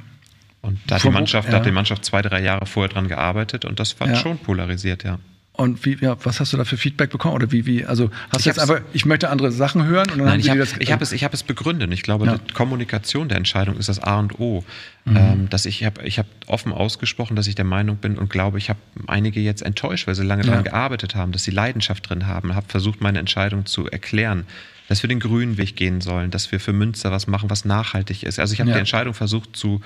Und 0.61 0.79
da 0.87 0.97
hat 0.97 1.05
die 1.05 1.11
Mannschaft, 1.11 1.49
ja. 1.49 1.53
da 1.53 1.59
hat 1.59 1.67
die 1.67 1.73
Mannschaft 1.73 2.05
zwei, 2.05 2.23
drei 2.23 2.41
Jahre 2.41 2.67
vorher 2.67 2.89
dran 2.89 3.09
gearbeitet 3.09 3.65
und 3.65 3.81
das 3.81 3.99
war 3.99 4.09
ja. 4.09 4.17
schon 4.17 4.39
polarisiert, 4.39 5.03
ja. 5.03 5.19
Und 5.55 5.85
wie, 5.85 5.99
ja, 6.01 6.17
was 6.25 6.41
hast 6.41 6.55
du 6.55 6.57
da 6.57 6.65
für 6.65 6.79
Feedback 6.79 7.11
bekommen? 7.11 7.35
Oder 7.35 7.53
wie, 7.53 7.67
wie, 7.67 7.85
also 7.85 8.11
hast 8.31 8.39
ich 8.39 8.45
du 8.45 8.49
jetzt 8.49 8.59
einfach, 8.59 8.81
ich 8.95 9.05
möchte 9.05 9.29
andere 9.29 9.53
Sachen 9.53 9.85
hören 9.85 10.11
und 10.11 10.19
dann 10.19 10.27
Nein, 10.27 10.41
ich 10.41 10.49
habe 10.49 10.63
hab 10.63 11.03
es, 11.03 11.13
ich 11.13 11.25
hab 11.25 11.35
es 11.35 11.43
begründet. 11.43 11.93
Ich 11.93 12.03
glaube, 12.03 12.25
ja. 12.25 12.39
die 12.39 12.55
Kommunikation 12.55 13.29
der 13.29 13.37
Entscheidung 13.37 13.77
ist 13.77 13.91
das 13.91 13.99
A 13.99 14.19
und 14.19 14.41
O. 14.41 14.65
Mhm. 15.05 15.17
Ähm, 15.17 15.51
dass 15.51 15.67
ich 15.67 15.85
habe 15.85 16.05
ich 16.05 16.19
hab 16.19 16.27
offen 16.47 16.73
ausgesprochen, 16.73 17.37
dass 17.37 17.49
ich 17.49 17.55
der 17.55 17.65
Meinung 17.65 17.97
bin 17.97 18.17
und 18.17 18.31
glaube, 18.31 18.57
ich 18.59 18.71
habe 18.71 18.79
einige 19.09 19.41
jetzt 19.41 19.61
enttäuscht, 19.61 20.07
weil 20.07 20.15
sie 20.15 20.23
lange 20.23 20.43
ja. 20.43 20.51
daran 20.51 20.65
gearbeitet 20.65 21.17
haben, 21.17 21.33
dass 21.33 21.43
sie 21.45 21.51
Leidenschaft 21.51 22.09
drin 22.09 22.27
haben, 22.27 22.55
habe 22.55 22.67
versucht, 22.69 23.01
meine 23.01 23.19
Entscheidung 23.19 23.67
zu 23.67 23.89
erklären, 23.89 24.47
dass 24.89 25.03
wir 25.03 25.09
den 25.09 25.21
grünen 25.21 25.59
Weg 25.59 25.77
gehen 25.77 26.01
sollen, 26.01 26.31
dass 26.31 26.53
wir 26.53 26.61
für 26.61 26.73
Münster 26.73 27.11
was 27.11 27.27
machen, 27.27 27.51
was 27.51 27.65
nachhaltig 27.65 28.23
ist. 28.23 28.39
Also 28.39 28.55
ich 28.55 28.61
habe 28.61 28.71
ja. 28.71 28.77
die 28.77 28.81
Entscheidung 28.81 29.13
versucht 29.13 29.57
zu, 29.57 29.81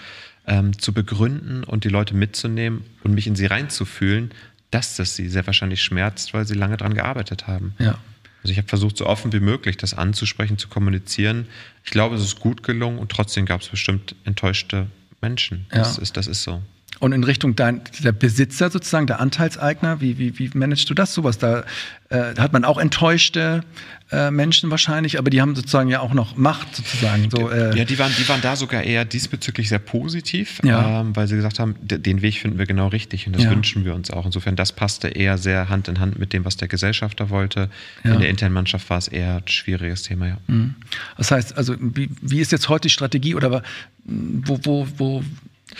ähm, 0.46 0.79
zu 0.79 0.92
begründen 0.92 1.64
und 1.64 1.85
die 1.85 1.88
Leute 1.88 2.14
mitzunehmen 2.14 2.85
und 3.02 3.14
mich 3.14 3.26
in 3.26 3.37
sie 3.37 3.46
reinzufühlen 3.46 4.31
dass 4.77 4.97
das 4.97 5.17
sie 5.17 5.31
sehr 5.31 5.47
wahrscheinlich 5.47 5.83
schmerzt, 5.83 6.35
weil 6.35 6.47
sie 6.47 6.53
lange 6.53 6.77
daran 6.77 6.93
gearbeitet 6.93 7.47
haben. 7.47 7.75
Ja. 7.79 7.99
Also 8.43 8.53
ich 8.53 8.59
habe 8.59 8.69
versucht, 8.69 8.99
so 8.99 9.07
offen 9.07 9.33
wie 9.33 9.41
möglich 9.41 9.79
das 9.79 9.95
anzusprechen, 9.95 10.59
zu 10.59 10.69
kommunizieren. 10.69 11.49
Ich 11.83 11.91
glaube, 11.91 12.17
es 12.17 12.23
ist 12.23 12.41
gut 12.41 12.62
gelungen 12.62 12.99
und 12.99 13.11
trotzdem 13.11 13.47
gab 13.47 13.62
es 13.62 13.69
bestimmt 13.69 14.15
enttäuschte 14.25 14.87
Menschen. 15.23 15.65
Das, 15.71 15.97
ja. 15.97 16.03
ist, 16.03 16.17
das 16.19 16.27
ist 16.27 16.43
so. 16.43 16.62
Und 16.99 17.13
in 17.13 17.25
Richtung 17.25 17.57
dein, 17.57 17.83
der 18.03 18.13
Besitzer 18.13 18.71
sozusagen, 18.71 19.07
der 19.07 19.21
Anteilseigner, 19.21 20.01
wie, 20.01 20.19
wie, 20.19 20.39
wie 20.39 20.51
managst 20.55 20.89
du 20.89 20.95
das 20.95 21.13
sowas? 21.13 21.39
Da 21.39 21.65
äh, 22.09 22.35
hat 22.39 22.53
man 22.53 22.65
auch 22.65 22.79
enttäuschte 22.79 23.65
äh, 24.13 24.31
Menschen 24.31 24.71
wahrscheinlich, 24.71 25.19
aber 25.19 25.31
die 25.31 25.41
haben 25.41 25.57
sozusagen 25.57 25.89
ja 25.89 26.01
auch 26.01 26.15
noch 26.15 26.37
Macht 26.37 26.77
sozusagen. 26.77 27.29
So, 27.29 27.51
äh 27.51 27.77
ja, 27.77 27.85
die 27.85 27.99
waren, 27.99 28.13
die 28.17 28.29
waren 28.29 28.41
da 28.41 28.55
sogar 28.55 28.83
eher 28.85 29.05
diesbezüglich 29.05 29.69
sehr 29.69 29.81
positiv, 29.81 30.61
ja. 30.63 31.01
ähm, 31.01 31.17
weil 31.17 31.27
sie 31.27 31.35
gesagt 31.35 31.59
haben, 31.59 31.75
den 31.83 32.23
Weg 32.23 32.39
finden 32.39 32.59
wir 32.59 32.67
genau 32.67 32.89
richtig 32.89 33.27
und 33.27 33.35
das 33.35 33.43
ja. 33.43 33.51
wünschen 33.51 33.85
wir 33.85 33.95
uns 33.95 34.11
auch. 34.11 34.25
Insofern, 34.25 34.55
das 34.55 34.73
passte 34.73 35.09
eher 35.09 35.39
sehr 35.39 35.69
Hand 35.69 35.89
in 35.89 35.99
Hand 35.99 36.19
mit 36.19 36.33
dem, 36.33 36.45
was 36.45 36.57
der 36.57 36.69
Gesellschafter 36.69 37.31
wollte. 37.31 37.69
Ja. 38.05 38.15
In 38.15 38.21
der 38.21 38.29
internen 38.29 38.55
Mannschaft 38.55 38.89
war 38.89 38.99
es 38.99 39.09
eher 39.09 39.37
ein 39.37 39.49
schwieriges 39.49 40.05
Thema, 40.05 40.29
ja. 40.29 40.37
Mhm. 40.47 40.77
Das 41.17 41.33
heißt, 41.33 41.59
also 41.59 41.75
wie, 41.81 42.09
wie 42.23 42.39
ist 42.39 42.53
jetzt 42.53 42.69
heute 42.69 42.83
die 42.83 42.91
Strategie 42.91 43.35
oder 43.35 43.63
wo, 44.05 44.61
wo, 44.63 44.87
wo 44.97 45.25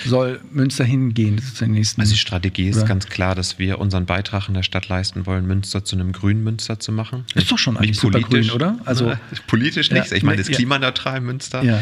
soll 0.05 0.41
Münster 0.53 0.85
hingehen 0.85 1.41
zum 1.55 1.73
nächsten? 1.73 2.01
Also 2.01 2.13
die 2.13 2.19
Strategie 2.19 2.69
ist 2.69 2.79
oder? 2.79 2.87
ganz 2.87 3.07
klar, 3.07 3.35
dass 3.35 3.59
wir 3.59 3.79
unseren 3.79 4.07
Beitrag 4.07 4.49
in 4.49 4.55
der 4.55 4.63
Stadt 4.63 4.89
leisten 4.89 5.27
wollen, 5.27 5.47
Münster 5.47 5.85
zu 5.85 5.97
einem 5.97 6.13
grünen 6.13 6.45
Münster 6.45 6.79
zu 6.79 6.93
machen. 6.93 7.25
Ist 7.35 7.51
doch 7.51 7.59
schon 7.59 7.77
eigentlich 7.77 8.01
politisch, 8.01 8.49
grün, 8.49 8.51
oder? 8.51 8.79
Also 8.85 9.13
politisch 9.47 9.91
nicht. 9.91 10.11
Ja, 10.11 10.17
ich 10.17 10.23
meine, 10.23 10.39
das 10.39 10.49
ist 10.49 10.57
klimaneutral 10.57 11.21
Münster. 11.21 11.63
Ja. 11.63 11.81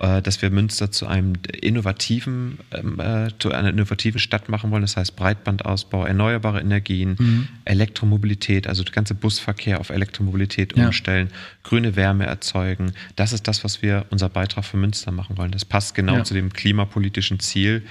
Äh, 0.00 0.22
dass 0.22 0.42
wir 0.42 0.50
Münster 0.50 0.90
zu 0.90 1.06
einem 1.06 1.34
innovativen, 1.60 2.58
ähm, 2.72 3.00
äh, 3.00 3.28
zu 3.38 3.52
einer 3.52 3.70
innovativen 3.70 4.18
Stadt 4.18 4.48
machen 4.48 4.70
wollen. 4.70 4.82
Das 4.82 4.96
heißt 4.96 5.16
Breitbandausbau, 5.16 6.04
erneuerbare 6.04 6.60
Energien, 6.60 7.16
mhm. 7.18 7.48
Elektromobilität, 7.64 8.66
also 8.66 8.84
der 8.84 8.92
ganze 8.92 9.14
Busverkehr 9.14 9.80
auf 9.80 9.90
Elektromobilität 9.90 10.76
ja. 10.76 10.86
umstellen, 10.86 11.30
grüne 11.62 11.96
Wärme 11.96 12.26
erzeugen. 12.26 12.92
Das 13.16 13.32
ist 13.32 13.48
das, 13.48 13.64
was 13.64 13.82
wir 13.82 14.06
unser 14.10 14.28
Beitrag 14.28 14.64
für 14.64 14.76
Münster 14.76 15.12
machen 15.12 15.38
wollen. 15.38 15.50
Das 15.50 15.64
passt 15.64 15.94
genau 15.94 16.16
ja. 16.16 16.24
zu 16.24 16.34
dem 16.34 16.52
klimapolitischen 16.52 17.40
Ziel 17.40 17.82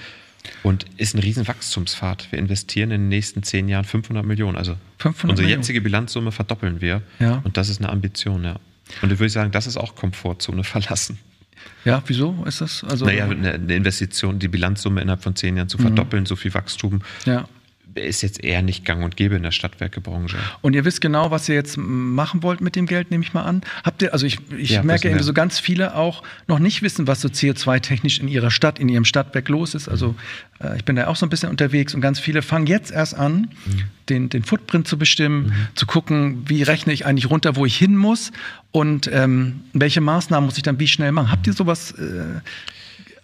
und 0.63 0.86
ist 0.98 1.15
ein 1.15 1.20
riesen 1.20 1.48
Wachstumspfad. 1.48 2.32
Wir 2.32 2.39
investieren 2.39 2.91
in 2.91 3.02
den 3.02 3.10
nächsten 3.10 3.44
zehn 3.44 3.68
Jahren 3.68 3.86
500 3.86 4.26
Millionen. 4.26 4.58
Also 4.58 4.76
500 5.00 5.32
unsere 5.32 5.46
Millionen. 5.46 5.62
jetzige 5.62 5.82
Bilanzsumme 5.82 6.32
verdoppeln 6.32 6.82
wir. 6.82 7.02
Ja. 7.20 7.41
Und 7.44 7.58
das 7.58 7.70
ist 7.70 7.82
eine 7.82 7.89
Ambition, 7.89 8.44
ja. 8.44 8.60
Und 9.02 9.12
ich 9.12 9.20
würde 9.20 9.30
sagen, 9.32 9.52
das 9.52 9.68
ist 9.68 9.78
auch 9.78 9.96
Komfortzone 9.96 10.63
verlassen. 10.63 11.20
Ja, 11.84 12.01
wieso 12.08 12.43
ist 12.45 12.62
das? 12.62 12.84
Also, 12.84 13.06
naja, 13.06 13.25
eine 13.25 13.75
Investition, 13.75 14.39
die 14.39 14.47
Bilanzsumme 14.47 15.01
innerhalb 15.01 15.23
von 15.23 15.36
zehn 15.36 15.56
Jahren 15.58 15.69
zu 15.69 15.78
verdoppeln, 15.78 16.23
mhm. 16.23 16.28
so 16.28 16.36
viel 16.36 16.54
Wachstum. 16.54 17.01
Ja 17.25 17.47
ist 17.96 18.22
jetzt 18.22 18.44
eher 18.44 18.62
nicht 18.62 18.86
gang 18.86 19.04
und 19.04 19.16
gäbe 19.16 19.36
in 19.36 19.44
der 19.44 19.52
Stadtwerkebranche. 19.52 20.38
Und 20.62 20.74
ihr 20.74 20.86
wisst 20.86 21.02
genau, 21.02 21.32
was 21.32 21.48
ihr 21.48 21.56
jetzt 21.56 21.78
machen 21.78 22.44
wollt 22.44 22.62
mit 22.62 22.76
dem 22.76 22.86
Geld, 22.86 23.10
nehme 23.10 23.24
ich 23.24 23.34
mal 23.34 23.44
an. 23.44 23.62
Habt 23.84 24.02
ihr, 24.02 24.14
also 24.14 24.26
ich, 24.26 24.38
ich 24.58 24.72
ja, 24.72 24.84
merke 24.84 25.08
irgendwie 25.08 25.24
so 25.24 25.34
ganz 25.34 25.60
viele 25.60 25.96
auch 25.96 26.24
noch 26.48 26.60
nicht 26.60 26.82
wissen, 26.82 27.08
was 27.08 27.22
so 27.22 27.30
CO2-technisch 27.30 28.20
in 28.20 28.28
ihrer 28.28 28.52
Stadt, 28.52 28.80
in 28.80 28.90
ihrem 28.90 29.06
Stadtwerk 29.06 29.48
los 29.50 29.76
ist. 29.76 29.88
Also 29.88 30.16
äh, 30.60 30.76
ich 30.76 30.86
bin 30.86 30.96
da 30.96 31.08
auch 31.08 31.16
so 31.16 31.26
ein 31.26 31.30
bisschen 31.30 31.50
unterwegs 31.50 31.96
und 31.96 32.02
ganz 32.02 32.20
viele 32.20 32.42
fangen 32.42 32.68
jetzt 32.68 32.92
erst 32.92 33.16
an, 33.16 33.50
mhm. 33.66 33.84
den, 34.10 34.30
den 34.30 34.44
Footprint 34.44 34.88
zu 34.88 34.98
bestimmen, 34.98 35.48
mhm. 35.48 35.54
zu 35.76 35.86
gucken, 35.86 36.44
wie 36.48 36.64
rechne 36.64 36.94
ich 36.94 37.06
eigentlich 37.06 37.30
runter, 37.30 37.56
wo 37.56 37.66
ich 37.66 37.78
hin 37.78 37.96
muss 37.96 38.32
und 38.72 39.10
ähm, 39.12 39.62
welche 39.74 40.02
Maßnahmen 40.02 40.46
muss 40.46 40.58
ich 40.58 40.64
dann 40.64 40.80
wie 40.80 40.88
schnell 40.88 41.12
machen. 41.12 41.32
Habt 41.32 41.48
ihr 41.48 41.54
sowas 41.54 41.92
äh, 41.92 42.42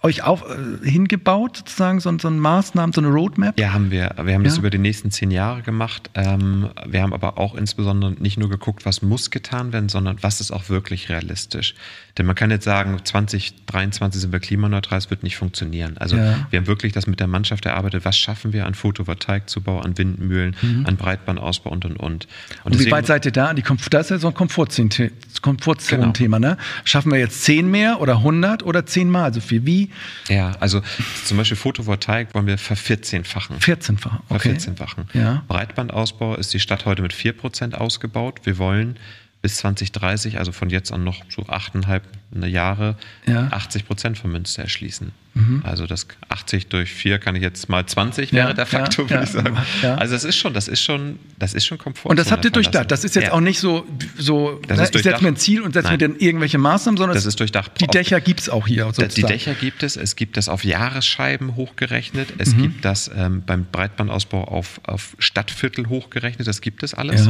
euch 0.04 0.24
auf, 0.24 0.44
äh, 0.44 0.90
hingebaut, 0.90 1.58
sozusagen, 1.58 2.00
so, 2.00 2.18
so 2.18 2.28
eine 2.28 2.38
Maßnahmen, 2.38 2.94
so 2.94 3.02
eine 3.02 3.10
Roadmap? 3.10 3.60
Ja, 3.60 3.74
haben 3.74 3.92
wir. 3.92 4.16
Wir 4.24 4.34
haben 4.34 4.42
ja. 4.42 4.50
das 4.50 4.58
über 4.58 4.70
die 4.70 4.80
nächsten 4.80 5.12
zehn 5.12 5.30
Jahre 5.30 5.62
gemacht. 5.62 6.10
Ähm, 6.16 6.70
wir 6.88 7.04
haben 7.04 7.14
aber 7.14 7.38
auch 7.38 7.54
insbesondere 7.54 8.14
nicht 8.14 8.38
nur 8.38 8.50
geguckt, 8.50 8.86
was 8.86 9.02
muss 9.02 9.30
getan 9.30 9.74
werden, 9.74 9.90
sondern 9.90 10.18
was 10.22 10.42
ist 10.42 10.52
auch 10.52 10.70
wirklich 10.70 11.10
realistisch. 11.10 11.76
Denn 12.18 12.26
man 12.26 12.36
kann 12.36 12.52
jetzt 12.52 12.66
sagen, 12.66 13.00
2023 13.04 14.22
sind 14.22 14.34
wir 14.34 14.40
klimaneutral, 14.40 14.98
es 14.98 15.10
wird 15.10 15.24
nicht 15.24 15.38
funktionieren. 15.38 15.98
Also 15.98 16.18
ja. 16.18 16.48
wir 16.50 16.60
haben 16.60 16.68
wirklich 16.68 16.94
das 16.94 17.08
mit 17.08 17.20
der 17.20 17.28
Mannschaft 17.28 17.66
erarbeitet, 17.66 18.04
was 18.04 18.18
schaffen 18.18 18.54
wir 18.54 18.66
an 18.66 18.74
Photovoltaikzubau, 18.74 19.80
an 19.80 19.98
Windmühlen, 19.98 20.56
mhm. 20.62 20.86
an 20.88 20.98
Breitbandausbau 20.98 21.70
und 21.70 21.86
und 21.86 21.98
und. 21.98 22.28
Und, 22.64 22.74
und 22.74 22.80
wie 22.80 22.92
weit 22.92 23.06
seid 23.06 23.26
ihr 23.26 23.32
da? 23.32 23.54
Die 23.54 23.64
das 23.92 24.08
ist 24.08 24.10
ja 24.10 24.18
so 24.18 24.30
ein 24.30 24.34
Komfortzone-Thema. 24.34 26.38
Genau. 26.38 26.40
Ne? 26.40 26.58
Schaffen 26.84 27.12
wir 27.12 27.20
jetzt 27.20 27.44
10 27.44 27.70
mehr 27.70 28.02
oder 28.02 28.18
100 28.18 28.64
oder 28.64 28.86
10 28.86 29.10
mal 29.10 29.34
so 29.34 29.40
viel? 29.40 29.66
Wie? 29.66 29.91
Ja, 30.28 30.52
also 30.60 30.82
zum 31.26 31.38
Beispiel 31.38 31.58
Photovoltaik 31.58 32.34
wollen 32.34 32.48
wir 32.48 32.58
vervierzehnfachen. 32.58 33.60
14-fachen, 33.60 34.20
okay. 34.30 34.40
Vervierzehnfachen. 34.40 35.06
Ja. 35.14 35.44
Breitbandausbau 35.48 36.36
ist 36.36 36.54
die 36.54 36.60
Stadt 36.60 36.86
heute 36.86 37.02
mit 37.02 37.14
4% 37.14 37.74
ausgebaut. 37.74 38.42
Wir 38.44 38.58
wollen 38.58 38.98
bis 39.42 39.56
2030, 39.58 40.38
also 40.38 40.52
von 40.52 40.70
jetzt 40.70 40.92
an 40.92 41.04
noch 41.04 41.24
so 41.30 41.48
achteinhalb 41.48 42.04
Jahre, 42.34 42.96
ja. 43.26 43.48
80 43.52 43.88
Prozent 43.88 44.18
von 44.18 44.32
Münster 44.32 44.62
erschließen. 44.62 45.12
Mhm. 45.34 45.62
Also 45.64 45.88
das 45.88 46.08
80 46.30 46.68
durch 46.68 46.92
4 46.92 47.18
kann 47.18 47.36
ich 47.36 47.42
jetzt 47.42 47.70
mal 47.70 47.86
20 47.86 48.34
wäre 48.34 48.50
ja, 48.50 48.54
der 48.54 48.66
Faktor, 48.66 49.06
ja, 49.06 49.12
würde 49.12 49.24
ich 49.24 49.30
sagen. 49.32 49.58
Also 49.98 50.14
das 50.14 50.24
ist 50.26 50.38
schon, 50.38 50.54
das 50.54 50.68
ist 50.68 50.82
schon, 50.82 51.20
das 51.40 51.54
ist 51.54 51.66
schon 51.66 51.78
Komfort. 51.78 52.10
Und 52.10 52.20
das 52.20 52.32
habt 52.32 52.44
ihr 52.46 52.52
durchdacht. 52.52 52.92
Das 52.92 53.04
ist 53.04 53.16
jetzt 53.16 53.32
auch 53.32 53.40
nicht 53.40 53.60
so, 53.60 53.86
so 54.18 54.60
das 54.68 54.78
ne, 54.78 54.90
ich 54.94 55.04
setze 55.04 55.24
mir 55.24 55.30
ein 55.30 55.38
Ziel 55.38 55.62
und 55.62 55.74
setze 55.74 55.92
mir 55.92 55.98
dann 55.98 56.18
irgendwelche 56.18 56.58
Maßnahmen, 56.58 56.98
sondern 56.98 57.16
das 57.16 57.26
ist 57.26 57.40
durchdacht. 57.40 57.72
Die 57.80 57.88
Dächer 57.88 58.22
gibt 58.22 58.42
es 58.42 58.50
auch 58.50 58.68
hier. 58.68 58.86
Sozusagen. 58.86 59.16
Die 59.16 59.24
Dächer 59.24 59.54
gibt 59.54 59.84
es. 59.84 59.96
Es 59.96 60.16
gibt 60.16 60.38
das 60.38 60.50
auf 60.50 60.64
Jahresscheiben 60.64 61.56
hochgerechnet. 61.56 62.34
Es 62.38 62.54
mhm. 62.54 62.62
gibt 62.62 62.86
das 62.86 63.10
ähm, 63.16 63.44
beim 63.46 63.66
Breitbandausbau 63.66 64.44
auf, 64.44 64.82
auf 64.84 65.16
Stadtviertel 65.20 65.88
hochgerechnet. 65.88 66.48
Das 66.48 66.62
gibt 66.62 66.84
es 66.84 66.94
alles. 66.94 67.30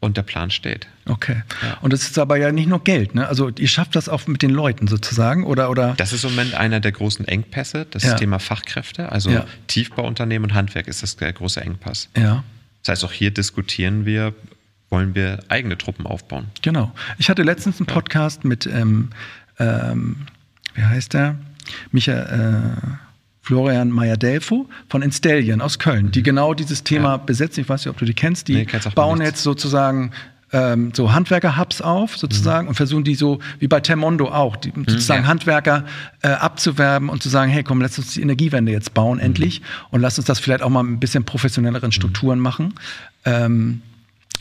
Und 0.00 0.16
der 0.16 0.22
Plan 0.22 0.52
steht. 0.52 0.86
Okay. 1.06 1.42
Ja. 1.60 1.78
Und 1.80 1.92
es 1.92 2.02
ist 2.02 2.18
aber 2.20 2.36
ja 2.36 2.52
nicht 2.52 2.68
nur 2.68 2.84
Geld, 2.84 3.16
ne? 3.16 3.26
Also 3.26 3.48
ihr 3.48 3.66
schafft 3.66 3.96
das 3.96 4.08
auch 4.08 4.28
mit 4.28 4.42
den 4.42 4.50
Leuten 4.50 4.86
sozusagen, 4.86 5.42
oder? 5.42 5.70
oder? 5.70 5.94
Das 5.96 6.12
ist 6.12 6.24
im 6.24 6.30
Moment 6.30 6.54
einer 6.54 6.78
der 6.78 6.92
großen 6.92 7.26
Engpässe, 7.26 7.84
das 7.90 8.04
ja. 8.04 8.14
Thema 8.14 8.38
Fachkräfte. 8.38 9.10
Also 9.10 9.30
ja. 9.30 9.44
Tiefbauunternehmen 9.66 10.50
und 10.50 10.54
Handwerk 10.54 10.86
ist 10.86 11.02
das 11.02 11.16
der 11.16 11.32
große 11.32 11.60
Engpass. 11.60 12.08
Ja. 12.16 12.44
Das 12.82 12.92
heißt, 12.92 13.04
auch 13.04 13.12
hier 13.12 13.32
diskutieren 13.32 14.06
wir, 14.06 14.34
wollen 14.88 15.16
wir 15.16 15.40
eigene 15.48 15.76
Truppen 15.76 16.06
aufbauen. 16.06 16.46
Genau. 16.62 16.92
Ich 17.18 17.28
hatte 17.28 17.42
letztens 17.42 17.80
einen 17.80 17.86
Podcast 17.86 18.44
mit, 18.44 18.66
ähm, 18.66 19.10
ähm, 19.58 20.26
wie 20.74 20.84
heißt 20.84 21.12
der? 21.12 21.36
Michael. 21.90 22.70
Äh, 22.76 23.07
Florian 23.48 23.88
Meyer-Delfo 23.88 24.68
von 24.90 25.00
Installion 25.00 25.62
aus 25.62 25.78
Köln, 25.78 26.10
die 26.10 26.22
genau 26.22 26.52
dieses 26.52 26.84
Thema 26.84 27.12
ja. 27.12 27.16
besetzen. 27.16 27.62
Ich 27.62 27.68
weiß 27.70 27.80
nicht, 27.80 27.90
ob 27.90 27.96
du 27.96 28.04
die 28.04 28.12
kennst. 28.12 28.46
Die 28.48 28.56
nee, 28.56 28.66
bauen 28.94 29.22
jetzt 29.22 29.42
sozusagen 29.42 30.10
ähm, 30.52 30.92
so 30.94 31.14
Handwerker-Hubs 31.14 31.80
auf, 31.80 32.18
sozusagen, 32.18 32.66
mhm. 32.66 32.68
und 32.68 32.74
versuchen 32.74 33.04
die 33.04 33.14
so, 33.14 33.38
wie 33.58 33.66
bei 33.66 33.80
Termondo 33.80 34.28
auch, 34.28 34.56
die, 34.56 34.68
mhm, 34.68 34.84
sozusagen 34.86 35.22
ja. 35.22 35.28
Handwerker 35.30 35.86
äh, 36.20 36.28
abzuwerben 36.28 37.08
und 37.08 37.22
zu 37.22 37.30
sagen, 37.30 37.50
hey, 37.50 37.62
komm, 37.62 37.80
lass 37.80 37.96
uns 37.96 38.12
die 38.12 38.20
Energiewende 38.20 38.70
jetzt 38.70 38.92
bauen, 38.92 39.16
mhm. 39.16 39.24
endlich, 39.24 39.62
und 39.90 40.02
lass 40.02 40.18
uns 40.18 40.26
das 40.26 40.38
vielleicht 40.38 40.60
auch 40.60 40.68
mal 40.68 40.84
ein 40.84 41.00
bisschen 41.00 41.24
professionelleren 41.24 41.88
mhm. 41.88 41.92
Strukturen 41.92 42.40
machen. 42.40 42.74
Ähm, 43.24 43.80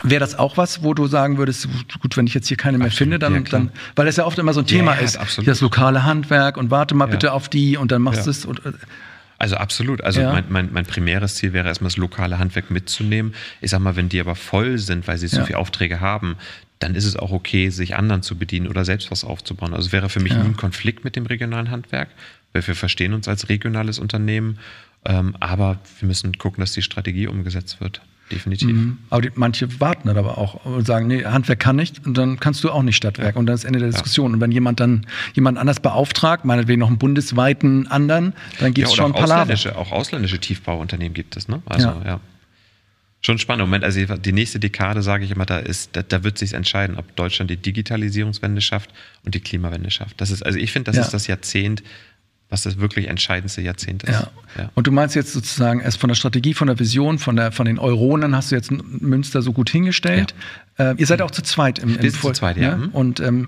Wäre 0.04 0.20
das 0.20 0.38
auch 0.38 0.58
was, 0.58 0.84
wo 0.84 0.94
du 0.94 1.08
sagen 1.08 1.38
würdest, 1.38 1.68
gut, 2.02 2.18
wenn 2.18 2.28
ich 2.28 2.34
jetzt 2.34 2.48
hier 2.48 2.58
keine 2.58 2.78
mehr 2.78 2.88
absolut, 2.88 2.98
finde, 3.00 3.20
dann, 3.20 3.34
ja, 3.34 3.40
dann, 3.42 3.72
weil 3.96 4.06
das 4.06 4.18
ja 4.18 4.26
oft 4.26 4.38
immer 4.38 4.54
so 4.54 4.60
ein 4.60 4.68
Thema 4.68 4.96
ja, 4.96 5.02
ist, 5.02 5.18
absolut. 5.18 5.48
das 5.48 5.62
lokale 5.62 6.04
Handwerk 6.04 6.58
und 6.58 6.70
warte 6.70 6.94
mal 6.94 7.06
ja. 7.06 7.12
bitte 7.12 7.34
auf 7.34 7.50
die 7.50 7.78
und 7.78 7.92
dann 7.92 8.04
machst 8.04 8.28
du 8.28 8.30
es. 8.30 8.46
Und, 8.46 8.64
äh, 8.66 8.74
also 9.40 9.56
absolut. 9.56 10.04
Also 10.04 10.22
mein, 10.22 10.46
mein, 10.50 10.70
mein 10.72 10.86
primäres 10.86 11.36
Ziel 11.36 11.54
wäre 11.54 11.68
erstmal 11.68 11.90
das 11.90 11.98
lokale 11.98 12.38
Handwerk 12.38 12.70
mitzunehmen. 12.70 13.34
Ich 13.60 13.72
sag 13.72 13.80
mal, 13.80 13.96
wenn 13.96 14.10
die 14.10 14.20
aber 14.20 14.36
voll 14.36 14.78
sind, 14.78 15.08
weil 15.08 15.18
sie 15.18 15.28
so 15.28 15.44
viele 15.46 15.58
Aufträge 15.58 16.00
haben, 16.00 16.38
dann 16.80 16.94
ist 16.94 17.06
es 17.06 17.16
auch 17.16 17.32
okay, 17.32 17.70
sich 17.70 17.96
anderen 17.96 18.22
zu 18.22 18.38
bedienen 18.38 18.68
oder 18.68 18.86
selbst 18.86 19.10
was 19.10 19.24
aufzubauen. 19.24 19.74
Also 19.74 19.92
wäre 19.92 20.10
für 20.10 20.20
mich 20.20 20.34
nie 20.34 20.44
ein 20.44 20.58
Konflikt 20.58 21.04
mit 21.04 21.16
dem 21.16 21.26
regionalen 21.26 21.72
Handwerk, 21.72 22.10
weil 22.54 22.66
wir 22.66 22.76
verstehen 22.76 23.14
uns 23.14 23.28
als 23.28 23.50
regionales 23.50 23.98
Unternehmen, 23.98 24.60
ähm, 25.06 25.36
aber 25.40 25.80
wir 26.00 26.08
müssen 26.08 26.38
gucken, 26.38 26.62
dass 26.62 26.74
die 26.74 26.84
Strategie 26.84 27.28
umgesetzt 27.28 27.82
wird 27.82 28.02
definitiv. 28.32 28.70
Mhm. 28.70 28.98
Aber 29.10 29.22
die, 29.22 29.32
manche 29.36 29.80
warten 29.80 30.08
dann 30.08 30.18
aber 30.18 30.38
auch 30.38 30.66
und 30.66 30.86
sagen, 30.86 31.08
nee, 31.08 31.24
Handwerk 31.26 31.60
kann 31.60 31.76
nicht 31.76 32.06
und 32.06 32.18
dann 32.18 32.40
kannst 32.40 32.63
du 32.63 32.72
auch 32.72 32.84
nicht 32.84 32.96
Stadtwerk. 32.96 33.36
Ja. 33.36 33.40
Und 33.40 33.46
dann 33.46 33.56
ist 33.56 33.63
Ende 33.63 33.80
der 33.80 33.90
Diskussion. 33.90 34.32
Ja. 34.32 34.36
Und 34.36 34.42
wenn 34.42 34.52
jemand 34.52 34.80
dann 34.80 35.06
jemand 35.34 35.58
anders 35.58 35.80
beauftragt, 35.80 36.46
meinetwegen 36.46 36.80
noch 36.80 36.88
einen 36.88 36.98
bundesweiten 36.98 37.88
anderen, 37.88 38.34
dann 38.60 38.74
gibt 38.74 38.88
es 38.88 38.96
ja, 38.96 39.04
schon 39.04 39.13
auch 39.13 39.24
ausländische, 39.24 39.76
auch 39.78 39.92
ausländische 39.92 40.40
Tiefbauunternehmen 40.40 41.13
gibt 41.13 41.38
es, 41.38 41.48
ne? 41.48 41.62
Also 41.66 41.88
ja. 41.88 42.20
Schon 43.22 43.40
spannend. 43.40 43.66
Moment, 43.66 43.84
also 43.84 44.00
die 44.16 44.32
nächste 44.32 44.60
Dekade, 44.60 45.02
sage 45.02 45.26
ich 45.26 45.32
immer, 45.32 45.46
da 45.46 45.58
ist, 45.58 45.96
da, 45.96 46.04
da 46.04 46.24
wird 46.24 46.38
sich 46.38 46.54
entscheiden, 46.54 46.98
ob 46.98 47.16
Deutschland 47.16 47.50
die 47.50 47.58
Digitalisierungswende 47.58 48.62
schafft 48.62 48.92
und 49.26 49.34
die 49.34 49.40
Klimawende 49.40 49.90
schafft. 49.90 50.22
Das 50.22 50.30
ist, 50.30 50.44
also 50.44 50.60
ich 50.60 50.72
finde, 50.72 50.92
das 50.92 51.06
ist 51.06 51.13
das 51.13 51.28
Jahrzehnt, 51.28 51.84
was 52.50 52.64
das 52.64 52.80
wirklich 52.80 53.08
entscheidendste 53.08 53.62
Jahrzehnt 53.62 54.04
ist. 54.04 54.14
Ja. 54.14 54.32
ja. 54.58 54.72
Und 54.74 54.88
du 54.88 54.92
meinst 54.92 55.16
jetzt 55.16 55.34
sozusagen 55.34 55.82
erst 55.82 56.00
von 56.00 56.08
der 56.08 56.16
Strategie, 56.16 56.54
von 56.54 56.68
der 56.68 56.80
Vision, 56.80 57.20
von, 57.20 57.36
der, 57.36 57.52
von 57.52 57.66
den 57.66 57.78
Euronen 57.78 58.36
hast 58.36 58.52
du 58.52 58.56
jetzt 58.56 58.72
Münster 58.72 59.42
so 59.42 59.52
gut 59.52 59.70
hingestellt. 59.70 60.34
Ja. 60.78 60.92
Äh, 60.92 60.96
ihr 60.98 61.08
seid 61.08 61.22
auch 61.22 61.32
zu 61.32 61.42
zweit 61.42 61.80
im, 61.80 61.90
im 61.90 62.02
Wir 62.02 62.12
sind 62.12 62.22
zu 62.22 62.32
zweit, 62.32 62.58
ja. 62.58 62.78
Ne? 62.78 62.90
Und 62.94 63.20
ähm, 63.20 63.48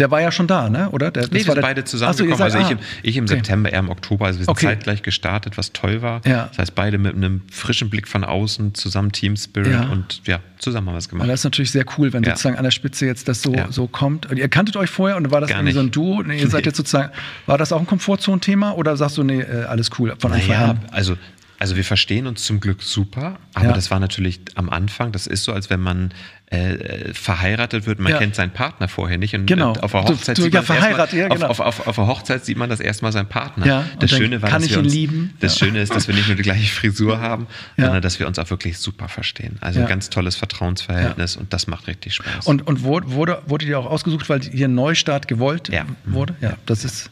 der 0.00 0.10
war 0.10 0.20
ja 0.20 0.32
schon 0.32 0.46
da, 0.46 0.70
ne? 0.70 0.88
oder? 0.90 1.10
Der, 1.10 1.24
nee, 1.24 1.34
wir 1.34 1.44
sind 1.44 1.60
beide 1.60 1.84
zusammengekommen. 1.84 2.36
So, 2.36 2.42
also 2.42 2.58
ich, 2.58 2.70
im, 2.70 2.78
ich 3.02 3.16
im 3.16 3.24
okay. 3.24 3.34
September, 3.34 3.70
er 3.70 3.80
im 3.80 3.90
Oktober. 3.90 4.26
Also 4.26 4.38
wir 4.38 4.44
sind 4.46 4.50
okay. 4.50 4.66
zeitgleich 4.66 5.02
gestartet, 5.02 5.58
was 5.58 5.72
toll 5.72 6.00
war. 6.00 6.22
Ja. 6.26 6.46
Das 6.48 6.58
heißt, 6.58 6.74
beide 6.74 6.96
mit 6.96 7.14
einem 7.14 7.42
frischen 7.52 7.90
Blick 7.90 8.08
von 8.08 8.24
außen, 8.24 8.74
zusammen 8.74 9.12
Team 9.12 9.36
Spirit 9.36 9.72
ja. 9.72 9.82
und 9.90 10.22
ja, 10.24 10.40
zusammen 10.58 10.88
haben 10.88 10.94
wir 10.94 10.98
es 10.98 11.08
gemacht. 11.08 11.24
Und 11.24 11.28
das 11.28 11.40
ist 11.40 11.44
natürlich 11.44 11.70
sehr 11.70 11.84
cool, 11.98 12.12
wenn 12.14 12.22
ja. 12.22 12.30
sozusagen 12.30 12.56
an 12.56 12.64
der 12.64 12.70
Spitze 12.70 13.04
jetzt 13.04 13.28
das 13.28 13.42
so, 13.42 13.54
so 13.68 13.86
kommt. 13.86 14.30
Und 14.30 14.38
ihr 14.38 14.48
kanntet 14.48 14.76
euch 14.76 14.90
vorher 14.90 15.18
und 15.18 15.30
war 15.30 15.42
das 15.42 15.50
irgendwie 15.50 15.72
so 15.72 15.80
ein 15.80 15.90
Duo? 15.90 16.22
Nee, 16.22 16.40
ihr 16.40 16.48
seid 16.48 16.64
jetzt 16.64 16.78
sozusagen, 16.78 17.12
war 17.44 17.58
das 17.58 17.72
auch 17.72 17.80
ein 17.80 17.86
Komfortzone-Thema 17.86 18.72
oder 18.72 18.96
sagst 18.96 19.18
du, 19.18 19.22
nee, 19.22 19.42
äh, 19.42 19.64
alles 19.64 19.90
cool 19.98 20.14
von 20.18 20.32
Anfang 20.32 20.48
naja, 20.48 20.70
an? 20.70 20.80
Also 20.92 21.16
also 21.60 21.76
wir 21.76 21.84
verstehen 21.84 22.26
uns 22.26 22.42
zum 22.44 22.58
Glück 22.58 22.82
super, 22.82 23.38
aber 23.52 23.66
ja. 23.66 23.72
das 23.74 23.90
war 23.90 24.00
natürlich 24.00 24.40
am 24.54 24.70
Anfang, 24.70 25.12
das 25.12 25.26
ist 25.26 25.44
so, 25.44 25.52
als 25.52 25.68
wenn 25.68 25.80
man 25.80 26.14
äh, 26.50 27.14
verheiratet 27.14 27.86
wird, 27.86 28.00
man 28.00 28.10
ja. 28.10 28.18
kennt 28.18 28.34
seinen 28.34 28.50
Partner 28.50 28.88
vorher 28.88 29.18
nicht 29.18 29.34
und 29.36 29.46
genau. 29.46 29.72
auf 29.72 29.92
der 29.92 30.02
Hochzeit 30.02 30.36
du, 30.36 30.42
du, 30.42 30.44
sieht 30.46 30.52
man 30.54 30.62
ja, 30.62 30.66
verheiratet, 30.66 31.18
ja, 31.18 31.28
genau. 31.28 31.46
auf, 31.46 31.60
auf, 31.60 31.86
auf, 31.86 31.94
der 31.94 32.06
Hochzeit 32.08 32.44
sieht 32.44 32.56
man 32.56 32.68
das 32.68 32.80
erstmal 32.80 33.12
seinen 33.12 33.28
Partner. 33.28 33.66
Ja, 33.66 33.84
das 34.00 34.10
Schöne 34.10 34.42
war, 34.42 34.50
dass 34.50 34.68
wir 34.68 34.78
uns, 34.78 34.92
lieben. 34.92 35.34
das 35.38 35.56
Schöne 35.56 35.80
ist, 35.80 35.94
dass 35.94 36.08
wir 36.08 36.14
nicht 36.14 36.26
nur 36.26 36.36
die 36.36 36.42
gleiche 36.42 36.66
Frisur 36.66 37.20
haben, 37.20 37.46
sondern 37.76 38.02
dass 38.02 38.18
wir 38.18 38.26
uns 38.26 38.38
auch 38.40 38.50
wirklich 38.50 38.78
super 38.78 39.08
verstehen. 39.08 39.58
Also 39.60 39.80
ein 39.80 39.86
ganz 39.86 40.10
tolles 40.10 40.34
Vertrauensverhältnis 40.34 41.36
und 41.36 41.52
das 41.52 41.68
macht 41.68 41.86
richtig 41.86 42.14
Spaß. 42.14 42.46
Und, 42.46 42.66
und 42.66 42.82
wurde, 42.82 43.42
wurde 43.46 43.66
dir 43.66 43.78
auch 43.78 43.86
ausgesucht, 43.86 44.28
weil 44.28 44.40
hier 44.40 44.66
ein 44.66 44.74
Neustart 44.74 45.28
gewollt 45.28 45.70
wurde? 46.04 46.34
Ja, 46.40 46.54
das 46.66 46.84
ist 46.84 47.10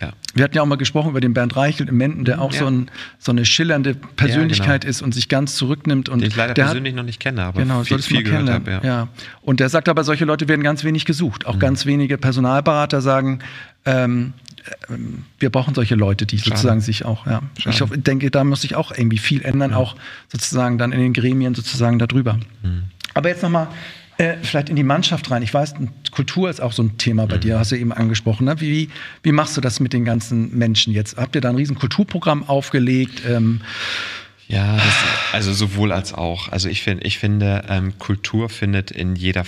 ja. 0.00 0.12
Wir 0.34 0.44
hatten 0.44 0.54
ja 0.54 0.62
auch 0.62 0.66
mal 0.66 0.76
gesprochen 0.76 1.10
über 1.10 1.20
den 1.20 1.32
Bernd 1.32 1.56
Reichelt 1.56 1.88
im 1.88 1.96
Menden, 1.96 2.26
der 2.26 2.42
auch 2.42 2.52
ja. 2.52 2.60
so, 2.60 2.66
ein, 2.66 2.90
so, 3.18 3.32
eine 3.32 3.46
schillernde 3.46 3.94
Persönlichkeit 3.94 4.68
ja, 4.68 4.78
genau. 4.78 4.90
ist 4.90 5.02
und 5.02 5.14
sich 5.14 5.28
ganz 5.28 5.56
zurücknimmt. 5.56 6.08
Und 6.10 6.20
den 6.20 6.28
ich 6.28 6.36
leider 6.36 6.52
persönlich 6.52 6.92
hat, 6.92 6.96
noch 6.96 7.04
nicht 7.04 7.18
kenne, 7.18 7.42
aber 7.42 7.62
genau, 7.62 7.82
viel, 7.82 7.98
viel 8.00 8.22
gehört 8.22 8.50
habe. 8.50 8.70
Ja. 8.70 8.80
ja. 8.84 9.08
Und 9.40 9.60
der 9.60 9.70
sagt 9.70 9.88
aber, 9.88 10.04
solche 10.04 10.26
Leute 10.26 10.48
werden 10.48 10.62
ganz 10.62 10.84
wenig 10.84 11.06
gesucht. 11.06 11.46
Auch 11.46 11.54
mhm. 11.54 11.60
ganz 11.60 11.86
wenige 11.86 12.18
Personalberater 12.18 13.00
sagen, 13.00 13.38
ähm, 13.86 14.34
ähm, 14.90 15.24
wir 15.38 15.50
brauchen 15.50 15.74
solche 15.74 15.94
Leute, 15.94 16.26
die 16.26 16.38
Schade. 16.38 16.50
sozusagen 16.50 16.80
sich 16.80 17.04
auch, 17.04 17.26
ja. 17.26 17.40
Schade. 17.58 17.94
Ich 17.94 18.02
denke, 18.02 18.30
da 18.30 18.44
muss 18.44 18.62
sich 18.62 18.74
auch 18.74 18.92
irgendwie 18.92 19.18
viel 19.18 19.42
ändern, 19.42 19.72
auch 19.72 19.96
sozusagen 20.28 20.76
dann 20.76 20.92
in 20.92 21.00
den 21.00 21.12
Gremien 21.14 21.54
sozusagen 21.54 21.98
darüber. 21.98 22.34
Mhm. 22.62 22.84
Aber 23.14 23.30
jetzt 23.30 23.42
nochmal 23.42 23.68
äh, 24.18 24.36
vielleicht 24.42 24.68
in 24.68 24.76
die 24.76 24.82
Mannschaft 24.82 25.30
rein. 25.30 25.42
Ich 25.42 25.52
weiß, 25.52 25.74
Kultur 26.10 26.48
ist 26.48 26.60
auch 26.60 26.72
so 26.72 26.82
ein 26.82 26.98
Thema 26.98 27.26
bei 27.26 27.36
mhm. 27.36 27.40
dir, 27.40 27.58
hast 27.58 27.72
du 27.72 27.76
eben 27.76 27.92
angesprochen. 27.92 28.46
Ne? 28.46 28.60
Wie, 28.60 28.88
wie 29.22 29.32
machst 29.32 29.56
du 29.56 29.60
das 29.60 29.80
mit 29.80 29.92
den 29.92 30.04
ganzen 30.04 30.56
Menschen 30.56 30.92
jetzt? 30.92 31.16
Habt 31.16 31.34
ihr 31.34 31.40
da 31.40 31.50
ein 31.50 31.56
riesen 31.56 31.76
Kulturprogramm 31.76 32.48
aufgelegt? 32.48 33.22
Ähm, 33.28 33.60
ja, 34.48 34.76
das, 34.76 34.94
also 35.32 35.52
sowohl 35.52 35.92
als 35.92 36.14
auch. 36.14 36.48
Also 36.50 36.68
ich, 36.68 36.82
find, 36.82 37.04
ich 37.04 37.18
finde, 37.18 37.64
ähm, 37.68 37.98
Kultur 37.98 38.48
findet 38.48 38.90
in 38.90 39.16
jeder 39.16 39.44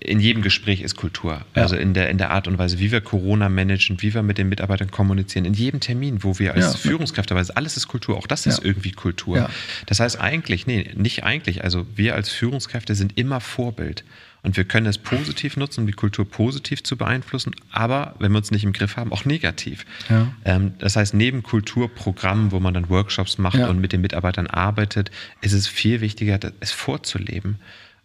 in 0.00 0.20
jedem 0.20 0.42
Gespräch 0.42 0.80
ist 0.82 0.96
Kultur. 0.96 1.44
Ja. 1.54 1.62
Also 1.62 1.76
in 1.76 1.94
der, 1.94 2.10
in 2.10 2.18
der 2.18 2.30
Art 2.30 2.48
und 2.48 2.58
Weise, 2.58 2.78
wie 2.78 2.92
wir 2.92 3.00
Corona 3.00 3.48
managen, 3.48 4.02
wie 4.02 4.14
wir 4.14 4.22
mit 4.22 4.38
den 4.38 4.48
Mitarbeitern 4.48 4.90
kommunizieren, 4.90 5.44
in 5.44 5.54
jedem 5.54 5.80
Termin, 5.80 6.22
wo 6.22 6.38
wir 6.38 6.54
als 6.54 6.64
ja. 6.64 6.72
Führungskräfte, 6.72 7.34
weil 7.34 7.46
alles 7.52 7.76
ist 7.76 7.88
Kultur, 7.88 8.16
auch 8.16 8.26
das 8.26 8.46
ist 8.46 8.64
irgendwie 8.64 8.92
Kultur. 8.92 9.48
Das 9.86 10.00
heißt 10.00 10.20
eigentlich, 10.20 10.66
nee, 10.66 10.90
nicht 10.94 11.24
eigentlich, 11.24 11.64
also 11.64 11.86
wir 11.94 12.14
als 12.14 12.30
Führungskräfte 12.30 12.94
sind 12.94 13.16
immer 13.18 13.40
Vorbild. 13.40 14.04
Und 14.42 14.56
wir 14.56 14.64
können 14.64 14.86
es 14.86 14.98
positiv 14.98 15.56
nutzen, 15.56 15.80
um 15.80 15.86
die 15.88 15.92
Kultur 15.92 16.24
positiv 16.24 16.84
zu 16.84 16.96
beeinflussen, 16.96 17.52
aber 17.72 18.14
wenn 18.20 18.30
wir 18.30 18.38
uns 18.38 18.52
nicht 18.52 18.62
im 18.62 18.72
Griff 18.72 18.96
haben, 18.96 19.12
auch 19.12 19.24
negativ. 19.24 19.84
Ja. 20.08 20.32
Ähm, 20.44 20.74
das 20.78 20.94
heißt, 20.94 21.14
neben 21.14 21.42
Kulturprogrammen, 21.42 22.52
wo 22.52 22.60
man 22.60 22.72
dann 22.72 22.88
Workshops 22.88 23.38
macht 23.38 23.58
ja. 23.58 23.68
und 23.68 23.80
mit 23.80 23.92
den 23.92 24.02
Mitarbeitern 24.02 24.46
arbeitet, 24.46 25.10
ist 25.40 25.52
es 25.52 25.66
viel 25.66 26.00
wichtiger, 26.00 26.38
es 26.60 26.70
vorzuleben. 26.70 27.56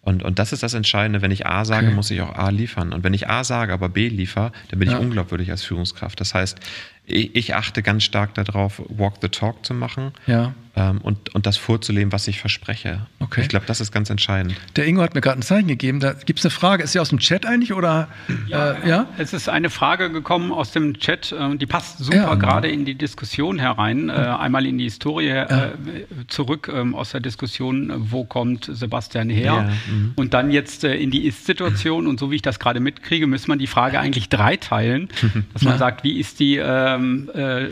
Und, 0.01 0.23
und 0.23 0.39
das 0.39 0.51
ist 0.51 0.63
das 0.63 0.73
Entscheidende. 0.73 1.21
Wenn 1.21 1.31
ich 1.31 1.45
A 1.45 1.63
sage, 1.63 1.87
okay. 1.87 1.95
muss 1.95 2.09
ich 2.09 2.21
auch 2.21 2.33
A 2.35 2.49
liefern. 2.49 2.91
Und 2.91 3.03
wenn 3.03 3.13
ich 3.13 3.29
A 3.29 3.43
sage, 3.43 3.71
aber 3.71 3.89
B 3.89 4.07
liefere, 4.07 4.51
dann 4.69 4.79
bin 4.79 4.89
ja. 4.89 4.97
ich 4.97 5.03
unglaubwürdig 5.03 5.51
als 5.51 5.63
Führungskraft. 5.63 6.19
Das 6.19 6.33
heißt, 6.33 6.59
ich, 7.05 7.35
ich, 7.35 7.55
achte 7.55 7.83
ganz 7.83 8.03
stark 8.03 8.33
darauf, 8.33 8.81
Walk 8.89 9.15
the 9.21 9.29
Talk 9.29 9.65
zu 9.65 9.73
machen. 9.73 10.11
Ja 10.25 10.53
ähm, 10.75 10.99
und, 11.01 11.36
und 11.36 11.45
das 11.45 11.57
vorzuleben, 11.57 12.12
was 12.12 12.27
ich 12.27 12.39
verspreche. 12.39 13.01
Okay. 13.19 13.41
Ich 13.41 13.49
glaube, 13.49 13.65
das 13.65 13.81
ist 13.81 13.91
ganz 13.91 14.10
entscheidend. 14.10 14.55
Der 14.77 14.88
Ingo 14.88 15.01
hat 15.01 15.13
mir 15.15 15.21
gerade 15.21 15.39
ein 15.39 15.41
Zeichen 15.41 15.67
gegeben. 15.67 15.99
Da 15.99 16.13
gibt 16.13 16.39
es 16.39 16.45
eine 16.45 16.51
Frage. 16.51 16.84
Ist 16.84 16.93
sie 16.93 16.99
aus 16.99 17.10
dem 17.10 17.19
Chat 17.19 17.45
eigentlich 17.45 17.73
oder? 17.73 18.07
Ja, 18.47 18.71
äh, 18.71 18.89
ja, 18.89 19.07
es 19.17 19.34
ist 19.34 19.49
eine 19.49 19.69
Frage 19.69 20.12
gekommen 20.12 20.51
aus 20.51 20.71
dem 20.71 20.97
Chat. 20.97 21.34
Äh, 21.34 21.57
die 21.57 21.65
passt 21.65 21.97
super 21.99 22.15
ja, 22.15 22.36
gerade 22.36 22.69
in 22.69 22.86
die 22.86 22.95
Diskussion 22.95 23.60
herein. 23.60 24.10
Äh, 24.10 24.13
einmal 24.13 24.65
in 24.65 24.77
die 24.77 24.86
Historie 24.86 25.29
äh, 25.29 25.71
zurück 26.27 26.71
ähm, 26.73 26.95
aus 26.95 27.12
der 27.12 27.19
Diskussion, 27.19 27.91
wo 28.10 28.23
kommt 28.23 28.69
Sebastian 28.71 29.29
her? 29.29 29.71
Mhm. 29.89 30.13
Und 30.15 30.34
dann 30.34 30.51
jetzt 30.51 30.86
äh, 30.86 30.95
in 30.95 31.12
die 31.12 31.27
Ist-Situation. 31.27 32.07
Und 32.07 32.19
so 32.19 32.31
wie 32.31 32.36
ich 32.36 32.41
das 32.41 32.60
gerade 32.60 32.79
mitkriege, 32.79 33.27
muss 33.27 33.47
man 33.47 33.60
die 33.60 33.67
Frage 33.67 33.99
eigentlich 33.99 34.29
dreiteilen. 34.29 35.10
dass 35.53 35.63
man 35.63 35.77
sagt, 35.77 36.05
wie 36.05 36.17
ist 36.17 36.39
die, 36.39 36.55
ähm, 36.57 37.29
äh, 37.34 37.67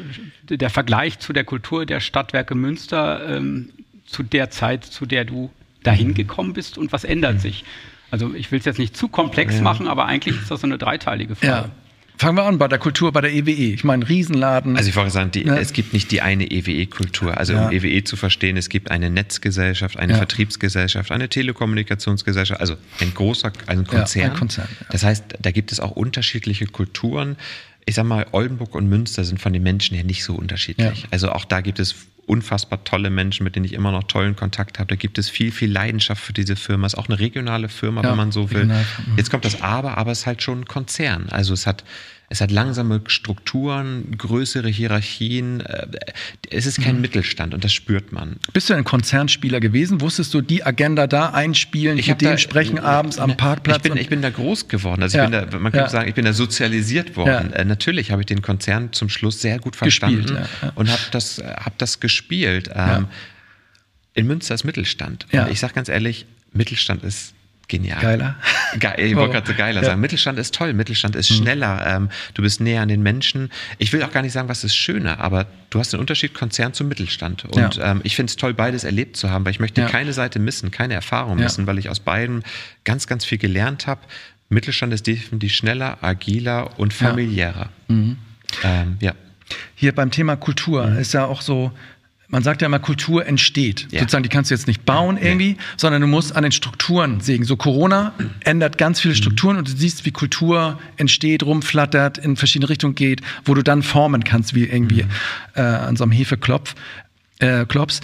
der 0.58 0.70
Vergleich 0.70 1.20
zu 1.20 1.34
der 1.34 1.44
Kultur 1.44 1.86
der 1.86 2.00
Stadtwerke 2.00 2.56
Münster? 2.56 3.38
Ähm, 3.38 3.70
zu 4.10 4.24
der 4.24 4.50
Zeit, 4.50 4.84
zu 4.84 5.06
der 5.06 5.24
du 5.24 5.52
dahin 5.84 6.14
gekommen 6.14 6.54
bist 6.54 6.78
und 6.78 6.92
was 6.92 7.04
ändert 7.04 7.36
mhm. 7.36 7.40
sich? 7.40 7.64
Also 8.12 8.34
ich 8.34 8.52
will 8.52 8.60
es 8.60 8.66
jetzt 8.66 8.80
nicht 8.80 8.98
zu 8.98 9.08
komplex 9.08 9.56
ja. 9.58 9.62
machen, 9.62 9.88
aber 9.88 10.06
eigentlich 10.06 10.36
ist 10.36 10.52
das 10.52 10.62
so 10.62 10.68
eine 10.68 10.78
dreiteilige 10.78 11.36
Frage. 11.36 11.70
Ja. 11.70 11.70
Fangen 12.18 12.36
wir 12.36 12.44
an 12.44 12.58
bei 12.58 12.68
der 12.68 12.80
Kultur, 12.80 13.14
bei 13.14 13.22
der 13.22 13.32
EWE. 13.32 13.52
E. 13.52 13.74
Ich 13.74 13.86
meine, 13.86 14.10
Riesenladen. 14.10 14.76
Also 14.76 14.90
ich 14.90 14.96
wollte 14.98 15.12
sagen, 15.12 15.32
die, 15.32 15.44
ja. 15.44 15.56
es 15.56 15.72
gibt 15.72 15.94
nicht 15.94 16.12
die 16.12 16.22
eine 16.22 16.52
EWE-Kultur. 16.52 17.38
Also 17.38 17.54
ja. 17.54 17.68
um 17.68 17.72
EWE 17.72 17.88
e 17.88 18.04
zu 18.04 18.18
verstehen, 18.18 18.58
es 18.58 18.68
gibt 18.68 18.92
eine 18.92 19.10
Netzgesellschaft, 19.10 19.96
eine 19.96 20.14
ja. 20.14 20.18
Vertriebsgesellschaft, 20.18 21.12
eine 21.12 21.30
Telekommunikationsgesellschaft, 21.30 22.60
also 22.60 22.76
ein 23.00 23.14
großer, 23.14 23.54
also 23.68 23.82
ein 23.82 23.88
Konzern. 23.88 24.32
Ein 24.32 24.38
Konzern 24.38 24.68
das 24.92 25.04
heißt, 25.04 25.36
da 25.40 25.52
gibt 25.52 25.72
es 25.72 25.80
auch 25.80 25.92
unterschiedliche 25.92 26.66
Kulturen. 26.66 27.38
Ich 27.90 27.96
sag 27.96 28.06
mal, 28.06 28.28
Oldenburg 28.34 28.76
und 28.76 28.88
Münster 28.88 29.24
sind 29.24 29.42
von 29.42 29.52
den 29.52 29.64
Menschen 29.64 29.96
her 29.96 30.04
nicht 30.04 30.24
so 30.24 30.36
unterschiedlich. 30.36 31.08
Also 31.10 31.32
auch 31.32 31.44
da 31.44 31.62
gibt 31.62 31.80
es 31.80 31.96
unfassbar 32.28 32.84
tolle 32.84 33.10
Menschen, 33.10 33.44
mit 33.44 33.56
denen 33.56 33.66
ich 33.66 33.74
immer 33.74 33.92
noch 33.92 34.04
tollen 34.04 34.36
Kontakt 34.36 34.78
habe. 34.78 34.90
Da 34.90 34.96
gibt 34.96 35.18
es 35.18 35.28
viel, 35.28 35.52
viel 35.52 35.72
Leidenschaft 35.72 36.22
für 36.22 36.32
diese 36.32 36.56
Firma. 36.56 36.86
Es 36.86 36.94
ist 36.94 37.00
auch 37.00 37.10
eine 37.10 37.18
regionale 37.18 37.68
Firma, 37.68 38.04
ja, 38.04 38.12
wenn 38.12 38.18
man 38.18 38.32
so 38.32 38.52
will. 38.52 38.58
Regional. 38.58 38.86
Jetzt 39.18 39.32
kommt 39.32 39.44
das 39.44 39.64
Aber, 39.64 39.98
aber 39.98 40.12
es 40.12 40.20
ist 40.20 40.26
halt 40.28 40.44
schon 40.44 40.62
ein 40.62 40.66
Konzern. 40.66 41.30
Also 41.30 41.52
es 41.56 41.66
hat 41.66 41.84
es 42.32 42.42
hat 42.42 42.52
langsame 42.52 43.02
Strukturen, 43.08 44.16
größere 44.16 44.70
Hierarchien. 44.70 45.62
Äh, 45.62 45.88
es 46.52 46.68
ist 46.68 46.80
kein 46.80 46.96
mhm. 46.96 47.02
Mittelstand 47.02 47.56
und 47.56 47.64
das 47.64 47.74
spürt 47.74 48.12
man. 48.12 48.38
Bist 48.54 48.70
du 48.70 48.76
ein 48.76 48.84
Konzernspieler 48.84 49.60
gewesen? 49.60 50.00
Wusstest 50.00 50.34
du 50.36 50.42
die 50.42 50.64
Agenda 50.64 51.08
da 51.08 51.32
einspielen, 51.32 51.98
ich 51.98 52.08
mit 52.08 52.22
dem 52.22 52.32
da, 52.32 52.38
sprechen 52.38 52.78
äh, 52.78 52.82
abends 52.82 53.18
am 53.18 53.36
Parkplatz? 53.36 53.78
Ich 53.78 53.92
bin, 53.92 53.98
ich 53.98 54.10
bin 54.10 54.22
da 54.22 54.30
groß 54.30 54.68
geworden. 54.68 55.02
Also 55.02 55.18
ja. 55.18 55.26
ich 55.26 55.32
bin 55.32 55.50
da, 55.50 55.58
man 55.58 55.72
könnte 55.72 55.86
ja. 55.86 55.90
sagen, 55.90 56.08
ich 56.08 56.16
bin 56.16 56.26
da 56.26 56.34
sozialisiert 56.34 57.18
worden. 57.18 57.50
Ja. 57.52 57.58
Äh, 57.58 57.66
natürlich 57.66 58.12
habe 58.12 58.22
ich 58.22 58.28
den 58.28 58.44
Konzern 58.44 58.94
zum 58.94 59.10
Schluss 59.10 59.42
sehr 59.42 59.58
gut 59.58 59.76
verstanden 59.76 60.28
gespielt, 60.28 60.74
und 60.76 60.90
habe 60.92 61.02
das, 61.12 61.40
hab 61.40 61.80
das 61.80 62.00
gespielt. 62.00 62.70
Ähm, 62.76 63.08
in 64.14 64.28
Münster 64.28 64.54
ist 64.54 64.66
Mittelstand. 64.66 65.26
Und 65.32 65.50
ich 65.50 65.60
sage 65.60 65.74
ganz 65.74 65.90
ehrlich, 65.90 66.28
Mittelstand 66.54 67.04
ist 67.04 67.34
Genial. 67.70 68.02
Geiler. 68.02 68.36
Geil, 68.80 68.96
ich 68.98 69.16
wollte 69.16 69.34
gerade 69.34 69.48
so 69.48 69.54
geiler 69.54 69.82
ja. 69.82 69.90
sagen. 69.90 70.02
Mittelstand 70.02 70.40
ist 70.40 70.56
toll, 70.56 70.74
Mittelstand 70.74 71.16
ist 71.16 71.30
mhm. 71.30 71.36
schneller, 71.36 71.86
ähm, 71.88 72.10
du 72.34 72.42
bist 72.42 72.60
näher 72.60 72.82
an 72.82 72.90
den 72.90 73.04
Menschen. 73.04 73.52
Ich 73.78 73.94
will 73.94 74.02
auch 74.04 74.12
gar 74.12 74.24
nicht 74.24 74.34
sagen, 74.34 74.50
was 74.50 74.64
ist 74.64 74.76
schöner, 74.76 75.20
aber 75.20 75.46
du 75.70 75.80
hast 75.80 75.94
den 75.94 76.00
Unterschied 76.00 76.34
Konzern 76.34 76.74
zum 76.74 76.88
Mittelstand. 76.88 77.46
Und 77.46 77.76
ja. 77.76 77.92
ähm, 77.92 78.02
ich 78.04 78.16
finde 78.16 78.32
es 78.32 78.38
toll, 78.38 78.56
beides 78.56 78.84
erlebt 78.84 79.18
zu 79.18 79.30
haben, 79.30 79.46
weil 79.46 79.52
ich 79.52 79.60
möchte 79.60 79.82
ja. 79.82 79.88
keine 79.88 80.14
Seite 80.14 80.40
missen, 80.40 80.72
keine 80.72 80.96
Erfahrung 80.96 81.38
missen, 81.38 81.68
weil 81.68 81.78
ich 81.78 81.90
aus 81.90 82.00
beiden 82.00 82.44
ganz, 82.84 83.06
ganz 83.06 83.24
viel 83.24 83.38
gelernt 83.38 83.86
habe. 83.86 84.02
Mittelstand 84.50 84.92
ist 84.92 85.06
definitiv 85.06 85.54
schneller, 85.54 86.00
agiler 86.02 86.80
und 86.80 86.92
familiärer. 86.92 87.70
Mhm. 87.88 88.18
Ähm, 88.64 88.98
ja. 89.00 89.14
Hier 89.76 89.94
beim 89.94 90.10
Thema 90.10 90.36
Kultur 90.38 90.88
mhm. 90.88 90.98
ist 90.98 91.14
ja 91.14 91.26
auch 91.26 91.42
so, 91.42 91.72
man 92.30 92.44
sagt 92.44 92.62
ja 92.62 92.68
immer, 92.68 92.80
Kultur 92.80 93.26
entsteht. 93.26 93.88
Ja. 93.92 94.02
Sozusagen, 94.02 94.24
die 94.24 94.30
kannst 94.30 94.52
du 94.52 94.56
jetzt 94.56 94.68
nicht 94.68 94.86
bauen 94.86 95.18
irgendwie, 95.18 95.54
nee. 95.54 95.58
sondern 95.78 96.02
du 96.02 96.08
musst 96.08 96.36
an 96.36 96.44
den 96.44 96.52
Strukturen 96.52 97.22
sägen. 97.22 97.44
So 97.44 97.58
Corona 97.58 98.14
ändert 98.42 98.78
ganz 98.78 99.02
viele 99.02 99.16
mhm. 99.16 99.18
Strukturen 99.18 99.58
und 99.58 99.68
du 99.68 99.76
siehst, 99.76 100.06
wie 100.06 100.12
Kultur 100.12 100.80
entsteht, 100.98 101.44
rumflattert, 101.44 102.20
in 102.20 102.36
verschiedene 102.36 102.70
Richtungen 102.70 102.96
geht, 102.96 103.22
wo 103.46 103.56
du 103.56 103.64
dann 103.64 103.82
formen 103.82 104.24
kannst, 104.24 104.54
wie 104.54 104.66
irgendwie 104.66 105.04
mhm. 105.04 105.10
äh, 105.56 105.62
an 105.62 105.96
so 105.96 106.04
einem 106.04 106.12
Hefeklopf. 106.12 106.76
Äh, 107.40 107.66
Klops. 107.66 108.02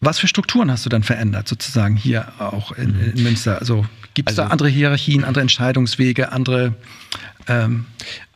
Was 0.00 0.18
für 0.18 0.28
Strukturen 0.28 0.70
hast 0.70 0.84
du 0.84 0.88
dann 0.88 1.02
verändert, 1.02 1.48
sozusagen 1.48 1.96
hier 1.96 2.32
auch 2.38 2.72
in, 2.72 2.96
mhm. 2.96 3.12
in 3.16 3.22
Münster? 3.24 3.58
Also 3.58 3.86
gibt 4.14 4.30
es 4.30 4.38
also, 4.38 4.48
da 4.48 4.52
andere 4.52 4.68
Hierarchien, 4.68 5.24
andere 5.24 5.42
Entscheidungswege, 5.42 6.32
andere 6.32 6.74
ähm, 7.48 7.86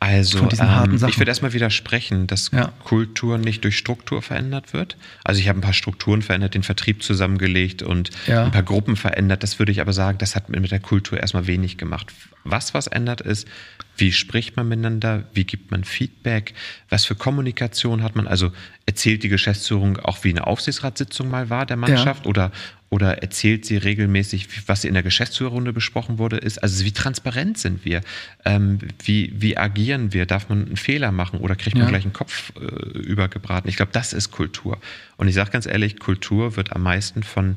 also, 0.07 0.39
ähm, 0.39 0.95
ich 1.09 1.19
würde 1.19 1.31
erstmal 1.31 1.53
widersprechen, 1.53 2.29
dass 2.29 2.53
ja. 2.53 2.73
Kultur 2.85 3.39
nicht 3.39 3.65
durch 3.65 3.77
Struktur 3.77 4.23
verändert 4.23 4.73
wird. 4.73 4.97
Also, 5.25 5.41
ich 5.41 5.49
habe 5.49 5.59
ein 5.59 5.63
paar 5.63 5.73
Strukturen 5.73 6.23
verändert, 6.23 6.55
den 6.55 6.63
Vertrieb 6.63 7.03
zusammengelegt 7.03 7.83
und 7.83 8.11
ja. 8.29 8.45
ein 8.45 8.53
paar 8.53 8.63
Gruppen 8.63 8.95
verändert. 8.95 9.43
Das 9.43 9.59
würde 9.59 9.73
ich 9.73 9.81
aber 9.81 9.93
sagen, 9.93 10.19
das 10.19 10.37
hat 10.37 10.49
mit 10.49 10.71
der 10.71 10.79
Kultur 10.79 11.19
erstmal 11.19 11.49
wenig 11.49 11.77
gemacht. 11.77 12.13
Was 12.45 12.73
was 12.73 12.87
ändert 12.87 13.21
ist, 13.21 13.49
wie 13.97 14.13
spricht 14.13 14.57
man 14.57 14.69
miteinander, 14.69 15.25
wie 15.33 15.45
gibt 15.45 15.73
man 15.73 15.83
Feedback, 15.83 16.55
was 16.89 17.05
für 17.05 17.17
Kommunikation 17.17 18.05
hat 18.05 18.15
man. 18.15 18.29
Also, 18.29 18.53
erzählt 18.87 19.25
die 19.25 19.29
Geschäftsführung 19.29 19.99
auch, 19.99 20.23
wie 20.23 20.31
eine 20.31 20.47
Aufsichtsratssitzung 20.47 21.29
mal 21.29 21.51
war 21.51 21.67
der 21.67 21.77
Mannschaft 21.77 22.27
ja. 22.27 22.31
oder 22.31 22.53
oder 22.89 23.19
erzählt 23.23 23.65
sie 23.65 23.77
regelmäßig, 23.77 24.69
was 24.69 24.85
in 24.85 24.95
der 24.95 25.03
Geschäftsführerrunde 25.03 25.73
besprochen 25.73 26.19
wurde, 26.19 26.37
ist, 26.37 26.63
also 26.63 26.85
wie 26.85 26.93
transparent 26.93 27.59
sind 27.59 27.85
wir, 27.85 28.01
ähm, 28.45 28.79
wie, 29.05 29.33
wie 29.37 29.57
agieren 29.57 30.13
wir, 30.13 30.25
darf 30.27 30.49
man 30.49 30.67
einen 30.67 30.77
Fehler 30.77 31.11
machen 31.11 31.41
oder 31.41 31.57
kriegt 31.57 31.77
man 31.77 31.87
ja. 31.87 31.91
gleich 31.91 32.05
einen 32.05 32.13
Kopf 32.13 32.53
äh, 32.61 32.99
übergebraten. 32.99 33.69
Ich 33.69 33.77
glaube, 33.77 33.93
das 33.93 34.13
ist 34.13 34.31
Kultur. 34.31 34.79
Und 35.17 35.29
ich 35.29 35.35
sage 35.35 35.51
ganz 35.51 35.67
ehrlich, 35.67 35.99
Kultur 35.99 36.57
wird 36.57 36.73
am 36.73 36.83
meisten 36.83 37.23
von 37.23 37.57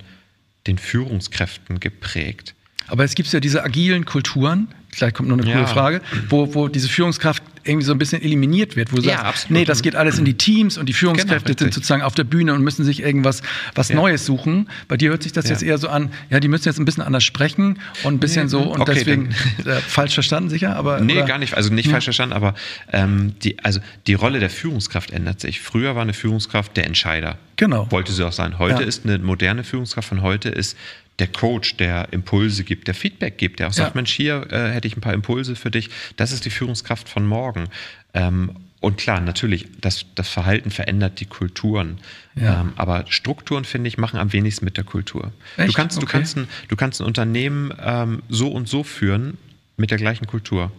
den 0.66 0.78
Führungskräften 0.78 1.80
geprägt. 1.80 2.56
Aber 2.88 3.04
es 3.04 3.14
gibt 3.14 3.32
ja 3.32 3.40
diese 3.40 3.64
agilen 3.64 4.06
Kulturen, 4.06 4.68
gleich 4.92 5.14
kommt 5.14 5.30
noch 5.30 5.38
eine 5.38 5.46
coole 5.46 5.62
ja. 5.62 5.68
Frage, 5.68 6.02
wo, 6.30 6.54
wo 6.54 6.68
diese 6.68 6.90
Führungskraft 6.90 7.44
irgendwie 7.64 7.86
so 7.86 7.92
ein 7.92 7.98
bisschen 7.98 8.22
eliminiert 8.22 8.76
wird, 8.76 8.92
wo 8.92 8.98
du 8.98 9.04
ja, 9.04 9.18
sagst, 9.18 9.28
absolut. 9.28 9.60
nee, 9.60 9.66
das 9.66 9.82
geht 9.82 9.96
alles 9.96 10.18
in 10.18 10.26
die 10.26 10.36
Teams 10.36 10.78
und 10.78 10.88
die 10.88 10.94
Führungskräfte 10.94 11.54
genau, 11.54 11.60
sind 11.60 11.74
sozusagen 11.74 12.02
auf 12.02 12.16
der 12.16 12.24
Bühne 12.24 12.54
und 12.54 12.64
müssen 12.64 12.84
sich 12.84 13.02
irgendwas 13.02 13.42
was 13.76 13.90
ja. 13.90 13.96
Neues 13.96 14.26
suchen. 14.26 14.70
Bei 14.88 14.98
dir 14.98 15.10
hört 15.10 15.24
sich 15.24 15.34
das 15.34 15.46
ja. 15.46 15.52
jetzt 15.52 15.64
eher 15.64 15.78
so 15.78 15.90
an, 15.90 16.12
ja, 16.30 16.40
die 16.40 16.48
müssen 16.48 16.68
jetzt 16.68 16.80
ein 16.80 16.86
bisschen 16.86 17.04
anders 17.04 17.24
sprechen 17.24 17.80
und 18.04 18.16
ein 18.16 18.20
bisschen 18.20 18.44
nee, 18.44 18.50
so 18.50 18.62
und 18.62 18.82
okay, 18.82 18.94
deswegen 18.96 19.30
äh, 19.66 19.76
falsch 19.76 20.14
verstanden 20.14 20.50
sicher, 20.50 20.76
aber 20.76 21.00
Nee, 21.02 21.18
oder? 21.18 21.26
gar 21.26 21.38
nicht, 21.38 21.54
also 21.54 21.72
nicht 21.74 21.90
falsch 21.90 22.06
verstanden, 22.06 22.34
aber 22.34 22.56
ähm, 22.92 23.34
die 23.44 23.60
also 23.64 23.80
die 24.08 24.14
Rolle 24.14 24.40
der 24.40 24.50
Führungskraft 24.50 25.12
ändert 25.12 25.40
sich. 25.40 25.60
Früher 25.60 25.96
war 25.96 26.02
eine 26.02 26.14
Führungskraft 26.14 26.76
der 26.78 26.86
Entscheider. 26.86 27.38
Genau. 27.58 27.92
Wollte 27.92 28.12
sie 28.12 28.26
auch 28.26 28.32
sein. 28.32 28.58
Heute 28.58 28.84
ist 28.84 29.06
eine 29.06 29.20
moderne 29.20 29.64
Führungskraft 29.64 30.08
von 30.08 30.22
heute 30.22 30.50
ist 30.50 30.78
der 31.20 31.28
Coach, 31.28 31.78
der 31.78 32.12
Impulse 32.12 32.64
gibt, 32.64 32.88
der 32.88 32.96
Feedback 32.96 33.38
gibt, 33.38 33.60
der 33.60 33.68
auch 33.68 33.74
sagt, 33.74 33.96
ja. 33.96 33.96
Mensch, 33.96 34.14
hier 34.14 34.48
äh, 34.52 34.72
hätte 34.72 34.88
ich 34.88 34.98
ein 34.98 35.02
paar 35.02 35.14
Impulse 35.14 35.56
für 35.56 35.72
dich. 35.72 35.90
Das 36.16 36.32
ist 36.32 36.46
die 36.46 36.50
Führungskraft 36.50 37.10
von 37.10 37.26
morgen. 37.26 37.70
Ähm, 38.14 38.52
und 38.82 38.98
klar, 38.98 39.20
natürlich, 39.20 39.68
das, 39.82 40.06
das 40.16 40.30
Verhalten 40.30 40.72
verändert 40.72 41.20
die 41.20 41.26
Kulturen. 41.26 41.98
Ja. 42.36 42.62
Ähm, 42.62 42.74
aber 42.78 43.06
Strukturen, 43.10 43.66
finde 43.66 43.90
ich, 43.90 43.98
machen 43.98 44.18
am 44.20 44.32
wenigsten 44.32 44.64
mit 44.64 44.78
der 44.78 44.86
Kultur. 44.86 45.34
Echt? 45.58 45.70
Du 45.70 45.74
kannst, 45.74 45.98
okay. 45.98 46.06
du 46.06 46.12
kannst, 46.12 46.38
ein, 46.38 46.48
du 46.70 46.76
kannst 46.78 47.02
ein 47.02 47.06
Unternehmen 47.06 47.74
ähm, 47.82 48.24
so 48.30 48.50
und 48.50 48.70
so 48.70 48.84
führen 48.84 49.38
mit 49.76 49.92
der 49.92 49.98
gleichen 49.98 50.28
Kultur. 50.28 50.72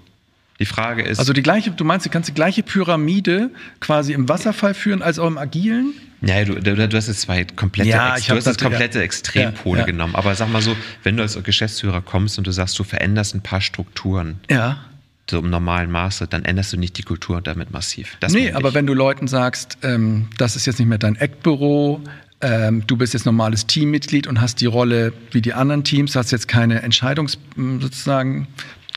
Die 0.61 0.67
Frage 0.67 1.03
ist. 1.03 1.19
Also 1.19 1.33
die 1.33 1.43
gleiche, 1.43 1.71
du 1.71 1.85
meinst, 1.85 2.05
du 2.05 2.11
kannst 2.11 2.29
die 2.29 2.35
gleiche 2.35 2.63
Pyramide 2.63 3.51
quasi 3.81 4.13
im 4.13 4.29
Wasserfall 4.29 4.75
führen 4.75 5.01
als 5.01 5.19
auch 5.19 5.27
im 5.27 5.39
Agilen? 5.39 5.95
Ja, 6.21 6.45
du, 6.45 6.61
du, 6.61 6.77
du 6.89 6.97
hast 6.97 7.09
jetzt 7.09 7.23
zwei 7.23 7.45
komplette, 7.45 7.89
ja, 7.89 8.15
Ex, 8.15 8.27
du 8.27 8.37
hast 8.37 8.47
jetzt 8.47 8.61
komplette 8.61 8.99
ja. 8.99 9.05
Extrempole 9.05 9.81
ja, 9.81 9.87
ja. 9.87 9.91
genommen. 9.91 10.15
Aber 10.15 10.35
sag 10.35 10.51
mal 10.53 10.61
so, 10.61 10.77
wenn 11.03 11.17
du 11.17 11.23
als 11.23 11.43
Geschäftsführer 11.43 12.03
kommst 12.03 12.37
und 12.37 12.47
du 12.47 12.53
sagst, 12.53 12.79
du 12.79 12.85
veränderst 12.85 13.35
ein 13.35 13.41
paar 13.41 13.63
Strukturen. 13.63 14.39
Ja. 14.51 14.85
So 15.31 15.39
im 15.39 15.49
normalen 15.49 15.91
Maße, 15.91 16.27
dann 16.27 16.45
änderst 16.45 16.75
du 16.75 16.77
nicht 16.77 16.99
die 16.99 17.05
Kultur 17.05 17.41
damit 17.41 17.71
massiv. 17.71 18.19
Das 18.21 18.33
nee, 18.33 18.53
aber 18.53 18.75
wenn 18.75 18.87
du 18.87 18.93
Leuten 18.93 19.29
sagst, 19.29 19.79
ähm, 19.83 20.29
das 20.37 20.57
ist 20.57 20.67
jetzt 20.67 20.79
nicht 20.79 20.89
mehr 20.89 20.99
dein 20.99 21.17
Eckbüro, 21.17 22.03
ähm, 22.43 22.85
du 22.87 22.97
bist 22.97 23.15
jetzt 23.15 23.27
normales 23.27 23.67
Teammitglied 23.67 24.27
und 24.27 24.41
hast 24.41 24.61
die 24.61 24.67
Rolle 24.67 25.13
wie 25.31 25.41
die 25.41 25.55
anderen 25.55 25.85
Teams, 25.85 26.17
hast 26.17 26.33
jetzt 26.33 26.49
keine 26.49 26.83
Entscheidungs 26.83 27.39
sozusagen 27.57 28.49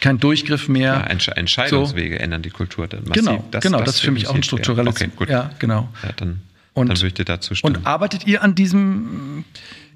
kein 0.03 0.19
Durchgriff 0.19 0.67
mehr. 0.67 0.93
Ja, 0.93 1.01
Entsch 1.01 1.29
Entscheidungswege 1.29 2.17
so. 2.17 2.21
ändern 2.21 2.41
die 2.41 2.49
Kultur 2.49 2.87
dann 2.87 3.03
massiv. 3.05 3.23
Genau, 3.23 3.43
das, 3.51 3.63
genau, 3.63 3.77
das, 3.77 3.85
das 3.85 3.95
ist 3.95 4.01
für 4.01 4.11
mich 4.11 4.27
auch 4.27 4.35
ein 4.35 4.43
strukturelles. 4.43 4.93
Okay, 4.93 5.09
gut. 5.15 5.29
Ja, 5.29 5.49
genau. 5.59 5.87
Ja, 6.03 6.09
dann, 6.17 6.41
und, 6.73 6.89
dann 6.89 6.97
würde 6.97 7.07
ich 7.07 7.13
dir 7.13 7.23
dazu 7.23 7.55
stimmen. 7.55 7.77
Und 7.77 7.87
arbeitet 7.87 8.27
ihr 8.27 8.43
an 8.43 8.53
diesem 8.53 9.45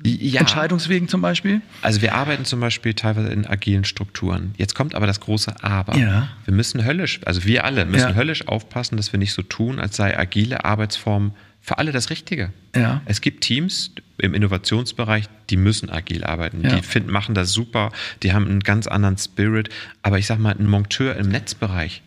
ja. 0.05 0.39
Entscheidungswegen 0.39 1.09
zum 1.09 1.19
Beispiel? 1.19 1.61
Also 1.81 2.01
wir 2.01 2.15
arbeiten 2.15 2.45
zum 2.45 2.61
Beispiel 2.61 2.93
teilweise 2.93 3.27
in 3.27 3.45
agilen 3.45 3.83
Strukturen. 3.83 4.53
Jetzt 4.57 4.75
kommt 4.75 4.95
aber 4.95 5.07
das 5.07 5.19
große 5.19 5.61
Aber. 5.61 5.97
Ja. 5.97 6.29
Wir 6.45 6.53
müssen 6.53 6.85
höllisch, 6.85 7.19
also 7.25 7.43
wir 7.43 7.65
alle 7.65 7.85
müssen 7.85 8.15
höllisch 8.15 8.47
aufpassen, 8.47 8.95
dass 8.95 9.11
wir 9.11 9.19
nicht 9.19 9.33
so 9.33 9.41
tun, 9.41 9.77
als 9.77 9.97
sei 9.97 10.17
agile 10.17 10.63
Arbeitsform 10.63 11.33
für 11.67 11.77
alle 11.79 11.91
das 11.91 12.09
Richtige. 12.09 12.53
Ja. 12.73 13.01
Es 13.05 13.19
gibt 13.19 13.43
Teams 13.43 13.91
im 14.19 14.33
Innovationsbereich, 14.33 15.25
die 15.49 15.57
müssen 15.57 15.89
agil 15.89 16.23
arbeiten. 16.23 16.61
Ja. 16.63 16.73
Die 16.73 16.81
finden, 16.81 17.11
machen 17.11 17.35
das 17.35 17.51
super, 17.51 17.91
die 18.23 18.31
haben 18.31 18.47
einen 18.47 18.61
ganz 18.61 18.87
anderen 18.87 19.17
Spirit. 19.17 19.69
Aber 20.01 20.17
ich 20.17 20.27
sag 20.27 20.39
mal, 20.39 20.55
ein 20.57 20.65
Monteur 20.65 21.17
im 21.17 21.27
Netzbereich, 21.27 22.03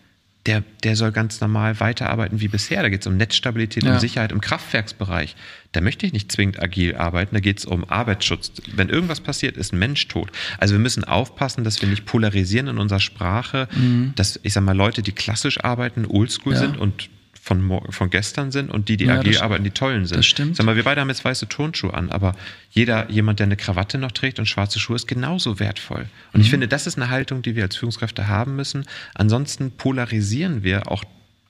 der, 0.46 0.62
der 0.83 0.96
soll 0.96 1.12
ganz 1.12 1.42
normal 1.42 1.79
weiterarbeiten 1.79 2.40
wie 2.40 2.49
bisher. 2.49 2.81
Da 2.81 2.88
geht 2.88 3.03
es 3.03 3.07
um 3.07 3.18
Netzstabilität, 3.18 3.85
ja. 3.85 3.92
um 3.92 3.99
Sicherheit 3.99 4.33
im 4.33 4.40
Kraftwerksbereich. 4.40 5.37
Da 5.73 5.83
möchte 5.83 6.07
ich 6.07 6.14
nicht 6.14 6.33
zwingend 6.33 6.59
agil 6.62 6.96
arbeiten, 6.96 7.35
da 7.35 7.40
geht 7.40 7.59
es 7.59 7.66
um 7.66 7.85
Arbeitsschutz. 7.85 8.53
Wenn 8.75 8.88
irgendwas 8.88 9.20
passiert, 9.20 9.59
ist 9.59 9.75
ein 9.75 9.79
Mensch 9.79 10.09
tot. 10.09 10.31
Also 10.57 10.73
wir 10.73 10.81
müssen 10.81 11.05
aufpassen, 11.05 11.64
dass 11.64 11.83
wir 11.83 11.88
nicht 11.90 12.07
polarisieren 12.07 12.68
in 12.68 12.79
unserer 12.79 13.01
Sprache, 13.01 13.68
mhm. 13.77 14.14
dass, 14.16 14.40
ich 14.42 14.55
sag 14.55 14.64
mal, 14.64 14.75
Leute, 14.75 15.03
die 15.03 15.12
klassisch 15.12 15.62
arbeiten, 15.62 16.07
oldschool 16.07 16.55
ja. 16.55 16.61
sind 16.61 16.79
und 16.79 17.11
von, 17.42 17.81
von 17.88 18.11
gestern 18.11 18.53
sind 18.53 18.70
und 18.70 18.88
die, 18.88 18.96
die 18.96 19.07
ja, 19.07 19.18
agil 19.18 19.38
arbeiten, 19.38 19.64
die 19.64 19.70
tollen 19.70 20.05
sind. 20.05 20.18
Das 20.18 20.26
stimmt. 20.26 20.57
Sag 20.57 20.66
mal, 20.66 20.76
wir 20.76 20.85
beide 20.85 21.00
haben 21.00 21.09
jetzt 21.09 21.24
weiße 21.24 21.48
Turnschuhe 21.48 21.94
an, 21.94 22.11
aber 22.11 22.37
jeder, 22.70 23.11
jemand, 23.11 23.38
der 23.38 23.46
eine 23.46 23.57
Krawatte 23.57 23.96
noch 23.98 24.12
trägt 24.12 24.38
und 24.38 24.46
schwarze 24.46 24.79
Schuhe, 24.79 24.96
ist 24.96 25.09
genauso 25.09 25.59
wertvoll. 25.59 26.07
Und 26.33 26.40
mhm. 26.40 26.40
ich 26.42 26.50
finde, 26.50 26.68
das 26.68 26.87
ist 26.87 26.98
eine 26.98 27.09
Haltung, 27.09 27.40
die 27.42 27.57
wir 27.57 27.62
als 27.62 27.76
Führungskräfte 27.76 28.29
haben 28.29 28.57
müssen. 28.57 28.85
Ansonsten 29.14 29.72
polarisieren 29.72 30.62
wir 30.62 30.90
auch 30.90 31.03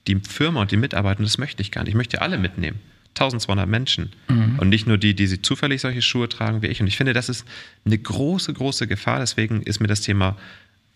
die 0.07 0.17
Firma 0.17 0.63
und 0.63 0.71
die 0.71 0.77
Mitarbeiter 0.77 1.19
und 1.19 1.27
das 1.27 1.39
möchte 1.39 1.61
ich 1.61 1.73
gar 1.73 1.83
nicht. 1.83 1.91
Ich 1.91 1.97
möchte 1.97 2.23
alle 2.23 2.39
mitnehmen. 2.39 2.79
1200 3.17 3.69
Menschen 3.69 4.13
mhm. 4.29 4.61
und 4.61 4.69
nicht 4.69 4.87
nur 4.87 4.97
die, 4.97 5.15
die 5.15 5.27
sie 5.27 5.43
zufällig 5.43 5.81
solche 5.81 6.03
Schuhe 6.03 6.29
tragen 6.29 6.63
wie 6.63 6.69
ich. 6.69 6.81
Und 6.81 6.87
ich 6.87 6.97
finde, 6.97 7.13
das 7.13 7.29
ist 7.29 7.45
eine 7.85 7.99
große, 7.99 8.53
große 8.53 8.87
Gefahr. 8.87 9.19
Deswegen 9.19 9.63
ist 9.63 9.81
mir 9.81 9.89
das 9.89 10.03
Thema 10.03 10.37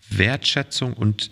Wertschätzung 0.09 0.93
und 0.93 1.29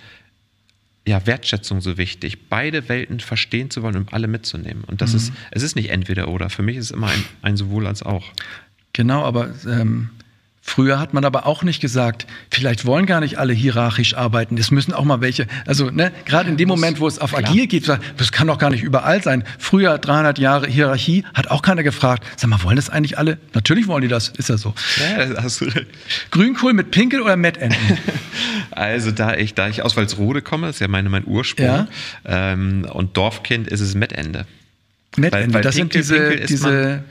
ja, 1.06 1.26
Wertschätzung 1.26 1.82
so 1.82 1.98
wichtig, 1.98 2.50
beide 2.50 2.88
Welten 2.88 3.20
verstehen 3.20 3.70
zu 3.70 3.84
wollen 3.84 3.98
und 3.98 4.13
alle 4.13 4.28
mitzunehmen. 4.28 4.84
Und 4.86 5.02
das 5.02 5.12
mhm. 5.12 5.18
ist, 5.18 5.34
es 5.52 5.63
ist 5.63 5.76
nicht 5.76 5.89
entweder 5.89 6.30
oder. 6.30 6.50
Für 6.50 6.63
mich 6.63 6.78
ist 6.78 6.86
es 6.86 6.92
immer 6.92 7.08
ein, 7.08 7.24
ein 7.42 7.58
sowohl 7.58 7.88
als 7.88 8.04
auch. 8.04 8.32
Genau, 8.94 9.24
aber 9.24 9.54
ähm, 9.68 10.10
Früher 10.65 10.97
hat 10.97 11.13
man 11.13 11.26
aber 11.26 11.45
auch 11.45 11.62
nicht 11.63 11.82
gesagt, 11.82 12.26
vielleicht 12.49 12.86
wollen 12.86 13.06
gar 13.06 13.19
nicht 13.19 13.38
alle 13.38 13.52
hierarchisch 13.52 14.15
arbeiten. 14.15 14.58
Es 14.58 14.71
müssen 14.71 14.93
auch 14.93 15.04
mal 15.04 15.19
welche, 15.19 15.45
also 15.67 15.89
ne, 15.89 16.13
gerade 16.23 16.49
in 16.49 16.56
dem 16.56 16.69
Moment, 16.69 17.02
wo 17.02 17.08
es 17.08 17.19
auf 17.19 17.32
klar. 17.32 17.43
agil 17.43 17.67
geht, 17.67 17.89
das 17.89 18.32
kann 18.32 18.47
doch 18.47 18.58
gar 18.58 18.69
nicht 18.69 18.82
überall 18.82 19.21
sein. 19.21 19.43
Früher 19.60 19.97
300 19.97 20.39
Jahre 20.39 20.67
Hierarchie, 20.67 21.26
hat 21.34 21.52
auch 21.52 21.62
keiner 21.62 21.84
gefragt. 21.84 22.26
Sag 22.38 22.49
mal, 22.49 22.63
wollen 22.63 22.78
das 22.78 22.89
eigentlich 22.89 23.17
alle? 23.17 23.39
Natürlich 23.54 23.88
wollen 23.88 24.04
die 24.04 24.08
das, 24.08 24.30
ist 24.30 24.47
ja 24.47 24.58
so. 24.58 24.73
Ja, 25.02 25.26
das 25.26 25.43
hast 25.43 25.62
du 25.62 25.65
recht. 25.65 25.88
Grünkohl 26.32 26.71
mit 26.73 26.91
Pinkel 26.91 27.21
oder 27.21 27.36
Mettenten? 27.36 27.78
also 28.71 29.12
da 29.12 29.36
ich, 29.36 29.54
da 29.56 29.67
ich 29.67 29.82
aus 29.82 29.97
Walsrode 29.97 30.41
komme, 30.41 30.69
ist 30.69 30.80
ja 30.80 30.88
meine, 30.88 31.10
mein 31.10 31.26
Ursprung, 31.28 31.65
ja. 31.65 31.88
ähm, 32.26 32.88
und 32.89 33.17
Dorfkind 33.17 33.67
ist 33.67 33.82
es 33.82 33.95
Mettende. 33.95 34.45
Mettende, 35.17 35.60
das 35.60 35.76
Pinkel, 35.76 36.04
sind 36.04 36.30
diese, 36.30 36.45
diese 36.47 37.04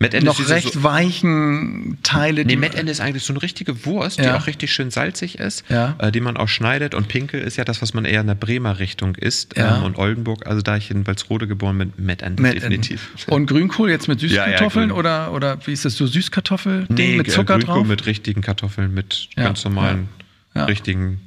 Mettende 0.00 0.26
noch 0.26 0.48
recht 0.48 0.72
so, 0.72 0.82
weichen 0.82 1.98
Teile. 2.02 2.44
Nee, 2.44 2.56
Mettende 2.56 2.90
ist 2.90 3.00
eigentlich 3.00 3.22
so 3.22 3.32
eine 3.32 3.42
richtige 3.42 3.86
Wurst, 3.86 4.18
ja. 4.18 4.24
die 4.24 4.30
auch 4.30 4.46
richtig 4.46 4.72
schön 4.72 4.90
salzig 4.90 5.38
ist, 5.38 5.64
ja. 5.68 5.94
äh, 5.98 6.10
die 6.10 6.20
man 6.20 6.36
auch 6.36 6.48
schneidet. 6.48 6.94
Und 6.94 7.08
Pinkel 7.08 7.40
ist 7.40 7.56
ja 7.56 7.64
das, 7.64 7.80
was 7.80 7.94
man 7.94 8.04
eher 8.04 8.20
in 8.20 8.26
der 8.26 8.34
Bremer 8.34 8.80
Richtung 8.80 9.14
isst. 9.14 9.56
Ja. 9.56 9.76
Ähm, 9.76 9.84
und 9.84 9.96
Oldenburg, 9.96 10.46
also 10.46 10.62
da 10.62 10.76
ich 10.76 10.90
in 10.90 11.06
Walsrode 11.06 11.46
geboren 11.46 11.78
bin, 11.78 11.92
Mettende, 11.96 12.42
Mettende. 12.42 12.60
definitiv. 12.60 13.10
Und 13.28 13.46
Grünkohl 13.46 13.88
jetzt 13.88 14.08
mit 14.08 14.18
Süßkartoffeln 14.20 14.90
oder, 14.90 15.32
oder 15.32 15.64
wie 15.66 15.72
ist 15.72 15.84
das 15.84 15.96
so 15.96 16.06
Süßkartoffel-Ding 16.06 16.96
nee, 16.96 17.16
mit 17.16 17.30
Zucker 17.30 17.54
Grünkohl 17.54 17.74
drauf? 17.76 17.86
mit 17.86 18.06
richtigen 18.06 18.40
Kartoffeln, 18.40 18.92
mit 18.92 19.28
ganz 19.36 19.64
normalen, 19.64 20.08
richtigen 20.56 21.20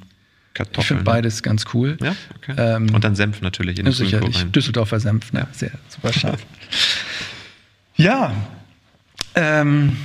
Kartoffeln. 0.52 0.82
Ich 0.82 0.86
finde 0.88 1.04
beides 1.04 1.42
ganz 1.42 1.64
cool. 1.72 1.96
Ja, 2.02 2.14
okay. 2.36 2.54
Ähm, 2.56 2.94
und 2.94 3.02
dann 3.02 3.14
Senf 3.14 3.40
natürlich 3.40 3.78
in 3.78 3.86
den 3.86 3.94
Sicherlich. 3.94 4.44
Düsseldorfer 4.52 5.00
Senf, 5.00 5.32
ne? 5.32 5.46
Sehr, 5.52 5.70
super 5.88 6.12
scharf. 6.12 6.44
ja, 7.96 8.34
ähm, 9.38 9.96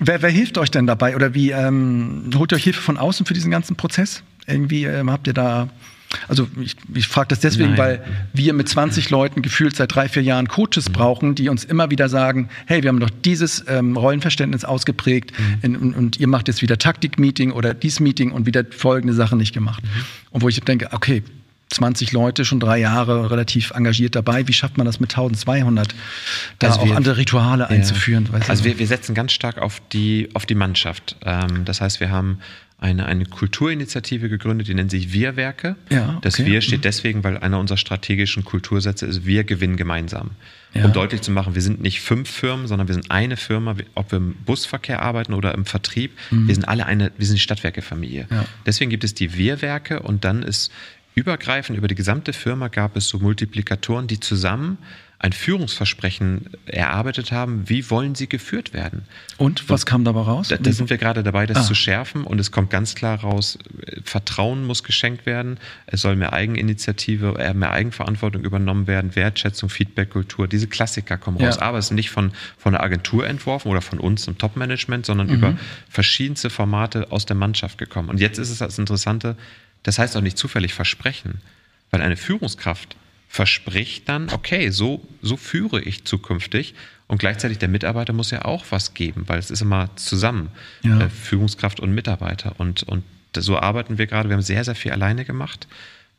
wer, 0.00 0.22
wer, 0.22 0.30
hilft 0.30 0.58
euch 0.58 0.70
denn 0.70 0.86
dabei 0.86 1.14
oder 1.16 1.34
wie 1.34 1.50
ähm, 1.50 2.30
holt 2.36 2.52
ihr 2.52 2.56
euch 2.56 2.64
Hilfe 2.64 2.80
von 2.80 2.96
außen 2.96 3.26
für 3.26 3.34
diesen 3.34 3.50
ganzen 3.50 3.76
Prozess? 3.76 4.22
Irgendwie 4.46 4.84
ähm, 4.84 5.10
habt 5.10 5.26
ihr 5.26 5.34
da 5.34 5.68
also 6.28 6.46
ich, 6.60 6.76
ich 6.94 7.08
frage 7.08 7.28
das 7.28 7.40
deswegen, 7.40 7.70
Nein. 7.70 7.78
weil 7.78 8.04
wir 8.32 8.52
mit 8.52 8.68
20 8.68 9.10
Leuten 9.10 9.42
gefühlt 9.42 9.76
seit 9.76 9.94
drei, 9.94 10.08
vier 10.08 10.22
Jahren 10.22 10.48
Coaches 10.48 10.88
mhm. 10.88 10.92
brauchen, 10.92 11.34
die 11.34 11.48
uns 11.48 11.64
immer 11.64 11.90
wieder 11.90 12.08
sagen, 12.08 12.48
hey, 12.66 12.82
wir 12.82 12.88
haben 12.88 13.00
doch 13.00 13.10
dieses 13.24 13.64
ähm, 13.68 13.96
Rollenverständnis 13.96 14.64
ausgeprägt 14.64 15.32
mhm. 15.38 15.58
in, 15.62 15.76
und, 15.76 15.94
und, 15.94 16.20
ihr 16.20 16.28
macht 16.28 16.48
jetzt 16.48 16.62
wieder 16.62 16.78
Taktik-Meeting 16.78 17.52
oder 17.52 17.74
dies 17.74 18.00
Meeting 18.00 18.32
und 18.32 18.46
wieder 18.46 18.64
folgende 18.70 19.14
Sachen 19.14 19.38
nicht 19.38 19.54
gemacht. 19.54 19.82
Mhm. 19.82 19.88
Und 20.30 20.42
wo 20.42 20.48
ich 20.48 20.60
denke, 20.60 20.88
okay, 20.92 21.22
20 21.72 22.12
Leute, 22.12 22.44
schon 22.44 22.60
drei 22.60 22.78
Jahre 22.78 23.30
relativ 23.30 23.72
engagiert 23.72 24.14
dabei. 24.14 24.46
Wie 24.48 24.52
schafft 24.52 24.76
man 24.76 24.86
das 24.86 25.00
mit 25.00 25.10
1200, 25.10 25.94
da 26.58 26.68
also 26.68 26.80
auch 26.80 26.86
wir, 26.86 26.96
andere 26.96 27.16
Rituale 27.16 27.68
einzuführen? 27.68 28.28
Ja. 28.32 28.40
also 28.48 28.64
wir, 28.64 28.78
wir 28.78 28.86
setzen 28.86 29.14
ganz 29.14 29.32
stark 29.32 29.58
auf 29.58 29.80
die, 29.92 30.28
auf 30.34 30.46
die 30.46 30.54
Mannschaft. 30.54 31.16
Ähm, 31.24 31.64
das 31.64 31.80
heißt, 31.80 32.00
wir 32.00 32.10
haben 32.10 32.38
eine, 32.82 33.06
eine 33.06 33.26
Kulturinitiative 33.26 34.28
gegründet, 34.28 34.66
die 34.66 34.74
nennt 34.74 34.90
sich 34.90 35.12
Wir-Werke. 35.12 35.76
Ja, 35.88 36.08
okay. 36.08 36.18
Das 36.22 36.38
Wir 36.44 36.60
steht 36.60 36.80
mhm. 36.80 36.82
deswegen, 36.82 37.24
weil 37.24 37.38
einer 37.38 37.60
unserer 37.60 37.78
strategischen 37.78 38.44
Kultursätze 38.44 39.06
ist, 39.06 39.24
wir 39.24 39.44
gewinnen 39.44 39.76
gemeinsam. 39.76 40.32
Ja. 40.74 40.86
Um 40.86 40.92
deutlich 40.92 41.20
zu 41.20 41.30
machen, 41.30 41.54
wir 41.54 41.62
sind 41.62 41.80
nicht 41.80 42.00
fünf 42.00 42.28
Firmen, 42.28 42.66
sondern 42.66 42.88
wir 42.88 42.94
sind 42.94 43.10
eine 43.10 43.36
Firma, 43.36 43.76
ob 43.94 44.10
wir 44.10 44.18
im 44.18 44.34
Busverkehr 44.34 45.00
arbeiten 45.00 45.32
oder 45.32 45.54
im 45.54 45.64
Vertrieb. 45.64 46.12
Mhm. 46.30 46.48
Wir 46.48 46.54
sind 46.56 46.64
alle 46.64 46.86
eine, 46.86 47.12
wir 47.16 47.26
sind 47.26 47.36
die 47.36 47.42
Stadtwerke-Familie. 47.42 48.26
Ja. 48.28 48.46
Deswegen 48.66 48.90
gibt 48.90 49.04
es 49.04 49.14
die 49.14 49.36
Wir-Werke 49.36 50.00
und 50.00 50.24
dann 50.24 50.42
ist 50.42 50.72
übergreifend 51.14 51.78
über 51.78 51.88
die 51.88 51.94
gesamte 51.94 52.32
Firma 52.32 52.68
gab 52.68 52.96
es 52.96 53.08
so 53.08 53.18
Multiplikatoren, 53.18 54.06
die 54.06 54.20
zusammen 54.20 54.78
ein 55.22 55.32
Führungsversprechen 55.32 56.50
erarbeitet 56.66 57.30
haben, 57.30 57.68
wie 57.68 57.88
wollen 57.90 58.16
sie 58.16 58.28
geführt 58.28 58.72
werden. 58.72 59.04
Und 59.38 59.68
was 59.68 59.82
und 59.82 59.86
kam 59.86 60.04
dabei 60.04 60.22
raus? 60.22 60.48
Da, 60.48 60.56
da, 60.56 60.72
sind 60.72 60.90
wir 60.90 60.98
gerade 60.98 61.22
dabei, 61.22 61.46
das 61.46 61.58
ah. 61.58 61.62
zu 61.62 61.76
schärfen 61.76 62.24
und 62.24 62.40
es 62.40 62.50
kommt 62.50 62.70
ganz 62.70 62.96
klar 62.96 63.20
raus, 63.20 63.56
Vertrauen 64.02 64.64
muss 64.64 64.82
geschenkt 64.82 65.24
werden, 65.24 65.58
es 65.86 66.00
soll 66.00 66.16
mehr 66.16 66.32
Eigeninitiative, 66.32 67.36
äh, 67.38 67.54
mehr 67.54 67.70
Eigenverantwortung 67.70 68.42
übernommen 68.42 68.88
werden, 68.88 69.14
Wertschätzung, 69.14 69.68
Feedbackkultur, 69.68 70.48
diese 70.48 70.66
Klassiker 70.66 71.16
kommen 71.18 71.36
raus. 71.40 71.56
Ja. 71.60 71.62
Aber 71.62 71.78
es 71.78 71.86
ist 71.86 71.92
nicht 71.92 72.10
von, 72.10 72.32
von 72.58 72.72
der 72.72 72.82
Agentur 72.82 73.24
entworfen 73.24 73.68
oder 73.68 73.80
von 73.80 74.00
uns 74.00 74.26
im 74.26 74.38
Top-Management, 74.38 75.06
sondern 75.06 75.28
mhm. 75.28 75.34
über 75.34 75.58
verschiedenste 75.88 76.50
Formate 76.50 77.12
aus 77.12 77.26
der 77.26 77.36
Mannschaft 77.36 77.78
gekommen. 77.78 78.08
Und 78.08 78.18
jetzt 78.18 78.38
ist 78.38 78.50
es 78.50 78.58
das 78.58 78.76
Interessante, 78.76 79.36
das 79.82 79.98
heißt 79.98 80.16
auch 80.16 80.20
nicht 80.20 80.38
zufällig 80.38 80.74
versprechen, 80.74 81.40
weil 81.90 82.02
eine 82.02 82.16
Führungskraft 82.16 82.96
verspricht 83.28 84.08
dann, 84.08 84.28
okay, 84.30 84.70
so, 84.70 85.06
so 85.22 85.36
führe 85.36 85.80
ich 85.80 86.04
zukünftig. 86.04 86.74
Und 87.08 87.18
gleichzeitig 87.18 87.58
der 87.58 87.68
Mitarbeiter 87.68 88.12
muss 88.12 88.30
ja 88.30 88.44
auch 88.44 88.66
was 88.70 88.94
geben, 88.94 89.24
weil 89.26 89.38
es 89.38 89.50
ist 89.50 89.62
immer 89.62 89.88
zusammen, 89.96 90.50
ja. 90.82 91.00
äh, 91.00 91.08
Führungskraft 91.08 91.80
und 91.80 91.94
Mitarbeiter. 91.94 92.54
Und, 92.58 92.82
und 92.84 93.04
so 93.36 93.58
arbeiten 93.58 93.98
wir 93.98 94.06
gerade. 94.06 94.28
Wir 94.28 94.36
haben 94.36 94.42
sehr, 94.42 94.64
sehr 94.64 94.74
viel 94.74 94.92
alleine 94.92 95.24
gemacht. 95.24 95.66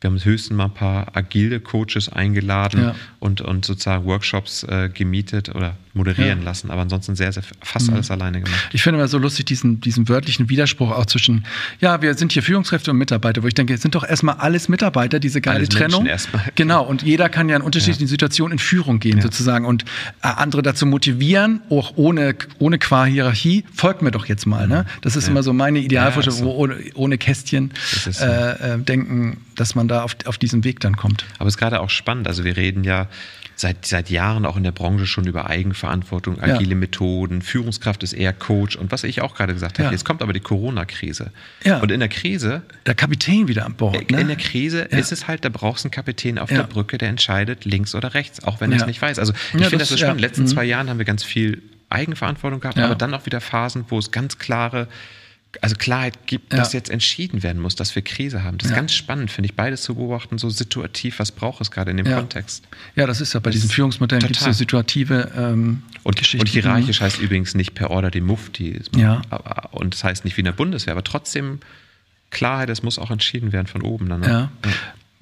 Wir 0.04 0.10
haben 0.10 0.22
höchstens 0.22 0.54
mal 0.54 0.66
ein 0.66 0.74
paar 0.74 1.06
agile 1.14 1.60
Coaches 1.60 2.10
eingeladen 2.10 2.82
ja. 2.82 2.94
und, 3.20 3.40
und 3.40 3.64
sozusagen 3.64 4.04
Workshops 4.04 4.62
äh, 4.64 4.90
gemietet 4.92 5.48
oder 5.54 5.78
moderieren 5.94 6.40
ja. 6.40 6.44
lassen, 6.44 6.70
aber 6.70 6.82
ansonsten 6.82 7.16
sehr, 7.16 7.32
sehr 7.32 7.42
fast 7.62 7.88
mhm. 7.88 7.94
alles 7.94 8.10
alleine 8.10 8.42
gemacht. 8.42 8.68
Ich 8.72 8.82
finde 8.82 8.98
immer 8.98 9.08
so 9.08 9.16
lustig 9.16 9.46
diesen, 9.46 9.80
diesen 9.80 10.08
wörtlichen 10.08 10.50
Widerspruch 10.50 10.90
auch 10.90 11.06
zwischen, 11.06 11.46
ja, 11.80 12.02
wir 12.02 12.14
sind 12.14 12.32
hier 12.32 12.42
Führungskräfte 12.42 12.90
und 12.90 12.98
Mitarbeiter, 12.98 13.42
wo 13.42 13.46
ich 13.46 13.54
denke, 13.54 13.72
es 13.72 13.80
sind 13.80 13.94
doch 13.94 14.06
erstmal 14.06 14.34
alles 14.36 14.68
Mitarbeiter, 14.68 15.20
diese 15.20 15.40
geile 15.40 15.58
alles 15.58 15.70
Trennung. 15.70 16.06
Genau, 16.54 16.84
und 16.84 17.02
jeder 17.02 17.28
kann 17.28 17.48
ja 17.48 17.56
in 17.56 17.62
unterschiedlichen 17.62 18.04
ja. 18.04 18.08
Situationen 18.08 18.52
in 18.52 18.58
Führung 18.58 19.00
gehen 19.00 19.22
sozusagen 19.22 19.64
und 19.64 19.84
äh, 20.22 20.28
andere 20.28 20.62
dazu 20.62 20.84
motivieren, 20.84 21.62
auch 21.70 21.92
ohne, 21.96 22.34
ohne 22.58 22.78
qua 22.78 23.06
Hierarchie, 23.06 23.64
folgt 23.72 24.02
mir 24.02 24.10
doch 24.10 24.26
jetzt 24.26 24.46
mal. 24.46 24.68
Ne? 24.68 24.84
Das 25.00 25.16
ist 25.16 25.28
immer 25.28 25.42
so 25.42 25.52
meine 25.52 25.78
Idealvorstellung, 25.78 26.40
so. 26.40 26.54
ohne, 26.54 26.76
ohne 26.94 27.16
Kästchen 27.16 27.72
so. 28.10 28.10
äh, 28.22 28.74
äh, 28.74 28.78
denken, 28.78 29.38
dass 29.56 29.74
man 29.74 29.88
da 29.88 30.02
auf, 30.02 30.16
auf 30.26 30.38
diesen 30.38 30.64
Weg 30.64 30.80
dann 30.80 30.96
kommt. 30.96 31.24
Aber 31.38 31.48
es 31.48 31.54
ist 31.54 31.58
gerade 31.58 31.80
auch 31.80 31.90
spannend, 31.90 32.26
also 32.26 32.44
wir 32.44 32.56
reden 32.56 32.84
ja 32.84 33.08
seit, 33.56 33.86
seit 33.86 34.10
Jahren 34.10 34.46
auch 34.46 34.56
in 34.56 34.64
der 34.64 34.72
Branche 34.72 35.06
schon 35.06 35.26
über 35.26 35.48
Eigenverantwortung, 35.48 36.40
agile 36.40 36.70
ja. 36.70 36.76
Methoden, 36.76 37.42
Führungskraft 37.42 38.02
ist 38.02 38.12
eher 38.12 38.32
Coach 38.32 38.76
und 38.76 38.90
was 38.92 39.04
ich 39.04 39.22
auch 39.22 39.34
gerade 39.34 39.54
gesagt 39.54 39.78
habe, 39.78 39.86
ja. 39.86 39.92
jetzt 39.92 40.04
kommt 40.04 40.22
aber 40.22 40.32
die 40.32 40.40
Corona-Krise. 40.40 41.30
Ja. 41.62 41.78
Und 41.78 41.90
in 41.90 42.00
der 42.00 42.08
Krise. 42.08 42.62
Der 42.86 42.94
Kapitän 42.94 43.48
wieder 43.48 43.64
an 43.64 43.74
Bord. 43.74 44.10
Ne? 44.10 44.20
In 44.20 44.28
der 44.28 44.36
Krise 44.36 44.80
ist 44.82 45.12
es 45.12 45.28
halt, 45.28 45.44
da 45.44 45.48
brauchst 45.48 45.84
du 45.84 45.88
einen 45.88 45.92
Kapitän 45.92 46.38
auf 46.38 46.48
der 46.48 46.64
Brücke, 46.64 46.98
der 46.98 47.08
entscheidet 47.08 47.64
links 47.64 47.94
oder 47.94 48.14
rechts, 48.14 48.42
auch 48.42 48.60
wenn 48.60 48.72
er 48.72 48.78
es 48.78 48.86
nicht 48.86 49.00
weiß. 49.00 49.18
Also 49.18 49.32
ich 49.32 49.66
finde 49.66 49.78
das 49.78 49.88
so 49.88 49.96
spannend. 49.96 50.16
In 50.16 50.18
den 50.18 50.28
letzten 50.28 50.42
mhm. 50.42 50.48
zwei 50.48 50.64
Jahren 50.64 50.90
haben 50.90 50.98
wir 50.98 51.04
ganz 51.04 51.22
viel 51.24 51.62
Eigenverantwortung 51.90 52.60
gehabt, 52.60 52.78
aber 52.78 52.94
dann 52.94 53.14
auch 53.14 53.26
wieder 53.26 53.40
Phasen, 53.40 53.84
wo 53.88 53.98
es 53.98 54.10
ganz 54.10 54.38
klare 54.38 54.88
also 55.60 55.76
Klarheit 55.76 56.26
gibt, 56.26 56.52
ja. 56.52 56.58
dass 56.58 56.72
jetzt 56.72 56.90
entschieden 56.90 57.42
werden 57.42 57.60
muss, 57.60 57.74
dass 57.74 57.94
wir 57.94 58.02
Krise 58.02 58.42
haben. 58.42 58.58
Das 58.58 58.66
ist 58.66 58.70
ja. 58.70 58.76
ganz 58.76 58.94
spannend, 58.94 59.30
finde 59.30 59.46
ich, 59.46 59.54
beides 59.54 59.82
zu 59.82 59.94
beobachten, 59.94 60.38
so 60.38 60.50
situativ, 60.50 61.18
was 61.18 61.32
braucht 61.32 61.60
es 61.60 61.70
gerade 61.70 61.90
in 61.90 61.96
dem 61.96 62.06
ja. 62.06 62.18
Kontext. 62.18 62.66
Ja, 62.96 63.06
das 63.06 63.20
ist 63.20 63.34
ja 63.34 63.40
bei 63.40 63.50
das 63.50 63.60
diesen 63.60 63.70
Führungsmodellen 63.70 64.22
gibt 64.24 64.36
es 64.36 64.44
so 64.44 64.52
situative 64.52 65.32
ähm, 65.36 65.82
und, 66.02 66.16
Geschichten. 66.16 66.46
Und 66.46 66.48
hierarchisch 66.48 67.00
heißt 67.00 67.20
übrigens 67.20 67.54
nicht 67.54 67.74
per 67.74 67.90
Order 67.90 68.10
die 68.10 68.20
Mufti. 68.20 68.80
Ja. 68.96 69.22
Und 69.72 69.94
das 69.94 70.04
heißt 70.04 70.24
nicht 70.24 70.36
wie 70.36 70.40
in 70.40 70.46
der 70.46 70.52
Bundeswehr, 70.52 70.92
aber 70.92 71.04
trotzdem 71.04 71.60
Klarheit, 72.30 72.68
es 72.70 72.82
muss 72.82 72.98
auch 72.98 73.10
entschieden 73.10 73.52
werden 73.52 73.66
von 73.66 73.82
oben. 73.82 74.08
Dann, 74.08 74.20
ne? 74.20 74.28
ja. 74.28 74.50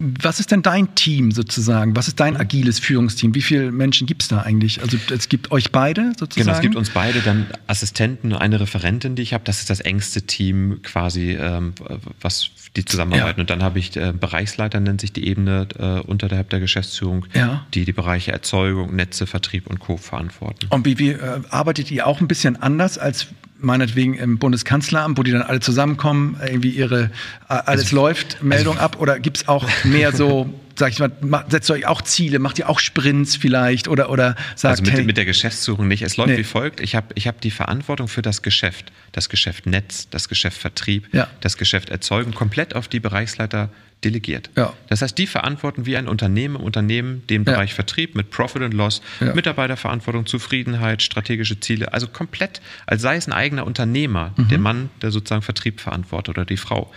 Was 0.02 0.40
ist 0.40 0.50
denn 0.50 0.62
dein 0.62 0.94
Team 0.96 1.30
sozusagen? 1.30 1.94
Was 1.94 2.08
ist 2.08 2.18
dein 2.18 2.36
agiles 2.36 2.80
Führungsteam? 2.80 3.34
Wie 3.36 3.42
viele 3.42 3.70
Menschen 3.70 4.06
gibt 4.06 4.22
es 4.22 4.28
da 4.28 4.40
eigentlich? 4.40 4.80
Also 4.82 4.96
es 5.14 5.28
gibt 5.28 5.52
euch 5.52 5.70
beide 5.70 6.12
sozusagen? 6.18 6.46
Genau, 6.46 6.56
es 6.56 6.60
gibt 6.60 6.74
uns 6.74 6.90
beide, 6.90 7.20
dann 7.20 7.46
Assistenten 7.68 8.32
und 8.32 8.38
eine 8.38 8.58
Referentin, 8.58 9.14
die 9.14 9.22
ich 9.22 9.32
habe. 9.32 9.44
Das 9.44 9.60
ist 9.60 9.70
das 9.70 9.78
engste 9.78 10.22
Team 10.22 10.80
quasi, 10.82 11.36
ähm, 11.38 11.74
was 12.20 12.50
die 12.76 12.84
zusammenarbeiten. 12.84 13.38
Ja. 13.38 13.42
Und 13.42 13.50
dann 13.50 13.62
habe 13.62 13.78
ich 13.78 13.96
äh, 13.96 14.12
Bereichsleiter, 14.12 14.80
nennt 14.80 15.00
sich 15.00 15.12
die 15.12 15.26
Ebene 15.26 15.68
äh, 15.78 16.00
unterhalb 16.00 16.50
der 16.50 16.58
Geschäftsführung, 16.58 17.26
ja. 17.34 17.64
die 17.72 17.84
die 17.84 17.92
Bereiche 17.92 18.32
Erzeugung, 18.32 18.96
Netze, 18.96 19.28
Vertrieb 19.28 19.68
und 19.68 19.78
Co. 19.78 19.96
verantworten. 19.96 20.66
Und 20.70 20.84
wie, 20.84 20.98
wie 20.98 21.10
äh, 21.10 21.42
arbeitet 21.50 21.90
ihr 21.92 22.08
auch 22.08 22.20
ein 22.20 22.26
bisschen 22.26 22.60
anders 22.60 22.98
als 22.98 23.28
meinetwegen 23.62 24.14
im 24.14 24.38
Bundeskanzleramt, 24.38 25.18
wo 25.18 25.22
die 25.22 25.32
dann 25.32 25.42
alle 25.42 25.60
zusammenkommen, 25.60 26.36
irgendwie 26.44 26.70
ihre 26.70 27.04
äh, 27.04 27.08
alles 27.48 27.86
also, 27.86 27.96
läuft, 27.96 28.42
Meldung 28.42 28.74
also, 28.74 28.84
ab? 28.84 29.00
Oder 29.00 29.18
gibt 29.18 29.38
es 29.38 29.48
auch 29.48 29.68
mehr 29.84 30.12
so, 30.12 30.52
sag 30.76 30.92
ich 30.92 30.98
mal, 30.98 31.10
setzt 31.48 31.70
ihr 31.70 31.74
euch 31.74 31.86
auch 31.86 32.02
Ziele, 32.02 32.38
macht 32.38 32.58
ihr 32.58 32.68
auch 32.68 32.78
Sprints 32.78 33.36
vielleicht 33.36 33.88
oder, 33.88 34.10
oder 34.10 34.36
sagt 34.56 34.80
Also 34.80 34.82
mit, 34.82 34.92
hey, 34.92 35.04
mit 35.04 35.16
der 35.16 35.24
Geschäftsführung 35.24 35.88
nicht. 35.88 36.02
Es 36.02 36.16
läuft 36.16 36.30
nee. 36.30 36.38
wie 36.38 36.44
folgt. 36.44 36.80
Ich 36.80 36.94
habe 36.94 37.08
ich 37.14 37.26
hab 37.26 37.40
die 37.40 37.50
Verantwortung 37.50 38.08
für 38.08 38.22
das 38.22 38.42
Geschäft, 38.42 38.92
das 39.12 39.28
Geschäft 39.28 39.66
Netz, 39.66 40.08
das 40.10 40.28
Geschäft 40.28 40.58
Vertrieb, 40.58 41.08
ja. 41.12 41.28
das 41.40 41.56
Geschäft 41.56 41.90
Erzeugen, 41.90 42.34
komplett 42.34 42.74
auf 42.74 42.88
die 42.88 43.00
Bereichsleiter 43.00 43.70
delegiert. 44.04 44.50
Ja. 44.56 44.72
Das 44.88 45.02
heißt, 45.02 45.16
die 45.16 45.26
verantworten 45.26 45.86
wie 45.86 45.96
ein 45.96 46.08
Unternehmen 46.08 46.56
im 46.56 46.62
Unternehmen 46.62 47.26
den 47.28 47.44
Bereich 47.44 47.70
ja. 47.70 47.76
Vertrieb 47.76 48.14
mit 48.14 48.30
Profit 48.30 48.62
and 48.62 48.74
Loss, 48.74 49.02
ja. 49.20 49.34
Mitarbeiterverantwortung, 49.34 50.26
Zufriedenheit, 50.26 51.02
strategische 51.02 51.60
Ziele, 51.60 51.92
also 51.92 52.08
komplett, 52.08 52.60
als 52.86 53.02
sei 53.02 53.16
es 53.16 53.26
ein 53.26 53.32
eigener 53.32 53.66
Unternehmer, 53.66 54.34
mhm. 54.36 54.48
der 54.48 54.58
Mann, 54.58 54.90
der 55.00 55.10
sozusagen 55.10 55.42
Vertrieb 55.42 55.80
verantwortet 55.80 56.36
oder 56.36 56.44
die 56.44 56.56
Frau. 56.56 56.92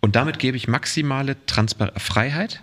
Und 0.00 0.16
damit 0.16 0.38
gebe 0.38 0.56
ich 0.56 0.66
maximale 0.68 1.36
Transper 1.46 1.92
Freiheit 1.96 2.62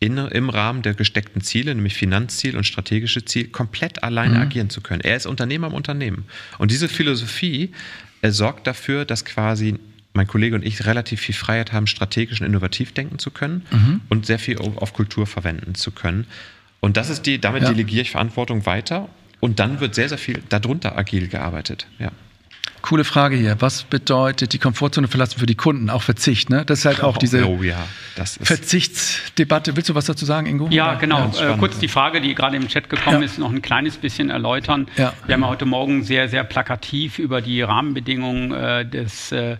in, 0.00 0.16
im 0.16 0.48
Rahmen 0.48 0.82
der 0.82 0.94
gesteckten 0.94 1.42
Ziele, 1.42 1.74
nämlich 1.74 1.94
Finanzziel 1.94 2.56
und 2.56 2.64
strategische 2.64 3.24
Ziel, 3.24 3.48
komplett 3.48 4.04
alleine 4.04 4.36
mhm. 4.36 4.42
agieren 4.42 4.70
zu 4.70 4.80
können. 4.80 5.00
Er 5.00 5.16
ist 5.16 5.26
Unternehmer 5.26 5.66
im 5.66 5.74
Unternehmen. 5.74 6.26
Und 6.58 6.70
diese 6.70 6.88
Philosophie 6.88 7.72
er 8.20 8.32
sorgt 8.32 8.66
dafür, 8.66 9.04
dass 9.04 9.24
quasi 9.24 9.78
mein 10.18 10.26
Kollege 10.26 10.54
und 10.54 10.66
ich 10.66 10.84
relativ 10.84 11.20
viel 11.20 11.34
Freiheit 11.34 11.72
haben, 11.72 11.86
strategisch 11.86 12.40
und 12.40 12.46
innovativ 12.46 12.92
denken 12.92 13.18
zu 13.18 13.30
können 13.30 13.66
mhm. 13.70 14.00
und 14.10 14.26
sehr 14.26 14.38
viel 14.38 14.58
auf 14.58 14.92
Kultur 14.92 15.26
verwenden 15.26 15.74
zu 15.74 15.92
können. 15.92 16.26
Und 16.80 16.96
das 16.96 17.08
ist 17.08 17.24
die, 17.24 17.40
damit 17.40 17.62
ja. 17.62 17.70
delegiere 17.70 18.02
ich 18.02 18.10
Verantwortung 18.10 18.66
weiter 18.66 19.08
und 19.40 19.60
dann 19.60 19.80
wird 19.80 19.94
sehr, 19.94 20.08
sehr 20.08 20.18
viel 20.18 20.42
darunter 20.48 20.98
agil 20.98 21.28
gearbeitet. 21.28 21.86
Ja. 21.98 22.10
Coole 22.82 23.04
Frage 23.04 23.36
hier. 23.36 23.56
Was 23.60 23.82
bedeutet 23.82 24.52
die 24.52 24.58
Komfortzone 24.58 25.08
verlassen 25.08 25.38
für 25.40 25.46
die 25.46 25.56
Kunden? 25.56 25.90
Auch 25.90 26.02
Verzicht, 26.02 26.48
ne? 26.48 26.64
Das 26.64 26.80
ist 26.80 26.84
halt 26.84 27.02
auch 27.02 27.16
oh, 27.16 27.18
diese 27.18 27.48
oh, 27.48 27.62
ja. 27.62 27.86
Verzichtsdebatte. 28.14 29.76
Willst 29.76 29.88
du 29.88 29.94
was 29.94 30.06
dazu 30.06 30.24
sagen, 30.24 30.46
Ingo? 30.46 30.68
Ja, 30.70 30.94
genau. 30.94 31.32
Ja, 31.36 31.54
äh, 31.54 31.58
kurz 31.58 31.78
die 31.78 31.88
Frage, 31.88 32.20
die 32.20 32.34
gerade 32.34 32.56
im 32.56 32.68
Chat 32.68 32.88
gekommen 32.88 33.20
ja. 33.20 33.24
ist, 33.24 33.38
noch 33.38 33.50
ein 33.50 33.62
kleines 33.62 33.96
bisschen 33.96 34.30
erläutern. 34.30 34.86
Ja. 34.96 35.12
Wir 35.26 35.34
haben 35.34 35.46
heute 35.46 35.64
Morgen 35.64 36.04
sehr, 36.04 36.28
sehr 36.28 36.44
plakativ 36.44 37.18
über 37.18 37.40
die 37.40 37.62
Rahmenbedingungen 37.62 38.52
äh, 38.52 38.86
des 38.86 39.32
äh, 39.32 39.56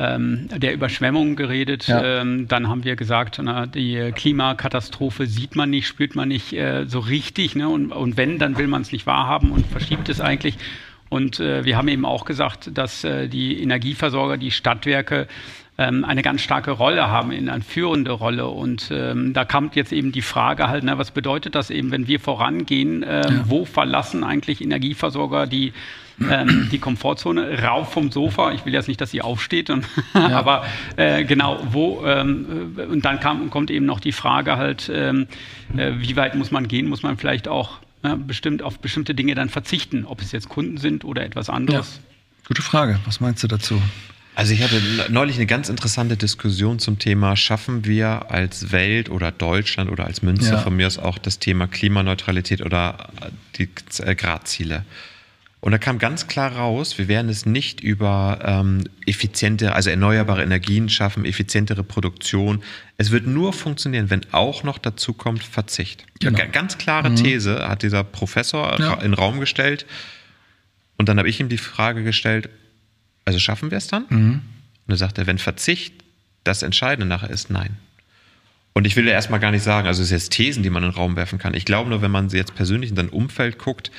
ähm, 0.00 0.48
der 0.56 0.72
Überschwemmung 0.72 1.36
geredet. 1.36 1.86
Ja. 1.86 2.20
Ähm, 2.22 2.48
dann 2.48 2.68
haben 2.68 2.84
wir 2.84 2.96
gesagt, 2.96 3.38
na, 3.42 3.66
die 3.66 4.12
Klimakatastrophe 4.14 5.26
sieht 5.26 5.56
man 5.56 5.68
nicht, 5.68 5.86
spürt 5.86 6.14
man 6.14 6.28
nicht 6.28 6.54
äh, 6.54 6.86
so 6.86 7.00
richtig. 7.00 7.54
Ne? 7.54 7.68
Und, 7.68 7.92
und 7.92 8.16
wenn, 8.16 8.38
dann 8.38 8.56
will 8.56 8.66
man 8.66 8.80
es 8.82 8.92
nicht 8.92 9.06
wahrhaben 9.06 9.52
und 9.52 9.66
verschiebt 9.66 10.08
es 10.08 10.20
eigentlich. 10.20 10.56
Und 11.10 11.38
äh, 11.40 11.64
wir 11.64 11.76
haben 11.76 11.88
eben 11.88 12.06
auch 12.06 12.24
gesagt, 12.24 12.70
dass 12.72 13.04
äh, 13.04 13.28
die 13.28 13.60
Energieversorger, 13.62 14.38
die 14.38 14.52
Stadtwerke, 14.52 15.26
ähm, 15.80 16.04
eine 16.04 16.20
ganz 16.20 16.42
starke 16.42 16.72
Rolle 16.72 17.08
haben, 17.08 17.32
in 17.32 17.48
eine 17.48 17.64
führende 17.64 18.10
Rolle. 18.10 18.48
Und 18.48 18.90
ähm, 18.92 19.32
da 19.32 19.46
kommt 19.46 19.76
jetzt 19.76 19.92
eben 19.92 20.12
die 20.12 20.20
Frage 20.20 20.68
halt, 20.68 20.84
na, 20.84 20.98
was 20.98 21.10
bedeutet 21.10 21.54
das 21.54 21.70
eben, 21.70 21.90
wenn 21.90 22.06
wir 22.06 22.20
vorangehen? 22.20 23.02
Ähm, 23.02 23.22
ja. 23.22 23.44
Wo 23.46 23.64
verlassen 23.64 24.22
eigentlich 24.22 24.60
Energieversorger 24.60 25.46
die 25.46 25.72
ähm, 26.30 26.68
die 26.70 26.78
Komfortzone, 26.78 27.62
rauf 27.62 27.94
vom 27.94 28.10
Sofa. 28.10 28.52
Ich 28.52 28.66
will 28.66 28.74
jetzt 28.74 28.88
nicht, 28.88 29.00
dass 29.00 29.10
sie 29.10 29.22
aufsteht, 29.22 29.70
und, 29.70 29.86
ja. 30.14 30.28
aber 30.38 30.66
äh, 30.96 31.24
genau, 31.24 31.58
wo, 31.70 32.04
ähm, 32.04 32.76
und 32.90 33.06
dann 33.06 33.20
kam, 33.20 33.48
kommt 33.48 33.70
eben 33.70 33.86
noch 33.86 34.00
die 34.00 34.12
Frage 34.12 34.58
halt, 34.58 34.92
ähm, 34.94 35.28
äh, 35.74 35.92
wie 35.96 36.16
weit 36.16 36.34
muss 36.34 36.50
man 36.50 36.68
gehen? 36.68 36.90
Muss 36.90 37.02
man 37.02 37.16
vielleicht 37.16 37.48
auch 37.48 37.78
äh, 38.02 38.16
bestimmt 38.16 38.62
auf 38.62 38.80
bestimmte 38.80 39.14
Dinge 39.14 39.34
dann 39.34 39.48
verzichten, 39.48 40.04
ob 40.04 40.20
es 40.20 40.30
jetzt 40.32 40.50
Kunden 40.50 40.76
sind 40.76 41.06
oder 41.06 41.24
etwas 41.24 41.48
anderes? 41.48 42.02
Ja. 42.02 42.48
Gute 42.48 42.60
Frage. 42.60 43.00
Was 43.06 43.20
meinst 43.20 43.42
du 43.42 43.46
dazu? 43.46 43.80
Also 44.40 44.54
ich 44.54 44.62
hatte 44.62 44.80
neulich 45.10 45.36
eine 45.36 45.44
ganz 45.44 45.68
interessante 45.68 46.16
Diskussion 46.16 46.78
zum 46.78 46.98
Thema, 46.98 47.36
schaffen 47.36 47.84
wir 47.84 48.30
als 48.30 48.72
Welt 48.72 49.10
oder 49.10 49.32
Deutschland 49.32 49.90
oder 49.90 50.06
als 50.06 50.22
Münster 50.22 50.54
ja. 50.54 50.60
von 50.60 50.74
mir 50.74 50.86
aus 50.86 50.98
auch 50.98 51.18
das 51.18 51.40
Thema 51.40 51.66
Klimaneutralität 51.66 52.62
oder 52.62 53.10
die 53.56 53.68
äh, 53.98 54.14
Gradziele. 54.14 54.86
Und 55.60 55.72
da 55.72 55.78
kam 55.78 55.98
ganz 55.98 56.26
klar 56.26 56.56
raus, 56.56 56.96
wir 56.96 57.06
werden 57.06 57.28
es 57.28 57.44
nicht 57.44 57.82
über 57.82 58.38
ähm, 58.42 58.84
effiziente, 59.04 59.74
also 59.74 59.90
erneuerbare 59.90 60.42
Energien 60.42 60.88
schaffen, 60.88 61.26
effizientere 61.26 61.84
Produktion. 61.84 62.62
Es 62.96 63.10
wird 63.10 63.26
nur 63.26 63.52
funktionieren, 63.52 64.08
wenn 64.08 64.22
auch 64.32 64.62
noch 64.62 64.78
dazu 64.78 65.12
kommt 65.12 65.44
Verzicht. 65.44 66.06
Genau. 66.18 66.38
Ganz 66.50 66.78
klare 66.78 67.10
mhm. 67.10 67.16
These 67.16 67.68
hat 67.68 67.82
dieser 67.82 68.04
Professor 68.04 68.80
ja. 68.80 68.94
in 68.94 69.00
den 69.00 69.14
Raum 69.14 69.38
gestellt. 69.38 69.84
Und 70.96 71.10
dann 71.10 71.18
habe 71.18 71.28
ich 71.28 71.40
ihm 71.40 71.50
die 71.50 71.58
Frage 71.58 72.04
gestellt, 72.04 72.48
also 73.30 73.38
schaffen 73.38 73.70
wir 73.70 73.78
es 73.78 73.86
dann? 73.86 74.06
Mhm. 74.08 74.42
Und 74.86 74.94
er 74.94 74.96
sagte, 74.96 75.26
wenn 75.26 75.38
Verzicht 75.38 75.94
das 76.42 76.62
Entscheidende 76.64 77.06
nachher 77.06 77.30
ist, 77.30 77.48
nein. 77.48 77.76
Und 78.72 78.86
ich 78.86 78.96
will 78.96 79.06
ja 79.06 79.12
erstmal 79.12 79.38
gar 79.38 79.52
nicht 79.52 79.62
sagen, 79.62 79.86
also 79.86 80.02
es 80.02 80.08
sind 80.08 80.18
jetzt 80.18 80.32
Thesen, 80.32 80.62
die 80.62 80.70
man 80.70 80.82
in 80.82 80.90
den 80.90 80.96
Raum 80.96 81.14
werfen 81.14 81.38
kann. 81.38 81.54
Ich 81.54 81.64
glaube 81.64 81.90
nur, 81.90 82.02
wenn 82.02 82.10
man 82.10 82.28
jetzt 82.30 82.56
persönlich 82.56 82.90
in 82.90 82.96
sein 82.96 83.08
Umfeld 83.08 83.58
guckt, 83.58 83.92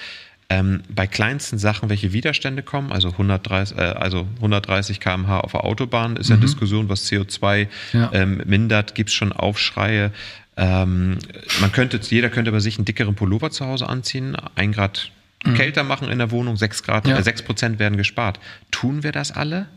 ähm, 0.50 0.82
bei 0.90 1.08
kleinsten 1.08 1.58
Sachen, 1.58 1.90
welche 1.90 2.12
Widerstände 2.12 2.62
kommen, 2.62 2.92
also 2.92 3.10
130, 3.10 3.78
äh, 3.78 3.82
also 3.82 4.28
130 4.38 5.00
km/h 5.00 5.40
auf 5.40 5.52
der 5.52 5.64
Autobahn, 5.64 6.18
ist 6.18 6.30
mhm. 6.30 6.36
ja 6.36 6.42
Diskussion, 6.42 6.90
was 6.90 7.10
CO2 7.10 7.68
ja. 7.94 8.10
ähm, 8.12 8.42
mindert, 8.46 8.96
gibt 8.96 9.12
es 9.12 9.16
schon 9.16 9.32
Aufschreie. 9.32 10.12
Ähm, 10.58 11.20
man 11.62 11.72
könnte, 11.72 12.02
jeder 12.04 12.30
könnte 12.30 12.52
bei 12.52 12.60
sich 12.60 12.78
einen 12.78 12.86
dickeren 12.86 13.16
Pullover 13.16 13.50
zu 13.50 13.66
Hause 13.66 13.88
anziehen, 13.88 14.36
ein 14.56 14.74
Grad 14.74 15.12
mhm. 15.44 15.56
kälter 15.56 15.84
machen 15.84 16.10
in 16.10 16.18
der 16.18 16.32
Wohnung, 16.32 16.58
6 16.58 16.84
Grad, 16.84 17.08
ja. 17.08 17.18
äh, 17.18 17.24
6 17.24 17.44
Prozent 17.44 17.80
werden 17.80 17.98
gespart. 17.98 18.40
Tun 18.72 19.04
wir 19.04 19.12
das 19.12 19.32
alle? 19.32 19.68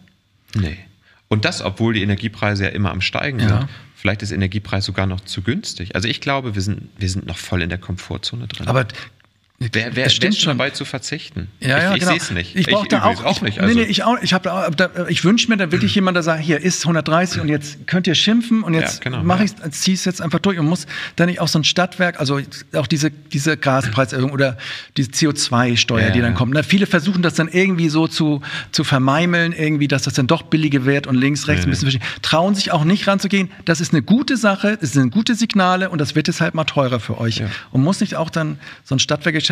Nee. 0.54 0.78
Und 1.28 1.44
das, 1.44 1.62
obwohl 1.62 1.94
die 1.94 2.02
Energiepreise 2.02 2.64
ja 2.64 2.70
immer 2.70 2.90
am 2.90 3.00
Steigen 3.00 3.40
ja. 3.40 3.48
sind. 3.48 3.68
Vielleicht 3.96 4.22
ist 4.22 4.30
Energiepreis 4.30 4.84
sogar 4.84 5.06
noch 5.06 5.20
zu 5.20 5.42
günstig. 5.42 5.94
Also 5.94 6.08
ich 6.08 6.20
glaube, 6.20 6.54
wir 6.54 6.62
sind, 6.62 6.90
wir 6.98 7.08
sind 7.08 7.26
noch 7.26 7.38
voll 7.38 7.62
in 7.62 7.70
der 7.70 7.78
Komfortzone 7.78 8.46
drin. 8.46 8.68
Aber 8.68 8.86
Wer, 9.72 9.96
wer, 9.96 9.96
wer 9.96 10.06
ist 10.06 10.40
schon 10.40 10.56
dabei 10.56 10.70
zu 10.70 10.84
verzichten? 10.84 11.48
Ja, 11.60 11.68
ja, 11.68 11.90
ich, 11.90 11.94
ich 11.94 12.00
genau. 12.00 12.12
sehe 12.12 12.20
es 12.20 12.30
nicht. 12.30 12.56
Ich 12.56 12.66
brauche 12.66 12.88
da 12.88 13.04
auch, 13.04 13.24
auch 13.24 13.40
nicht. 13.40 13.60
Also. 13.60 13.74
Nee, 13.74 13.82
nee, 13.82 13.90
ich 13.90 14.04
auch. 14.04 14.16
Ich, 14.22 14.34
ich 15.08 15.24
wünsche 15.24 15.48
mir 15.48 15.56
da 15.56 15.72
wirklich 15.72 15.92
mhm. 15.92 15.94
jemand, 16.04 16.16
der 16.16 16.22
sagt, 16.22 16.42
hier 16.42 16.60
ist 16.60 16.82
130 16.82 17.40
und 17.40 17.48
jetzt 17.48 17.86
könnt 17.86 18.06
ihr 18.06 18.14
schimpfen 18.14 18.62
und 18.62 18.74
jetzt 18.74 18.96
ja, 18.96 19.10
genau, 19.10 19.22
mache 19.22 19.44
ich 19.44 19.54
ziehe 19.72 19.94
es 19.94 20.04
jetzt 20.04 20.20
einfach 20.20 20.38
durch 20.38 20.58
und 20.58 20.66
muss 20.66 20.86
dann 21.16 21.28
nicht 21.28 21.40
auch 21.40 21.48
so 21.48 21.58
ein 21.58 21.64
Stadtwerk, 21.64 22.20
also 22.20 22.40
auch 22.74 22.86
diese, 22.86 23.10
diese 23.10 23.56
Gaspreiserhöhung 23.56 24.32
oder 24.32 24.56
diese 24.96 25.10
CO2-Steuer, 25.10 26.06
ja, 26.06 26.10
die 26.10 26.20
dann 26.20 26.34
kommt. 26.34 26.54
Na, 26.54 26.62
viele 26.62 26.86
versuchen 26.86 27.22
das 27.22 27.34
dann 27.34 27.48
irgendwie 27.48 27.88
so 27.88 28.08
zu, 28.08 28.42
zu 28.72 28.84
vermeimeln, 28.84 29.52
irgendwie, 29.52 29.88
dass 29.88 30.02
das 30.02 30.14
dann 30.14 30.26
doch 30.26 30.42
billige 30.42 30.84
wird 30.84 31.06
und 31.06 31.16
links, 31.16 31.48
rechts 31.48 31.64
ein 31.64 31.70
bisschen 31.70 31.90
verschieden. 31.90 32.04
Trauen 32.22 32.54
sich 32.54 32.72
auch 32.72 32.84
nicht 32.84 33.06
ranzugehen. 33.06 33.50
Das 33.64 33.80
ist 33.80 33.92
eine 33.92 34.02
gute 34.02 34.36
Sache, 34.36 34.78
das 34.80 34.92
sind 34.92 35.10
gute 35.10 35.34
Signale 35.34 35.90
und 35.90 36.00
das 36.00 36.14
wird 36.14 36.28
jetzt 36.28 36.40
halt 36.40 36.54
mal 36.54 36.64
teurer 36.64 37.00
für 37.00 37.18
euch. 37.18 37.42
Und 37.70 37.82
muss 37.82 38.00
nicht 38.00 38.16
auch 38.16 38.30
dann 38.30 38.58
so 38.84 38.94
ein 38.94 38.98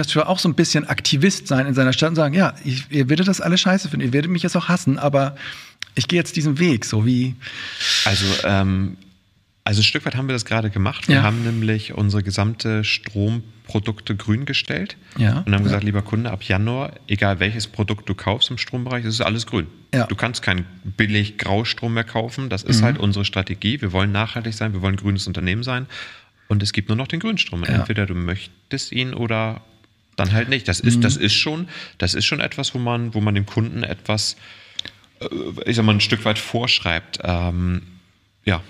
Stadtwerkgeschäftsführer 0.03 0.29
auch 0.29 0.39
so 0.39 0.49
ein 0.49 0.55
bisschen 0.55 0.87
Aktivist 0.87 1.47
sein 1.47 1.67
in 1.67 1.75
seiner 1.75 1.93
Stadt 1.93 2.11
und 2.11 2.17
sagen, 2.17 2.35
ja, 2.35 2.55
ich, 2.65 2.85
ihr 2.91 3.09
werdet 3.09 3.29
das 3.29 3.41
alle 3.41 3.59
scheiße 3.59 3.89
finden, 3.89 4.07
ihr 4.07 4.13
werdet 4.13 4.31
mich 4.31 4.43
jetzt 4.43 4.57
auch 4.57 4.69
hassen, 4.69 4.99
aber 4.99 5.37
ich 5.95 6.09
gehe 6.09 6.19
jetzt 6.19 6.37
diesen 6.37 6.59
Weg, 6.59 6.85
so 6.85 7.05
wie. 7.05 7.35
Also, 8.05 8.25
ähm, 8.45 8.97
also 9.65 9.81
ein 9.81 9.85
Stück 9.85 10.05
weit 10.07 10.17
haben 10.17 10.27
wir 10.27 10.33
das 10.33 10.45
gerade 10.45 10.71
gemacht. 10.71 11.09
Wir 11.09 11.17
ja. 11.17 11.23
haben 11.23 11.45
nämlich 11.45 11.95
unsere 11.95 12.23
gesamte 12.23 12.83
Stromprodukte 12.83 14.17
grün 14.17 14.45
gestellt 14.45 14.97
ja. 15.17 15.39
und 15.39 15.47
haben 15.47 15.53
ja. 15.53 15.59
gesagt, 15.59 15.85
lieber 15.85 16.03
Kunde, 16.03 16.31
ab 16.31 16.43
Januar, 16.43 16.95
egal 17.07 17.39
welches 17.39 17.69
Produkt 17.69 18.09
du 18.09 18.15
kaufst 18.15 18.51
im 18.51 18.59
Strombereich, 18.59 19.05
ist 19.05 19.21
alles 19.21 19.47
grün. 19.47 19.67
Du 20.09 20.17
kannst 20.17 20.41
keinen 20.43 20.65
billig 20.85 21.37
Graustrom 21.37 21.93
mehr 21.93 22.05
kaufen. 22.05 22.49
Das 22.49 22.63
ist 22.63 22.81
mhm. 22.81 22.85
halt 22.87 22.99
unsere 22.99 23.27
Strategie. 23.27 23.83
Wir 23.83 23.93
wollen 23.93 24.11
nachhaltig 24.11 24.55
sein, 24.55 24.73
wir 24.73 24.81
wollen 24.81 24.95
ein 24.95 25.01
grünes 25.01 25.27
Unternehmen 25.27 25.63
sein. 25.63 25.87
Und 26.49 26.63
es 26.63 26.73
gibt 26.73 26.89
nur 26.89 26.97
noch 26.97 27.09
den 27.09 27.21
Grünstrom. 27.21 27.63
Entweder 27.63 28.07
du 28.07 28.15
möchtest 28.15 28.91
ihn 28.91 29.13
oder 29.13 29.61
dann 30.17 30.33
halt 30.33 30.49
nicht. 30.49 30.69
Das 30.69 30.81
ist, 30.81 30.97
mhm. 30.97 31.01
das 31.03 31.17
ist 31.17 31.35
schon, 31.35 31.69
das 31.99 32.15
ist 32.15 32.25
schon 32.25 32.41
etwas, 32.41 32.75
wo 32.75 32.79
man, 32.79 33.15
wo 33.15 33.21
man 33.21 33.35
dem 33.35 33.47
Kunden 33.47 33.83
etwas, 33.83 34.37
äh, 35.21 35.27
ich 35.67 35.77
sag 35.77 35.85
mal, 35.85 35.95
ein 35.95 36.01
Stück 36.01 36.25
weit 36.25 36.39
vorschreibt. 36.39 37.19
Ähm, 37.23 37.83
ja. 38.45 38.63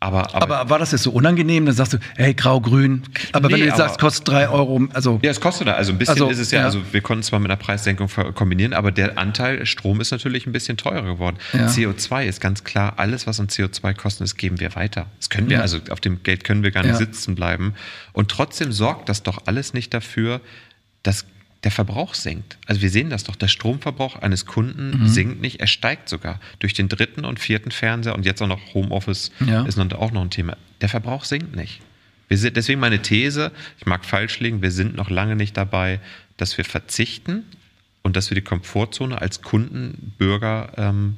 Aber, 0.00 0.34
aber, 0.34 0.58
aber, 0.58 0.70
war 0.70 0.78
das 0.78 0.92
jetzt 0.92 1.04
so 1.04 1.12
unangenehm? 1.12 1.64
Dann 1.64 1.74
sagst 1.74 1.94
du, 1.94 1.98
hey, 2.16 2.34
grau-grün. 2.34 3.04
Aber 3.32 3.48
nee, 3.48 3.54
wenn 3.54 3.60
du 3.60 3.66
jetzt 3.68 3.78
sagst, 3.78 3.98
kostet 3.98 4.28
drei 4.28 4.50
Euro, 4.50 4.86
also. 4.92 5.18
Ja, 5.22 5.30
es 5.30 5.40
kostet 5.40 5.66
da. 5.66 5.72
Also 5.72 5.92
ein 5.92 5.98
bisschen 5.98 6.12
also, 6.12 6.28
ist 6.28 6.38
es 6.40 6.50
ja, 6.50 6.58
ja, 6.58 6.64
also 6.66 6.82
wir 6.92 7.00
konnten 7.00 7.20
es 7.20 7.28
zwar 7.28 7.38
mit 7.38 7.50
einer 7.50 7.56
Preissenkung 7.56 8.10
kombinieren, 8.34 8.74
aber 8.74 8.92
der 8.92 9.16
Anteil 9.16 9.64
Strom 9.64 10.02
ist 10.02 10.10
natürlich 10.10 10.46
ein 10.46 10.52
bisschen 10.52 10.76
teurer 10.76 11.04
geworden. 11.04 11.38
Ja. 11.54 11.68
CO2 11.68 12.26
ist 12.26 12.42
ganz 12.42 12.64
klar, 12.64 12.94
alles, 12.98 13.26
was 13.26 13.40
an 13.40 13.46
CO2 13.46 13.94
kostet, 13.94 14.24
das 14.24 14.36
geben 14.36 14.60
wir 14.60 14.74
weiter. 14.74 15.06
Das 15.20 15.30
können 15.30 15.48
wir, 15.48 15.56
ja. 15.56 15.62
also 15.62 15.78
auf 15.88 16.00
dem 16.00 16.22
Geld 16.22 16.44
können 16.44 16.62
wir 16.62 16.70
gar 16.70 16.82
nicht 16.82 16.96
sitzen 16.96 17.34
bleiben. 17.34 17.72
Und 18.12 18.30
trotzdem 18.30 18.72
sorgt 18.72 19.08
das 19.08 19.22
doch 19.22 19.44
alles 19.46 19.72
nicht 19.72 19.94
dafür, 19.94 20.42
dass 21.04 21.24
der 21.62 21.70
Verbrauch 21.70 22.14
sinkt. 22.14 22.58
Also 22.66 22.82
wir 22.82 22.90
sehen 22.90 23.10
das 23.10 23.24
doch, 23.24 23.36
der 23.36 23.48
Stromverbrauch 23.48 24.16
eines 24.16 24.44
Kunden 24.44 25.02
mhm. 25.02 25.08
sinkt 25.08 25.40
nicht, 25.40 25.60
er 25.60 25.66
steigt 25.66 26.08
sogar. 26.08 26.40
Durch 26.58 26.74
den 26.74 26.88
dritten 26.88 27.24
und 27.24 27.40
vierten 27.40 27.70
Fernseher 27.70 28.14
und 28.14 28.26
jetzt 28.26 28.42
auch 28.42 28.48
noch 28.48 28.74
Homeoffice 28.74 29.30
ja. 29.46 29.64
ist 29.64 29.78
auch 29.78 30.12
noch 30.12 30.22
ein 30.22 30.30
Thema. 30.30 30.56
Der 30.80 30.88
Verbrauch 30.88 31.24
sinkt 31.24 31.56
nicht. 31.56 31.80
Wir 32.28 32.38
sind, 32.38 32.56
deswegen 32.56 32.80
meine 32.80 33.00
These, 33.00 33.52
ich 33.78 33.86
mag 33.86 34.04
falsch 34.04 34.40
liegen, 34.40 34.62
wir 34.62 34.70
sind 34.70 34.96
noch 34.96 35.10
lange 35.10 35.36
nicht 35.36 35.56
dabei, 35.56 36.00
dass 36.36 36.56
wir 36.58 36.64
verzichten 36.64 37.44
und 38.02 38.16
dass 38.16 38.30
wir 38.30 38.34
die 38.34 38.42
Komfortzone 38.42 39.20
als 39.20 39.42
Kunden, 39.42 40.12
Bürger 40.18 40.72
ähm, 40.76 41.16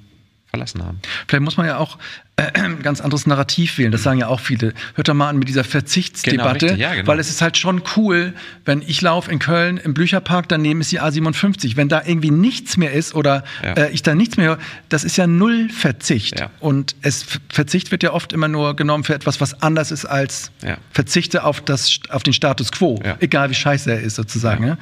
verlassen 0.57 0.83
haben. 0.83 1.01
Vielleicht 1.29 1.45
muss 1.45 1.57
man 1.57 1.67
ja 1.67 1.77
auch 1.77 1.99
äh, 2.37 2.51
ein 2.55 2.79
ganz 2.83 3.01
anderes 3.01 3.27
Narrativ 3.27 3.79
wählen. 3.79 3.93
Das 3.93 4.03
sagen 4.03 4.19
ja 4.19 4.29
auch 4.29 4.41
viele. 4.41 4.73
Hört 4.95 5.09
doch 5.09 5.15
mal 5.15 5.29
an 5.29 5.39
mit 5.39 5.49
dieser 5.49 5.65
Verzichtsdebatte, 5.65 6.67
genau, 6.67 6.79
ja, 6.79 6.95
genau. 6.95 7.07
weil 7.07 7.19
es 7.19 7.29
ist 7.29 7.43
halt 7.43 7.59
schon 7.59 7.83
cool, 7.97 8.33
wenn 8.65 8.83
ich 8.83 9.03
laufe 9.03 9.31
in 9.31 9.39
Köln 9.39 9.77
im 9.77 9.95
Blücherpark, 9.95 10.49
daneben 10.49 10.81
ist 10.81 10.91
die 10.93 11.01
A57. 11.01 11.77
Wenn 11.77 11.89
da 11.89 12.03
irgendwie 12.05 12.31
nichts 12.31 12.77
mehr 12.77 12.93
ist 12.93 13.15
oder 13.15 13.45
ja. 13.63 13.73
äh, 13.75 13.91
ich 13.91 14.03
da 14.03 14.15
nichts 14.15 14.37
mehr 14.37 14.47
höre, 14.49 14.59
das 14.89 15.05
ist 15.05 15.17
ja 15.17 15.27
null 15.27 15.69
Verzicht. 15.69 16.41
Ja. 16.41 16.51
Und 16.61 16.97
es, 17.03 17.27
Verzicht 17.49 17.91
wird 17.91 18.03
ja 18.03 18.13
oft 18.13 18.33
immer 18.33 18.49
nur 18.49 18.75
genommen 18.77 19.05
für 19.05 19.15
etwas, 19.15 19.41
was 19.41 19.63
anders 19.63 19.91
ist 19.91 20.05
als 20.07 20.51
Verzichte 20.91 21.45
auf, 21.45 21.61
das, 21.61 22.01
auf 22.09 22.23
den 22.23 22.33
Status 22.33 22.73
quo, 22.73 23.01
egal 23.21 23.51
wie 23.51 23.55
scheiße 23.55 23.91
er 23.91 24.01
ist 24.01 24.17
sozusagen. 24.17 24.79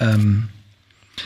Ähm, 0.00 0.48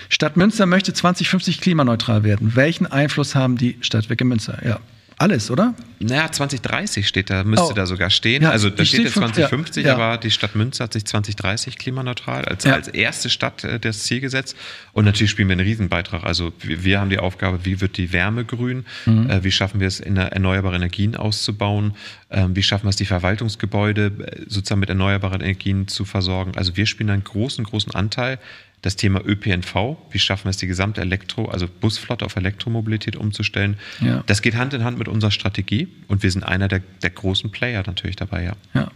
Stadt 0.08 0.36
Münster 0.36 0.66
möchte 0.66 0.92
2050 0.92 1.60
klimaneutral 1.60 2.24
werden. 2.24 2.56
Welchen 2.56 2.86
Einfluss 2.86 3.34
haben 3.34 3.56
die 3.56 3.76
Stadtwerke 3.80 4.24
Münster? 4.24 4.58
Ja. 4.64 4.80
Alles, 5.22 5.52
oder? 5.52 5.74
Naja, 6.00 6.32
2030 6.32 7.06
steht 7.06 7.30
da, 7.30 7.44
müsste 7.44 7.68
oh. 7.70 7.72
da 7.74 7.86
sogar 7.86 8.10
stehen. 8.10 8.42
Ja, 8.42 8.50
also 8.50 8.70
da 8.70 8.84
steht 8.84 9.04
jetzt 9.04 9.14
2050, 9.14 9.86
ja. 9.86 9.94
aber 9.94 10.18
die 10.18 10.32
Stadt 10.32 10.56
Münster 10.56 10.82
hat 10.82 10.94
sich 10.94 11.04
2030 11.04 11.78
klimaneutral 11.78 12.44
als, 12.44 12.64
ja. 12.64 12.74
als 12.74 12.88
erste 12.88 13.30
Stadt 13.30 13.62
äh, 13.62 13.78
das 13.78 14.02
Ziel 14.02 14.20
gesetzt. 14.20 14.56
Und 14.92 15.04
natürlich 15.04 15.30
spielen 15.30 15.46
wir 15.48 15.52
einen 15.52 15.66
Riesenbeitrag. 15.66 16.24
Also 16.24 16.52
wir, 16.60 16.82
wir 16.82 17.00
haben 17.00 17.08
die 17.08 17.20
Aufgabe, 17.20 17.64
wie 17.64 17.80
wird 17.80 17.98
die 17.98 18.12
Wärme 18.12 18.44
grün? 18.44 18.84
Mhm. 19.06 19.30
Äh, 19.30 19.44
wie 19.44 19.52
schaffen 19.52 19.78
wir 19.78 19.86
es, 19.86 20.00
in 20.00 20.16
erneuerbare 20.16 20.74
Energien 20.74 21.14
auszubauen? 21.14 21.94
Äh, 22.28 22.48
wie 22.48 22.62
schaffen 22.64 22.86
wir 22.86 22.90
es, 22.90 22.96
die 22.96 23.06
Verwaltungsgebäude 23.06 24.06
äh, 24.06 24.40
sozusagen 24.48 24.80
mit 24.80 24.88
erneuerbaren 24.88 25.40
Energien 25.40 25.86
zu 25.86 26.04
versorgen? 26.04 26.52
Also 26.56 26.76
wir 26.76 26.86
spielen 26.86 27.10
einen 27.10 27.22
großen, 27.22 27.64
großen 27.64 27.94
Anteil 27.94 28.40
das 28.82 28.96
Thema 28.96 29.24
ÖPNV, 29.24 29.96
wie 30.10 30.18
schaffen 30.18 30.44
wir 30.44 30.50
es, 30.50 30.56
die 30.56 30.66
gesamte 30.66 31.00
Elektro, 31.00 31.46
also 31.46 31.68
Busflotte 31.68 32.24
auf 32.24 32.36
Elektromobilität 32.36 33.16
umzustellen. 33.16 33.76
Ja. 34.00 34.24
Das 34.26 34.42
geht 34.42 34.56
Hand 34.56 34.74
in 34.74 34.84
Hand 34.84 34.98
mit 34.98 35.08
unserer 35.08 35.30
Strategie 35.30 35.88
und 36.08 36.22
wir 36.22 36.30
sind 36.30 36.42
einer 36.42 36.68
der, 36.68 36.82
der 37.02 37.10
großen 37.10 37.50
Player 37.50 37.82
natürlich 37.86 38.16
dabei, 38.16 38.44
ja. 38.44 38.52
ja. 38.74 38.90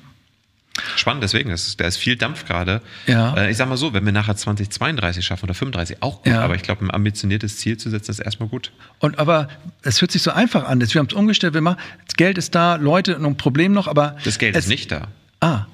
Spannend, 0.97 1.23
deswegen, 1.23 1.51
ist, 1.51 1.81
da 1.81 1.87
ist 1.87 1.97
viel 1.97 2.17
Dampf 2.17 2.45
gerade. 2.45 2.83
Ja. 3.07 3.35
Äh, 3.35 3.51
ich 3.51 3.57
sag 3.57 3.69
mal 3.69 3.77
so, 3.77 3.95
wenn 3.95 4.05
wir 4.05 4.13
nachher 4.13 4.37
2032 4.37 5.25
schaffen 5.25 5.45
oder 5.45 5.55
35, 5.55 6.03
auch 6.03 6.23
gut, 6.23 6.33
ja. 6.33 6.43
aber 6.43 6.55
ich 6.55 6.63
glaube, 6.63 6.85
ein 6.85 6.91
ambitioniertes 6.91 7.59
Ziel 7.59 7.77
zu 7.79 7.89
setzen, 7.89 8.11
ist 8.11 8.19
erstmal 8.19 8.49
gut. 8.49 8.73
Und 8.99 9.19
aber 9.19 9.49
es 9.83 10.01
hört 10.01 10.11
sich 10.11 10.23
so 10.23 10.33
einfach 10.33 10.65
an. 10.65 10.81
Wir 10.81 10.99
haben 10.99 11.07
es 11.07 11.15
umgestellt, 11.15 11.55
wir 11.55 11.61
machen, 11.61 11.79
das 12.07 12.17
Geld 12.17 12.37
ist 12.37 12.55
da, 12.55 12.77
Leute, 12.77 13.17
ein 13.17 13.37
Problem 13.37 13.73
noch, 13.73 13.89
aber. 13.89 14.17
Das 14.25 14.39
Geld 14.39 14.57
ist 14.57 14.69
nicht 14.69 14.93
da. 14.93 15.09
Ah, 15.41 15.67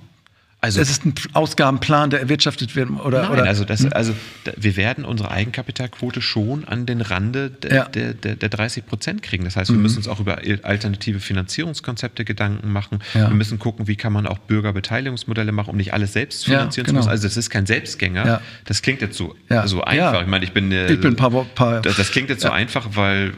also, 0.64 0.80
es 0.80 0.90
ist 0.90 1.04
ein 1.04 1.14
Ausgabenplan, 1.32 2.10
der 2.10 2.20
erwirtschaftet 2.20 2.76
wird, 2.76 2.88
oder? 2.88 3.22
Nein, 3.22 3.32
oder? 3.32 3.44
also, 3.46 3.64
das, 3.64 3.80
hm? 3.80 3.92
also 3.92 4.14
wir 4.56 4.76
werden 4.76 5.04
unsere 5.04 5.32
Eigenkapitalquote 5.32 6.22
schon 6.22 6.64
an 6.68 6.86
den 6.86 7.00
Rande 7.00 7.50
der, 7.50 7.74
ja. 7.74 7.84
der, 7.86 8.14
der, 8.14 8.36
der 8.36 8.48
30 8.48 8.86
Prozent 8.86 9.22
kriegen. 9.22 9.42
Das 9.42 9.56
heißt, 9.56 9.70
wir 9.70 9.76
mhm. 9.76 9.82
müssen 9.82 9.96
uns 9.96 10.06
auch 10.06 10.20
über 10.20 10.38
alternative 10.62 11.18
Finanzierungskonzepte 11.18 12.24
Gedanken 12.24 12.70
machen. 12.70 13.00
Ja. 13.12 13.28
Wir 13.28 13.34
müssen 13.34 13.58
gucken, 13.58 13.88
wie 13.88 13.96
kann 13.96 14.12
man 14.12 14.28
auch 14.28 14.38
Bürgerbeteiligungsmodelle 14.38 15.50
machen, 15.50 15.70
um 15.70 15.76
nicht 15.76 15.94
alles 15.94 16.12
selbst 16.12 16.44
finanzieren 16.44 16.86
ja, 16.86 16.92
genau. 16.92 17.00
zu 17.00 17.06
müssen. 17.06 17.10
Also 17.10 17.26
das 17.26 17.36
ist 17.36 17.50
kein 17.50 17.66
Selbstgänger. 17.66 18.40
Das 18.64 18.82
klingt 18.82 19.00
jetzt 19.00 19.16
so, 19.16 19.34
so 19.64 19.82
einfach. 19.82 20.22
Ich 20.22 20.28
meine, 20.28 20.44
ich 20.44 20.52
bin, 20.52 20.70
ich 20.70 21.00
bin 21.00 21.14
ein 21.14 21.16
paar, 21.16 21.30
paar 21.30 21.82
das, 21.82 21.96
das, 21.96 22.12
klingt 22.12 22.30
jetzt 22.30 22.42
so 22.42 22.50
einfach, 22.50 22.90
weil, 22.94 23.32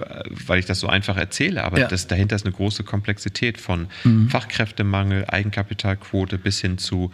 weil 0.47 0.59
ich 0.59 0.67
das 0.67 0.79
so 0.79 0.89
einfach 0.89 1.17
erzähle, 1.17 1.65
aber 1.65 1.85
das, 1.85 2.07
dahinter 2.07 2.37
ist 2.37 2.45
eine 2.45 2.53
große 2.53 2.85
Komplexität 2.85 3.59
von 3.59 3.87
mhm. 4.05 4.29
Fachkräftemangel, 4.29 5.25
Eigenkapitalquote 5.27 6.37
bis 6.37 6.61
hin 6.61 6.77
zu 6.77 7.13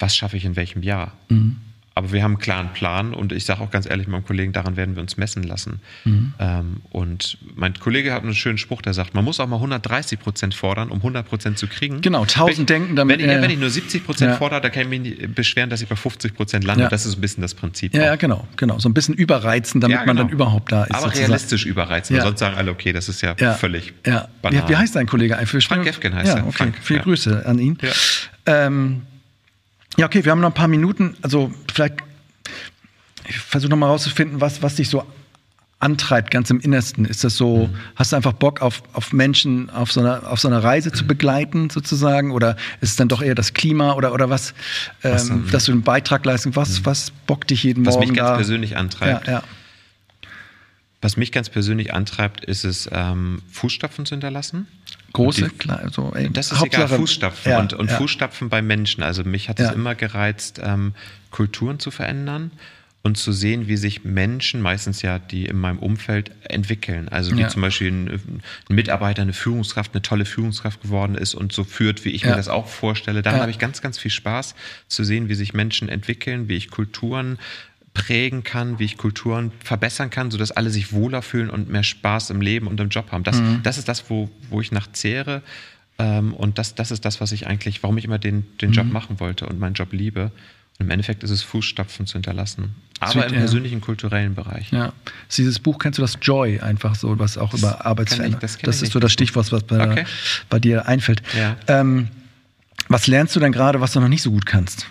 was 0.00 0.16
schaffe 0.16 0.36
ich 0.36 0.44
in 0.44 0.56
welchem 0.56 0.82
Jahr. 0.82 1.12
Mhm. 1.28 1.56
Aber 2.00 2.12
wir 2.12 2.22
haben 2.22 2.32
einen 2.32 2.40
klaren 2.40 2.72
Plan 2.72 3.12
und 3.12 3.32
ich 3.32 3.44
sage 3.44 3.60
auch 3.60 3.70
ganz 3.70 3.84
ehrlich 3.84 4.06
meinem 4.06 4.24
Kollegen, 4.24 4.52
daran 4.52 4.76
werden 4.76 4.94
wir 4.94 5.02
uns 5.02 5.16
messen 5.16 5.42
lassen. 5.42 5.80
Mhm. 6.04 6.32
Ähm, 6.38 6.76
und 6.90 7.36
mein 7.56 7.74
Kollege 7.74 8.12
hat 8.12 8.22
einen 8.22 8.34
schönen 8.34 8.58
Spruch, 8.58 8.80
der 8.80 8.94
sagt, 8.94 9.12
man 9.12 9.24
muss 9.24 9.40
auch 9.40 9.48
mal 9.48 9.56
130 9.56 10.20
Prozent 10.20 10.54
fordern, 10.54 10.88
um 10.90 10.98
100 10.98 11.28
Prozent 11.28 11.58
zu 11.58 11.66
kriegen. 11.66 12.00
Genau, 12.00 12.22
1000 12.22 12.58
wenn, 12.58 12.66
denken 12.66 12.96
damit. 12.96 13.18
Wenn 13.18 13.28
ich, 13.28 13.36
äh, 13.36 13.42
wenn 13.42 13.50
ich 13.50 13.58
nur 13.58 13.70
70 13.70 14.06
Prozent 14.06 14.30
ja. 14.30 14.36
fordere, 14.38 14.60
dann 14.60 14.72
kann 14.72 14.84
ich 14.84 14.88
mich 14.88 15.00
nicht 15.00 15.34
beschweren, 15.34 15.68
dass 15.68 15.82
ich 15.82 15.88
bei 15.88 15.96
50 15.96 16.32
Prozent 16.34 16.64
lande. 16.64 16.84
Ja. 16.84 16.88
Das 16.88 17.06
ist 17.06 17.18
ein 17.18 17.20
bisschen 17.20 17.42
das 17.42 17.54
Prinzip. 17.54 17.92
Ja, 17.92 18.04
ja, 18.04 18.16
genau, 18.16 18.46
genau. 18.56 18.78
So 18.78 18.88
ein 18.88 18.94
bisschen 18.94 19.14
überreizen, 19.14 19.80
damit 19.80 19.96
ja, 19.96 20.04
genau. 20.04 20.14
man 20.14 20.28
dann 20.28 20.28
überhaupt 20.30 20.70
da 20.70 20.84
ist. 20.84 20.92
Aber 20.92 21.06
sozusagen. 21.06 21.26
realistisch 21.26 21.66
überreizen. 21.66 22.20
Sonst 22.20 22.38
sagen 22.38 22.56
alle, 22.56 22.70
okay, 22.70 22.92
das 22.92 23.08
ist 23.08 23.20
ja, 23.20 23.34
völlig 23.54 23.92
ja. 24.06 24.28
banal. 24.42 24.68
Wie, 24.68 24.76
heißt 24.76 24.94
dein 24.94 25.06
Kollege? 25.06 25.36
Frank 25.44 25.84
Gefgen 25.84 26.14
heißt 26.14 26.28
ja, 26.28 26.36
er. 26.36 26.46
Okay. 26.46 26.56
Frank, 26.56 26.76
Viele 26.80 27.00
Grüße 27.00 27.44
an 27.44 27.58
ihn. 27.58 27.76
Ähm, 28.46 29.02
ja, 30.00 30.06
okay, 30.06 30.24
wir 30.24 30.32
haben 30.32 30.40
noch 30.40 30.48
ein 30.48 30.54
paar 30.54 30.66
Minuten. 30.66 31.14
Also 31.20 31.52
vielleicht, 31.70 31.96
ich 33.28 33.36
versuche 33.36 33.68
nochmal 33.70 33.90
rauszufinden, 33.90 34.40
was, 34.40 34.62
was 34.62 34.76
dich 34.76 34.88
so 34.88 35.04
antreibt, 35.78 36.30
ganz 36.30 36.48
im 36.48 36.58
Innersten. 36.58 37.04
Ist 37.04 37.22
das 37.22 37.36
so, 37.36 37.66
mhm. 37.66 37.74
hast 37.96 38.12
du 38.12 38.16
einfach 38.16 38.32
Bock 38.32 38.62
auf, 38.62 38.82
auf 38.94 39.12
Menschen 39.12 39.68
auf 39.68 39.92
so, 39.92 40.00
einer, 40.00 40.30
auf 40.30 40.40
so 40.40 40.48
einer 40.48 40.64
Reise 40.64 40.90
zu 40.90 41.06
begleiten, 41.06 41.68
sozusagen? 41.68 42.30
Oder 42.30 42.56
ist 42.80 42.90
es 42.90 42.96
dann 42.96 43.08
doch 43.08 43.20
eher 43.20 43.34
das 43.34 43.52
Klima 43.52 43.92
oder, 43.92 44.14
oder 44.14 44.30
was, 44.30 44.54
was 45.02 45.28
ähm, 45.28 45.48
dass 45.52 45.66
du 45.66 45.72
einen 45.72 45.82
Beitrag 45.82 46.24
leisten? 46.24 46.56
Was, 46.56 46.80
mhm. 46.80 46.86
was 46.86 47.10
bockt 47.26 47.50
dich 47.50 47.62
jeden 47.62 47.84
was 47.84 47.94
Morgen? 47.94 48.04
Was 48.04 48.10
mich 48.10 48.18
ganz 48.18 48.28
da? 48.30 48.36
persönlich 48.36 48.76
antreibt. 48.78 49.26
Ja, 49.26 49.32
ja. 49.34 49.42
Was 51.02 51.18
mich 51.18 51.30
ganz 51.30 51.50
persönlich 51.50 51.92
antreibt, 51.92 52.42
ist 52.46 52.64
es, 52.64 52.88
ähm, 52.90 53.42
Fußstapfen 53.50 54.06
zu 54.06 54.14
hinterlassen. 54.14 54.66
Große, 55.12 55.48
die, 55.48 55.56
klar, 55.56 55.88
so, 55.90 56.12
ey, 56.14 56.30
das 56.30 56.52
ist 56.52 56.60
Hauptsache, 56.60 56.84
egal, 56.84 56.98
Fußstapfen 56.98 57.52
ja, 57.52 57.60
und, 57.60 57.72
und 57.72 57.90
ja. 57.90 57.96
Fußstapfen 57.96 58.48
bei 58.48 58.62
Menschen. 58.62 59.02
Also 59.02 59.24
mich 59.24 59.48
hat 59.48 59.58
es 59.58 59.68
ja. 59.68 59.72
immer 59.72 59.94
gereizt, 59.94 60.60
ähm, 60.62 60.94
Kulturen 61.30 61.78
zu 61.78 61.90
verändern 61.90 62.52
und 63.02 63.16
zu 63.16 63.32
sehen, 63.32 63.66
wie 63.66 63.76
sich 63.76 64.04
Menschen, 64.04 64.60
meistens 64.60 65.00
ja 65.00 65.18
die 65.18 65.46
in 65.46 65.56
meinem 65.56 65.78
Umfeld, 65.78 66.32
entwickeln. 66.42 67.08
Also 67.08 67.36
wie 67.36 67.46
zum 67.46 67.62
Beispiel 67.62 67.88
ein, 67.88 68.08
ein, 68.08 68.42
Mitarbeiter, 68.68 69.22
eine 69.22 69.32
Führungskraft, 69.32 69.94
eine 69.94 70.02
tolle 70.02 70.26
Führungskraft 70.26 70.82
geworden 70.82 71.14
ist 71.14 71.34
und 71.34 71.52
so 71.52 71.64
führt, 71.64 72.04
wie 72.04 72.10
ich 72.10 72.24
mir 72.24 72.36
das 72.36 72.48
auch 72.48 72.68
vorstelle. 72.68 73.22
Daran 73.22 73.40
habe 73.40 73.50
ich 73.50 73.58
ganz, 73.58 73.80
ganz 73.80 73.98
viel 73.98 74.10
Spaß 74.10 74.54
zu 74.86 75.02
sehen, 75.02 75.28
wie 75.30 75.34
sich 75.34 75.54
Menschen 75.54 75.88
entwickeln, 75.88 76.48
wie 76.48 76.56
ich 76.56 76.70
Kulturen 76.70 77.38
prägen 78.00 78.42
kann, 78.44 78.78
wie 78.78 78.84
ich 78.84 78.96
Kulturen 78.96 79.52
verbessern 79.62 80.08
kann, 80.08 80.30
sodass 80.30 80.52
alle 80.52 80.70
sich 80.70 80.92
wohler 80.92 81.20
fühlen 81.20 81.50
und 81.50 81.68
mehr 81.68 81.82
Spaß 81.82 82.30
im 82.30 82.40
Leben 82.40 82.66
und 82.66 82.80
im 82.80 82.88
Job 82.88 83.12
haben. 83.12 83.24
Das, 83.24 83.40
mhm. 83.40 83.60
das 83.62 83.76
ist 83.76 83.88
das, 83.88 84.08
wo, 84.08 84.30
wo 84.48 84.60
ich 84.62 84.72
nachzehre. 84.72 85.42
Ähm, 85.98 86.32
und 86.32 86.56
das, 86.58 86.74
das 86.74 86.90
ist 86.90 87.04
das, 87.04 87.20
was 87.20 87.30
ich 87.32 87.46
eigentlich, 87.46 87.82
warum 87.82 87.98
ich 87.98 88.06
immer 88.06 88.18
den, 88.18 88.46
den 88.58 88.72
Job 88.72 88.86
mhm. 88.86 88.92
machen 88.92 89.20
wollte 89.20 89.46
und 89.46 89.60
meinen 89.60 89.74
Job 89.74 89.92
liebe. 89.92 90.32
Und 90.78 90.86
im 90.86 90.90
Endeffekt 90.90 91.22
ist 91.22 91.30
es 91.30 91.42
Fußstapfen 91.42 92.06
zu 92.06 92.14
hinterlassen. 92.14 92.74
Aber 93.00 93.12
Sweet, 93.12 93.32
im 93.32 93.38
persönlichen, 93.38 93.80
ja. 93.80 93.84
kulturellen 93.84 94.34
Bereich. 94.34 94.70
Ja. 94.72 94.94
Dieses 95.36 95.58
Buch, 95.58 95.78
kennst 95.78 95.98
du 95.98 96.02
das 96.02 96.16
Joy 96.22 96.58
einfach 96.60 96.94
so, 96.94 97.18
was 97.18 97.36
auch 97.36 97.50
das 97.50 97.60
über 97.60 97.84
Arbeitsveränderung. 97.84 98.40
Das, 98.40 98.56
das 98.56 98.80
ist 98.80 98.92
so 98.92 98.98
das 98.98 99.12
Stichwort, 99.12 99.52
was 99.52 99.62
bei, 99.62 99.90
okay. 99.90 100.04
bei 100.48 100.58
dir 100.58 100.88
einfällt. 100.88 101.22
Ja. 101.36 101.56
Ähm, 101.66 102.08
was 102.88 103.06
lernst 103.06 103.36
du 103.36 103.40
denn 103.40 103.52
gerade, 103.52 103.82
was 103.82 103.92
du 103.92 104.00
noch 104.00 104.08
nicht 104.08 104.22
so 104.22 104.30
gut 104.30 104.46
kannst? 104.46 104.86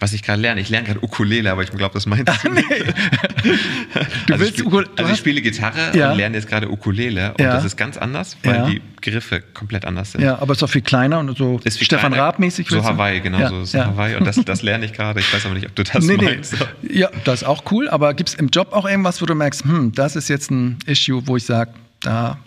Was 0.00 0.12
ich 0.12 0.22
gerade 0.22 0.40
lerne. 0.40 0.60
Ich 0.60 0.68
lerne 0.68 0.86
gerade 0.86 1.02
Ukulele, 1.02 1.50
aber 1.50 1.62
ich 1.62 1.70
glaube, 1.70 1.94
das 1.94 2.06
meinst 2.06 2.44
du 2.44 2.50
nicht. 2.50 2.68
du 4.26 4.32
also 4.32 4.44
willst 4.44 4.60
ich, 4.60 4.66
spiel, 4.66 4.86
also 4.96 5.12
ich 5.12 5.18
spiele 5.18 5.40
Gitarre 5.42 5.96
ja. 5.96 6.12
und 6.12 6.18
lerne 6.18 6.36
jetzt 6.36 6.48
gerade 6.48 6.70
Ukulele 6.70 7.32
und 7.32 7.40
ja. 7.40 7.52
das 7.52 7.64
ist 7.64 7.76
ganz 7.76 7.96
anders, 7.96 8.36
weil 8.44 8.54
ja. 8.54 8.66
die 8.66 8.82
Griffe 9.00 9.40
komplett 9.40 9.84
anders 9.84 10.12
sind. 10.12 10.22
Ja, 10.22 10.38
aber 10.38 10.52
es 10.52 10.58
ist 10.58 10.62
auch 10.62 10.70
viel 10.70 10.82
kleiner 10.82 11.18
und 11.18 11.36
so 11.36 11.60
Stefan 11.66 12.12
Raab-mäßig. 12.12 12.68
So 12.68 12.84
Hawaii, 12.84 13.20
genau, 13.20 13.64
so 13.64 13.78
Hawaii 13.78 14.16
und 14.16 14.24
das, 14.24 14.36
das 14.44 14.62
lerne 14.62 14.84
ich 14.84 14.92
gerade. 14.92 15.20
Ich 15.20 15.32
weiß 15.32 15.46
aber 15.46 15.54
nicht, 15.54 15.66
ob 15.66 15.74
du 15.74 15.82
das 15.82 16.04
nee, 16.04 16.16
meinst. 16.16 16.56
Nee. 16.82 16.98
Ja, 16.98 17.10
das 17.24 17.42
ist 17.42 17.48
auch 17.48 17.64
cool, 17.70 17.88
aber 17.88 18.14
gibt 18.14 18.30
es 18.30 18.34
im 18.34 18.48
Job 18.48 18.72
auch 18.72 18.88
irgendwas, 18.88 19.20
wo 19.20 19.26
du 19.26 19.34
merkst, 19.34 19.64
hm, 19.64 19.92
das 19.92 20.16
ist 20.16 20.28
jetzt 20.28 20.50
ein 20.50 20.78
Issue, 20.86 21.26
wo 21.26 21.36
ich 21.36 21.44
sage, 21.44 21.72
da 22.00 22.38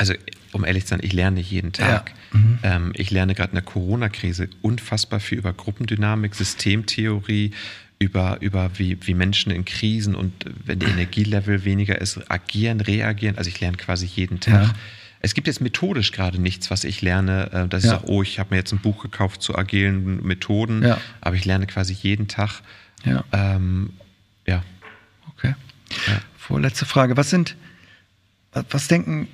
also 0.00 0.14
um 0.52 0.64
ehrlich 0.64 0.84
zu 0.84 0.90
sein, 0.90 1.00
ich 1.02 1.12
lerne 1.12 1.40
jeden 1.40 1.72
Tag. 1.72 2.14
Ja. 2.32 2.38
Mhm. 2.38 2.58
Ähm, 2.62 2.92
ich 2.96 3.10
lerne 3.10 3.34
gerade 3.34 3.50
in 3.50 3.56
der 3.56 3.64
Corona-Krise 3.64 4.48
unfassbar 4.62 5.20
viel 5.20 5.36
über 5.36 5.52
Gruppendynamik, 5.52 6.34
Systemtheorie, 6.34 7.52
über, 7.98 8.38
über 8.40 8.70
wie, 8.78 8.96
wie 9.06 9.12
Menschen 9.12 9.52
in 9.52 9.66
Krisen 9.66 10.14
und 10.14 10.32
wenn 10.64 10.78
der 10.78 10.88
Energielevel 10.88 11.66
weniger 11.66 12.00
ist, 12.00 12.30
agieren, 12.30 12.80
reagieren. 12.80 13.36
Also 13.36 13.48
ich 13.48 13.60
lerne 13.60 13.76
quasi 13.76 14.06
jeden 14.06 14.40
Tag. 14.40 14.68
Ja. 14.68 14.74
Es 15.20 15.34
gibt 15.34 15.46
jetzt 15.46 15.60
methodisch 15.60 16.12
gerade 16.12 16.40
nichts, 16.40 16.70
was 16.70 16.84
ich 16.84 17.02
lerne, 17.02 17.52
äh, 17.52 17.68
dass 17.68 17.84
ja. 17.84 17.92
ich 17.92 18.00
sage, 18.00 18.10
oh, 18.10 18.22
ich 18.22 18.38
habe 18.38 18.50
mir 18.52 18.56
jetzt 18.56 18.72
ein 18.72 18.78
Buch 18.78 19.02
gekauft 19.02 19.42
zu 19.42 19.54
agilen 19.54 20.26
Methoden, 20.26 20.82
ja. 20.82 20.98
aber 21.20 21.36
ich 21.36 21.44
lerne 21.44 21.66
quasi 21.66 21.92
jeden 21.92 22.26
Tag. 22.26 22.62
Ja. 23.04 23.22
Ähm, 23.32 23.90
ja. 24.46 24.64
Okay. 25.36 25.54
Vorletzte 26.38 26.86
Frage. 26.86 27.18
Was 27.18 27.28
sind, 27.28 27.54
was 28.70 28.88
denken 28.88 29.28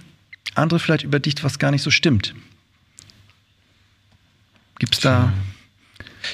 andere 0.54 0.78
vielleicht 0.78 1.04
über 1.04 1.18
dich, 1.18 1.34
was 1.42 1.58
gar 1.58 1.70
nicht 1.70 1.82
so 1.82 1.90
stimmt. 1.90 2.34
Gibt 4.78 4.94
es 4.94 5.00
da. 5.00 5.32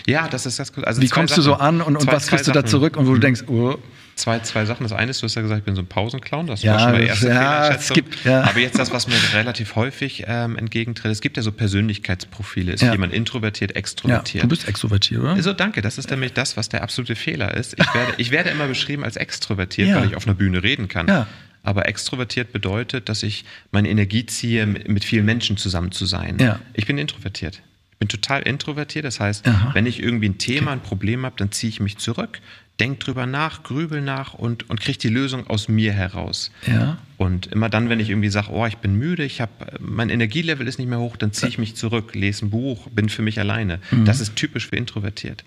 Ja, 0.07 0.29
das 0.29 0.47
ist 0.47 0.59
das. 0.59 0.73
Also 0.79 1.03
Wie 1.03 1.09
kommst 1.09 1.35
Sachen. 1.35 1.45
du 1.45 1.51
so 1.51 1.55
an 1.55 1.81
und, 1.81 1.97
und 1.97 2.03
zwei, 2.03 2.13
was 2.13 2.27
kriegst 2.27 2.49
du 2.49 2.53
da 2.53 2.65
zurück 2.65 2.97
und 2.97 3.07
wo 3.07 3.11
du 3.11 3.17
mhm. 3.17 3.21
denkst, 3.21 3.45
oh. 3.49 3.79
Zwei, 4.15 4.41
zwei 4.41 4.67
Sachen. 4.67 4.83
Das 4.83 4.93
eine 4.93 5.11
ist, 5.11 5.23
du 5.23 5.25
hast 5.25 5.37
ja 5.37 5.43
gesagt, 5.43 5.61
ich 5.61 5.65
bin 5.65 5.75
so 5.75 5.81
ein 5.81 5.87
Pausenclown. 5.87 6.47
Das 6.47 6.63
ja, 6.63 6.75
war 6.75 6.81
schon 6.81 6.93
meine 6.93 7.07
erste 7.07 7.29
ja. 7.29 7.77
Gibt, 7.95 8.25
ja. 8.25 8.43
Aber 8.43 8.59
jetzt 8.59 8.79
das, 8.79 8.93
was 8.93 9.09
mir 9.09 9.17
relativ 9.33 9.75
häufig 9.75 10.25
ähm, 10.27 10.57
entgegentritt. 10.59 11.11
Es 11.11 11.23
gibt 11.23 11.39
ja 11.39 11.43
so 11.43 11.51
Persönlichkeitsprofile. 11.51 12.73
Ist 12.73 12.83
ja. 12.83 12.93
jemand 12.93 13.15
introvertiert, 13.15 13.75
extrovertiert? 13.75 14.35
Ja, 14.35 14.43
du 14.43 14.49
bist 14.49 14.69
extrovertiert, 14.69 15.23
oder? 15.23 15.33
Also 15.33 15.55
danke. 15.55 15.81
Das 15.81 15.97
ist 15.97 16.11
nämlich 16.11 16.35
das, 16.35 16.59
was 16.59 16.69
der 16.69 16.83
absolute 16.83 17.17
Fehler 17.17 17.55
ist. 17.55 17.73
Ich 17.79 17.95
werde, 17.95 18.13
ich 18.19 18.31
werde 18.31 18.51
immer 18.51 18.67
beschrieben 18.67 19.03
als 19.03 19.17
extrovertiert, 19.17 19.95
weil 19.95 20.09
ich 20.09 20.15
auf 20.15 20.27
einer 20.27 20.35
Bühne 20.35 20.63
reden 20.63 20.89
kann. 20.89 21.27
Aber 21.63 21.89
extrovertiert 21.89 22.53
bedeutet, 22.53 23.09
dass 23.09 23.23
ich 23.23 23.45
meine 23.71 23.89
Energie 23.89 24.27
ziehe, 24.27 24.67
mit 24.67 25.05
vielen 25.05 25.25
Menschen 25.25 25.57
zusammen 25.57 25.93
zu 25.93 26.07
sein. 26.07 26.39
Ja. 26.41 26.61
Ich 26.75 26.87
bin 26.87 26.99
introvertiert. 26.99 27.63
Ich 27.93 27.99
bin 27.99 28.09
total 28.09 28.43
introvertiert. 28.43 29.05
Das 29.05 29.21
heißt, 29.21 29.47
Aha. 29.47 29.71
wenn 29.75 29.87
ich 29.87 30.03
irgendwie 30.03 30.29
ein 30.29 30.39
Thema, 30.39 30.73
okay. 30.73 30.73
ein 30.73 30.81
Problem 30.81 31.25
habe, 31.25 31.37
dann 31.39 31.53
ziehe 31.53 31.71
ich 31.71 31.79
mich 31.79 31.99
zurück, 31.99 32.41
denke 32.81 33.05
drüber 33.05 33.27
nach, 33.27 33.63
grübel 33.63 34.01
nach 34.01 34.35
und, 34.35 34.69
und 34.69 34.81
kriege 34.81 34.99
die 34.99 35.09
Lösung 35.09 35.47
aus 35.47 35.69
mir 35.69 35.93
heraus. 35.93 36.51
Ja. 36.67 36.99
Und 37.17 37.47
immer 37.47 37.69
dann, 37.69 37.89
wenn 37.89 38.01
ich 38.01 38.11
irgendwie 38.11 38.31
sage, 38.31 38.51
oh, 38.51 38.67
ich 38.67 38.79
bin 38.79 38.97
müde, 38.97 39.25
ich 39.25 39.41
habe 39.41 39.53
mein 39.79 40.11
Energielevel 40.11 40.67
ist 40.67 40.79
nicht 40.79 40.89
mehr 40.89 40.99
hoch, 40.99 41.17
dann 41.17 41.33
ziehe 41.33 41.49
ich 41.49 41.59
mich 41.59 41.77
zurück, 41.77 42.15
lese 42.15 42.47
ein 42.47 42.51
Buch, 42.51 42.89
bin 42.91 43.09
für 43.09 43.23
mich 43.23 43.39
alleine. 43.39 43.79
Mhm. 43.93 44.05
Das 44.05 44.21
ist 44.21 44.35
typisch 44.35 44.67
für 44.67 44.77
introvertiert. 44.77 45.45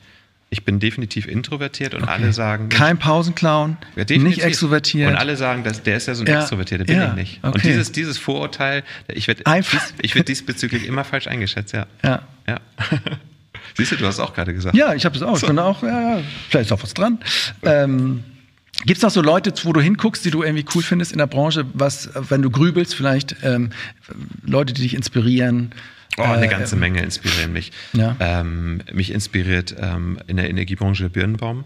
Ich 0.56 0.64
bin 0.64 0.80
definitiv 0.80 1.28
introvertiert 1.28 1.93
und 1.93 2.03
okay. 2.03 2.12
alle 2.14 2.32
sagen. 2.32 2.70
Kein 2.70 2.97
Pausenclown, 2.97 3.76
ja, 3.97 4.06
nicht 4.18 4.41
extrovertiert. 4.41 5.12
Und 5.12 5.18
alle 5.18 5.36
sagen, 5.36 5.66
dass 5.66 5.84
der 5.84 5.97
ist 5.97 6.08
ja 6.08 6.16
so 6.16 6.24
ein 6.24 6.28
ja. 6.28 6.39
Extrovertierter, 6.39 6.86
bin 6.86 6.95
ja. 6.95 7.10
ich 7.10 7.14
nicht. 7.16 7.39
Okay. 7.43 7.56
Und 7.56 7.64
dieses, 7.66 7.91
dieses 7.91 8.18
Vorurteil, 8.18 8.84
ich 9.10 9.28
werde 9.28 9.43
dies, 9.45 9.93
ich 10.01 10.16
werd 10.16 10.30
diesbezüglich 10.30 10.88
immer 10.88 11.03
falsch 11.03 11.28
eingeschätzt, 11.28 11.74
ja. 11.74 11.88
Ja. 12.06 12.22
ja. 12.47 12.62
Siehst 13.74 13.91
du, 13.91 13.97
du 13.97 14.06
hast 14.06 14.22
auch 14.22 14.34
gerade 14.34 14.53
gesagt. 14.53 14.78
Ja, 14.78 14.93
ich 14.93 15.03
habe 15.03 15.18
es 15.18 15.24
auch. 15.24 15.36
So. 15.36 15.47
Ich 15.47 15.49
bin 15.49 15.60
auch, 15.60 15.84
ja, 15.84 16.22
vielleicht 16.49 16.68
ist 16.68 16.72
auch 16.72 16.82
was 16.84 16.93
dran. 16.93 17.20
Ähm, 17.64 18.24
Gibt 18.86 18.97
es 18.97 19.03
noch 19.03 19.12
so 19.12 19.22
Leute, 19.22 19.53
wo 19.64 19.74
du 19.74 19.82
hinguckst, 19.82 20.24
die 20.24 20.32
du 20.32 20.41
irgendwie 20.41 20.64
cool 20.74 20.84
findest 20.84 21.12
in 21.12 21.18
der 21.18 21.28
Branche, 21.28 21.66
was, 21.74 22.10
wenn 22.30 22.41
du 22.41 22.49
grübelst, 22.49 22.95
vielleicht 22.95 23.36
ähm, 23.43 23.72
Leute, 24.45 24.74
die 24.74 24.84
dich 24.84 24.93
inspirieren? 24.93 25.72
Oh, 26.18 26.24
eine 26.24 26.45
äh, 26.45 26.49
ganze 26.49 26.76
Menge 26.76 27.01
inspirieren 27.01 27.53
mich. 27.53 27.72
Ja. 27.93 28.16
Ähm, 28.20 28.82
mich 28.93 29.11
inspiriert 29.11 29.76
ähm, 29.80 30.20
in 30.28 30.38
der 30.38 30.49
Energiebranche 30.49 31.09
Birnbaum. 31.09 31.66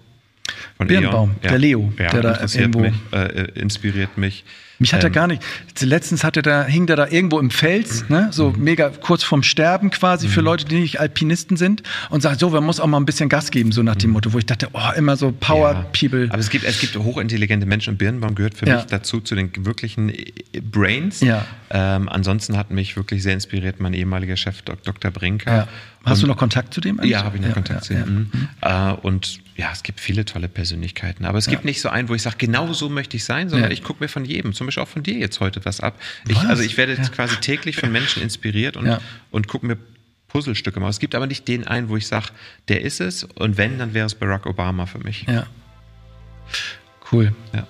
Von 0.77 0.87
Birnbaum, 0.87 1.35
ja. 1.43 1.49
der 1.49 1.59
Leo, 1.59 1.93
ja, 1.99 2.09
der 2.09 2.21
da 2.21 2.41
irgendwo 2.41 2.79
mich, 2.79 2.93
äh, 3.11 3.51
inspiriert 3.53 4.17
mich. 4.17 4.43
Mich 4.79 4.93
hat 4.93 5.03
ähm, 5.03 5.07
er 5.07 5.09
gar 5.11 5.27
nicht. 5.27 5.43
Letztens 5.81 6.23
hatte 6.23 6.41
der, 6.41 6.63
hing 6.63 6.87
der 6.87 6.95
da 6.95 7.07
irgendwo 7.07 7.39
im 7.39 7.51
Fels, 7.51 8.03
mhm. 8.03 8.15
ne, 8.15 8.27
so 8.31 8.51
mhm. 8.51 8.63
mega 8.63 8.89
kurz 8.89 9.23
vorm 9.23 9.43
Sterben 9.43 9.91
quasi 9.91 10.27
mhm. 10.27 10.31
für 10.31 10.41
Leute, 10.41 10.65
die 10.65 10.79
nicht 10.79 10.99
Alpinisten 10.99 11.57
sind 11.57 11.83
und 12.09 12.21
sagt, 12.21 12.39
so, 12.39 12.49
man 12.49 12.63
muss 12.63 12.79
auch 12.79 12.87
mal 12.87 12.97
ein 12.97 13.05
bisschen 13.05 13.29
Gas 13.29 13.51
geben, 13.51 13.71
so 13.71 13.83
nach 13.83 13.95
dem 13.95 14.09
mhm. 14.09 14.13
Motto, 14.15 14.33
wo 14.33 14.37
ich 14.37 14.45
dachte, 14.45 14.69
oh, 14.73 14.91
immer 14.95 15.17
so 15.17 15.31
Power 15.31 15.73
ja. 15.73 15.85
People. 15.91 16.27
Aber 16.29 16.39
es 16.39 16.49
gibt, 16.49 16.63
es 16.65 16.79
gibt 16.79 16.95
hochintelligente 16.95 17.65
Menschen 17.65 17.91
und 17.91 17.97
Birnbaum 17.97 18.35
gehört 18.35 18.55
für 18.55 18.65
ja. 18.65 18.77
mich 18.77 18.85
dazu, 18.85 19.19
zu 19.19 19.35
den 19.35 19.51
wirklichen 19.65 20.13
Brains. 20.71 21.19
Ja. 21.21 21.45
Ähm, 21.69 22.07
ansonsten 22.09 22.57
hat 22.57 22.71
mich 22.71 22.95
wirklich 22.95 23.21
sehr 23.21 23.33
inspiriert 23.33 23.79
mein 23.79 23.93
ehemaliger 23.93 24.37
Chef 24.37 24.61
Dr. 24.61 25.11
Brinker. 25.11 25.67
Ja. 26.03 26.11
Hast 26.11 26.19
und, 26.19 26.23
du 26.23 26.27
noch 26.27 26.37
Kontakt 26.37 26.73
zu 26.73 26.81
dem? 26.81 26.99
Eigentlich? 26.99 27.11
Ja, 27.11 27.23
habe 27.23 27.37
ich 27.37 27.43
noch 27.43 27.53
Kontakt 27.53 27.83
zu 27.83 27.93
ihm. 27.93 28.29
Mhm. 28.31 28.49
Äh, 28.61 28.91
und 28.93 29.39
ja, 29.55 29.69
es 29.73 29.83
gibt 29.83 29.99
viele 29.99 30.23
tolle 30.25 30.47
Persönlichkeiten. 30.47 31.25
Aber 31.25 31.37
es 31.37 31.47
gibt 31.47 31.65
nicht 31.65 31.81
so 31.81 31.89
einen, 31.89 32.07
wo 32.07 32.15
ich 32.15 32.21
sage, 32.21 32.37
genau 32.37 32.71
so 32.71 32.89
möchte 32.89 33.17
ich 33.17 33.25
sein, 33.25 33.49
sondern 33.49 33.71
ich 33.71 33.83
gucke 33.83 34.01
mir 34.01 34.07
von 34.07 34.23
jedem, 34.23 34.53
zum 34.53 34.67
Beispiel 34.67 34.83
auch 34.83 34.87
von 34.87 35.03
dir 35.03 35.17
jetzt 35.17 35.39
heute 35.39 35.65
was 35.65 35.81
ab. 35.81 35.99
Ich, 36.27 36.35
was? 36.37 36.45
Also 36.45 36.63
ich 36.63 36.77
werde 36.77 36.93
ja. 36.93 37.03
quasi 37.09 37.35
täglich 37.37 37.75
von 37.75 37.91
Menschen 37.91 38.23
inspiriert 38.23 38.77
und, 38.77 38.85
ja. 38.85 38.99
und 39.31 39.47
gucke 39.47 39.65
mir 39.65 39.77
Puzzlestücke 40.29 40.79
mal. 40.79 40.89
Es 40.89 40.99
gibt 40.99 41.15
aber 41.15 41.27
nicht 41.27 41.47
den 41.47 41.67
einen, 41.67 41.89
wo 41.89 41.97
ich 41.97 42.07
sage, 42.07 42.27
der 42.69 42.81
ist 42.81 43.01
es 43.01 43.23
und 43.23 43.57
wenn, 43.57 43.77
dann 43.79 43.93
wäre 43.93 44.05
es 44.05 44.15
Barack 44.15 44.45
Obama 44.45 44.85
für 44.85 44.99
mich. 44.99 45.25
Ja. 45.27 45.47
Cool. 47.11 47.33
Ja. 47.53 47.67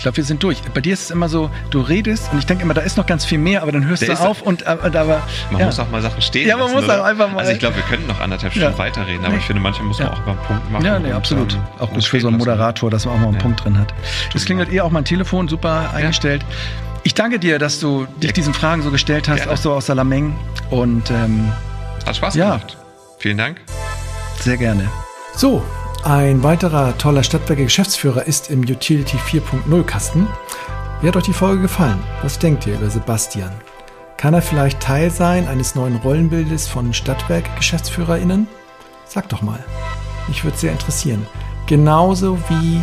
Ich 0.00 0.04
glaube, 0.04 0.16
wir 0.16 0.24
sind 0.24 0.42
durch. 0.42 0.62
Bei 0.62 0.80
dir 0.80 0.94
ist 0.94 1.02
es 1.02 1.10
immer 1.10 1.28
so, 1.28 1.50
du 1.68 1.82
redest 1.82 2.32
und 2.32 2.38
ich 2.38 2.46
denke 2.46 2.62
immer, 2.62 2.72
da 2.72 2.80
ist 2.80 2.96
noch 2.96 3.04
ganz 3.04 3.26
viel 3.26 3.36
mehr, 3.36 3.60
aber 3.60 3.70
dann 3.70 3.86
hörst 3.86 4.00
Der 4.00 4.14
du 4.14 4.22
auf 4.22 4.40
und, 4.40 4.66
äh, 4.66 4.74
und 4.82 4.96
aber. 4.96 5.20
Man 5.50 5.60
ja. 5.60 5.66
muss 5.66 5.78
auch 5.78 5.90
mal 5.90 6.00
Sachen 6.00 6.22
stehen. 6.22 6.48
Ja, 6.48 6.56
man 6.56 6.68
lassen, 6.68 6.76
muss 6.76 6.84
oder? 6.84 7.02
auch 7.02 7.04
einfach 7.04 7.30
mal. 7.30 7.40
Also 7.40 7.52
ich 7.52 7.58
glaube, 7.58 7.76
wir 7.76 7.82
können 7.82 8.06
noch 8.06 8.18
anderthalb 8.18 8.54
Stunden 8.54 8.72
ja. 8.72 8.78
weiterreden, 8.78 9.22
aber 9.26 9.34
nee. 9.34 9.40
ich 9.40 9.44
finde, 9.44 9.60
manchmal 9.60 9.88
muss 9.88 9.98
man 9.98 10.08
auch 10.08 10.22
über 10.22 10.30
einen 10.30 10.40
Punkt 10.40 10.70
machen. 10.70 10.86
Ja, 10.86 10.98
nee, 10.98 11.12
absolut. 11.12 11.52
Und, 11.52 11.58
ähm, 11.58 11.80
auch 11.80 11.92
gut 11.92 12.02
für 12.02 12.18
so 12.18 12.28
einen 12.28 12.38
Moderator, 12.38 12.90
dass 12.90 13.04
man 13.04 13.14
auch 13.14 13.18
mal 13.18 13.28
einen 13.28 13.36
Punkt 13.36 13.62
drin 13.62 13.78
hat. 13.78 13.92
Das 14.32 14.46
klingelt 14.46 14.72
eh 14.72 14.80
auch 14.80 14.90
mein 14.90 15.04
Telefon, 15.04 15.48
super 15.48 15.90
eingestellt. 15.92 16.46
Ich 17.02 17.12
danke 17.12 17.38
dir, 17.38 17.58
dass 17.58 17.78
du 17.78 18.06
dich 18.22 18.32
diesen 18.32 18.54
Fragen 18.54 18.80
so 18.80 18.90
gestellt 18.90 19.28
hast, 19.28 19.40
Gerne. 19.40 19.52
auch 19.52 19.58
so 19.58 19.74
aus 19.74 19.84
Salameng. 19.84 20.34
Und 20.70 21.10
ähm, 21.10 21.52
hat 22.06 22.16
Spaß 22.16 22.32
gemacht. 22.32 22.78
Vielen 23.18 23.36
Dank. 23.36 23.60
Sehr 24.38 24.56
gerne. 24.56 24.88
So, 25.36 25.62
ein 26.04 26.42
weiterer 26.42 26.96
toller 26.96 27.22
Stadtwerke 27.22 27.64
Geschäftsführer 27.64 28.26
ist 28.26 28.50
im 28.50 28.60
Utility 28.60 29.18
4.0 29.18 29.82
Kasten. 29.84 30.26
Wie 31.00 31.08
hat 31.08 31.16
euch 31.16 31.24
die 31.24 31.32
Folge 31.32 31.62
gefallen? 31.62 32.02
Was 32.22 32.38
denkt 32.38 32.66
ihr 32.66 32.74
über 32.74 32.88
Sebastian? 32.88 33.52
Kann 34.16 34.32
er 34.32 34.42
vielleicht 34.42 34.80
Teil 34.80 35.10
sein 35.10 35.46
eines 35.46 35.74
neuen 35.74 35.96
Rollenbildes 35.96 36.68
von 36.68 36.94
Stadtwerke 36.94 37.50
Geschäftsführerinnen? 37.56 38.48
Sag 39.06 39.28
doch 39.28 39.42
mal. 39.42 39.62
Mich 40.26 40.42
würde 40.42 40.56
sehr 40.56 40.72
interessieren. 40.72 41.26
Genauso 41.66 42.38
wie 42.48 42.80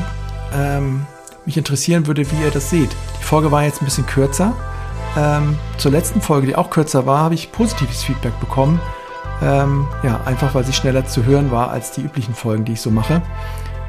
ähm, 0.53 1.05
mich 1.45 1.57
interessieren 1.57 2.05
würde, 2.05 2.29
wie 2.31 2.43
ihr 2.43 2.51
das 2.51 2.69
seht. 2.69 2.91
Die 3.19 3.23
Folge 3.23 3.51
war 3.51 3.63
jetzt 3.63 3.81
ein 3.81 3.85
bisschen 3.85 4.05
kürzer. 4.05 4.53
Ähm, 5.17 5.57
zur 5.77 5.91
letzten 5.91 6.21
Folge, 6.21 6.47
die 6.47 6.55
auch 6.55 6.69
kürzer 6.69 7.05
war, 7.07 7.19
habe 7.19 7.33
ich 7.35 7.51
positives 7.51 8.03
Feedback 8.03 8.39
bekommen. 8.39 8.79
Ähm, 9.41 9.87
ja, 10.03 10.21
einfach 10.25 10.55
weil 10.55 10.63
sie 10.63 10.73
schneller 10.73 11.05
zu 11.05 11.25
hören 11.25 11.51
war 11.51 11.69
als 11.69 11.91
die 11.91 12.01
üblichen 12.01 12.33
Folgen, 12.33 12.65
die 12.65 12.73
ich 12.73 12.81
so 12.81 12.89
mache, 12.89 13.21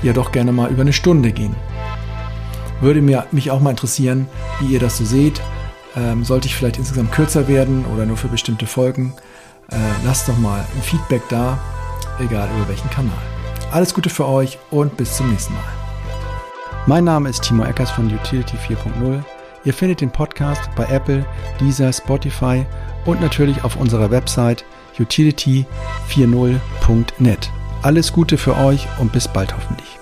die 0.03 0.07
ja 0.07 0.13
doch 0.13 0.33
gerne 0.33 0.53
mal 0.53 0.71
über 0.71 0.83
eine 0.83 0.93
Stunde 0.93 1.33
gehen. 1.33 1.57
Würde 2.81 3.01
mir, 3.01 3.27
mich 3.33 3.51
auch 3.51 3.61
mal 3.61 3.71
interessieren, 3.71 4.29
wie 4.61 4.75
ihr 4.75 4.81
das 4.81 4.99
so 4.99 5.05
seht. 5.05 5.41
Ähm, 5.97 6.25
sollte 6.25 6.47
ich 6.47 6.55
vielleicht 6.55 6.79
insgesamt 6.79 7.13
kürzer 7.13 7.49
werden 7.49 7.85
oder 7.93 8.07
nur 8.07 8.17
für 8.17 8.29
bestimmte 8.29 8.67
Folgen? 8.67 9.15
Äh, 9.71 9.77
lasst 10.05 10.29
doch 10.29 10.39
mal 10.39 10.61
ein 10.61 10.83
Feedback 10.83 11.23
da, 11.29 11.59
egal 12.21 12.49
über 12.57 12.69
welchen 12.69 12.91
Kanal. 12.91 13.19
Alles 13.73 13.95
Gute 13.95 14.11
für 14.11 14.27
euch 14.27 14.59
und 14.71 14.97
bis 14.97 15.17
zum 15.17 15.31
nächsten 15.31 15.55
Mal. 15.55 15.63
Mein 16.87 17.05
Name 17.05 17.29
ist 17.29 17.43
Timo 17.43 17.65
Eckers 17.65 17.91
von 17.91 18.07
Utility 18.07 18.57
4.0. 18.57 19.23
Ihr 19.65 19.75
findet 19.75 20.01
den 20.01 20.11
Podcast 20.11 20.71
bei 20.77 20.85
Apple, 20.85 21.27
Deezer, 21.61 21.93
Spotify 21.93 22.65
und 23.05 23.21
natürlich 23.21 23.65
auf 23.65 23.77
unserer 23.77 24.11
Website 24.11 24.65
utility40.net. 24.99 27.51
Alles 27.83 28.13
Gute 28.13 28.39
für 28.39 28.57
euch 28.57 28.89
und 28.99 29.13
bis 29.13 29.29
bald 29.29 29.57
hoffentlich. 29.57 29.98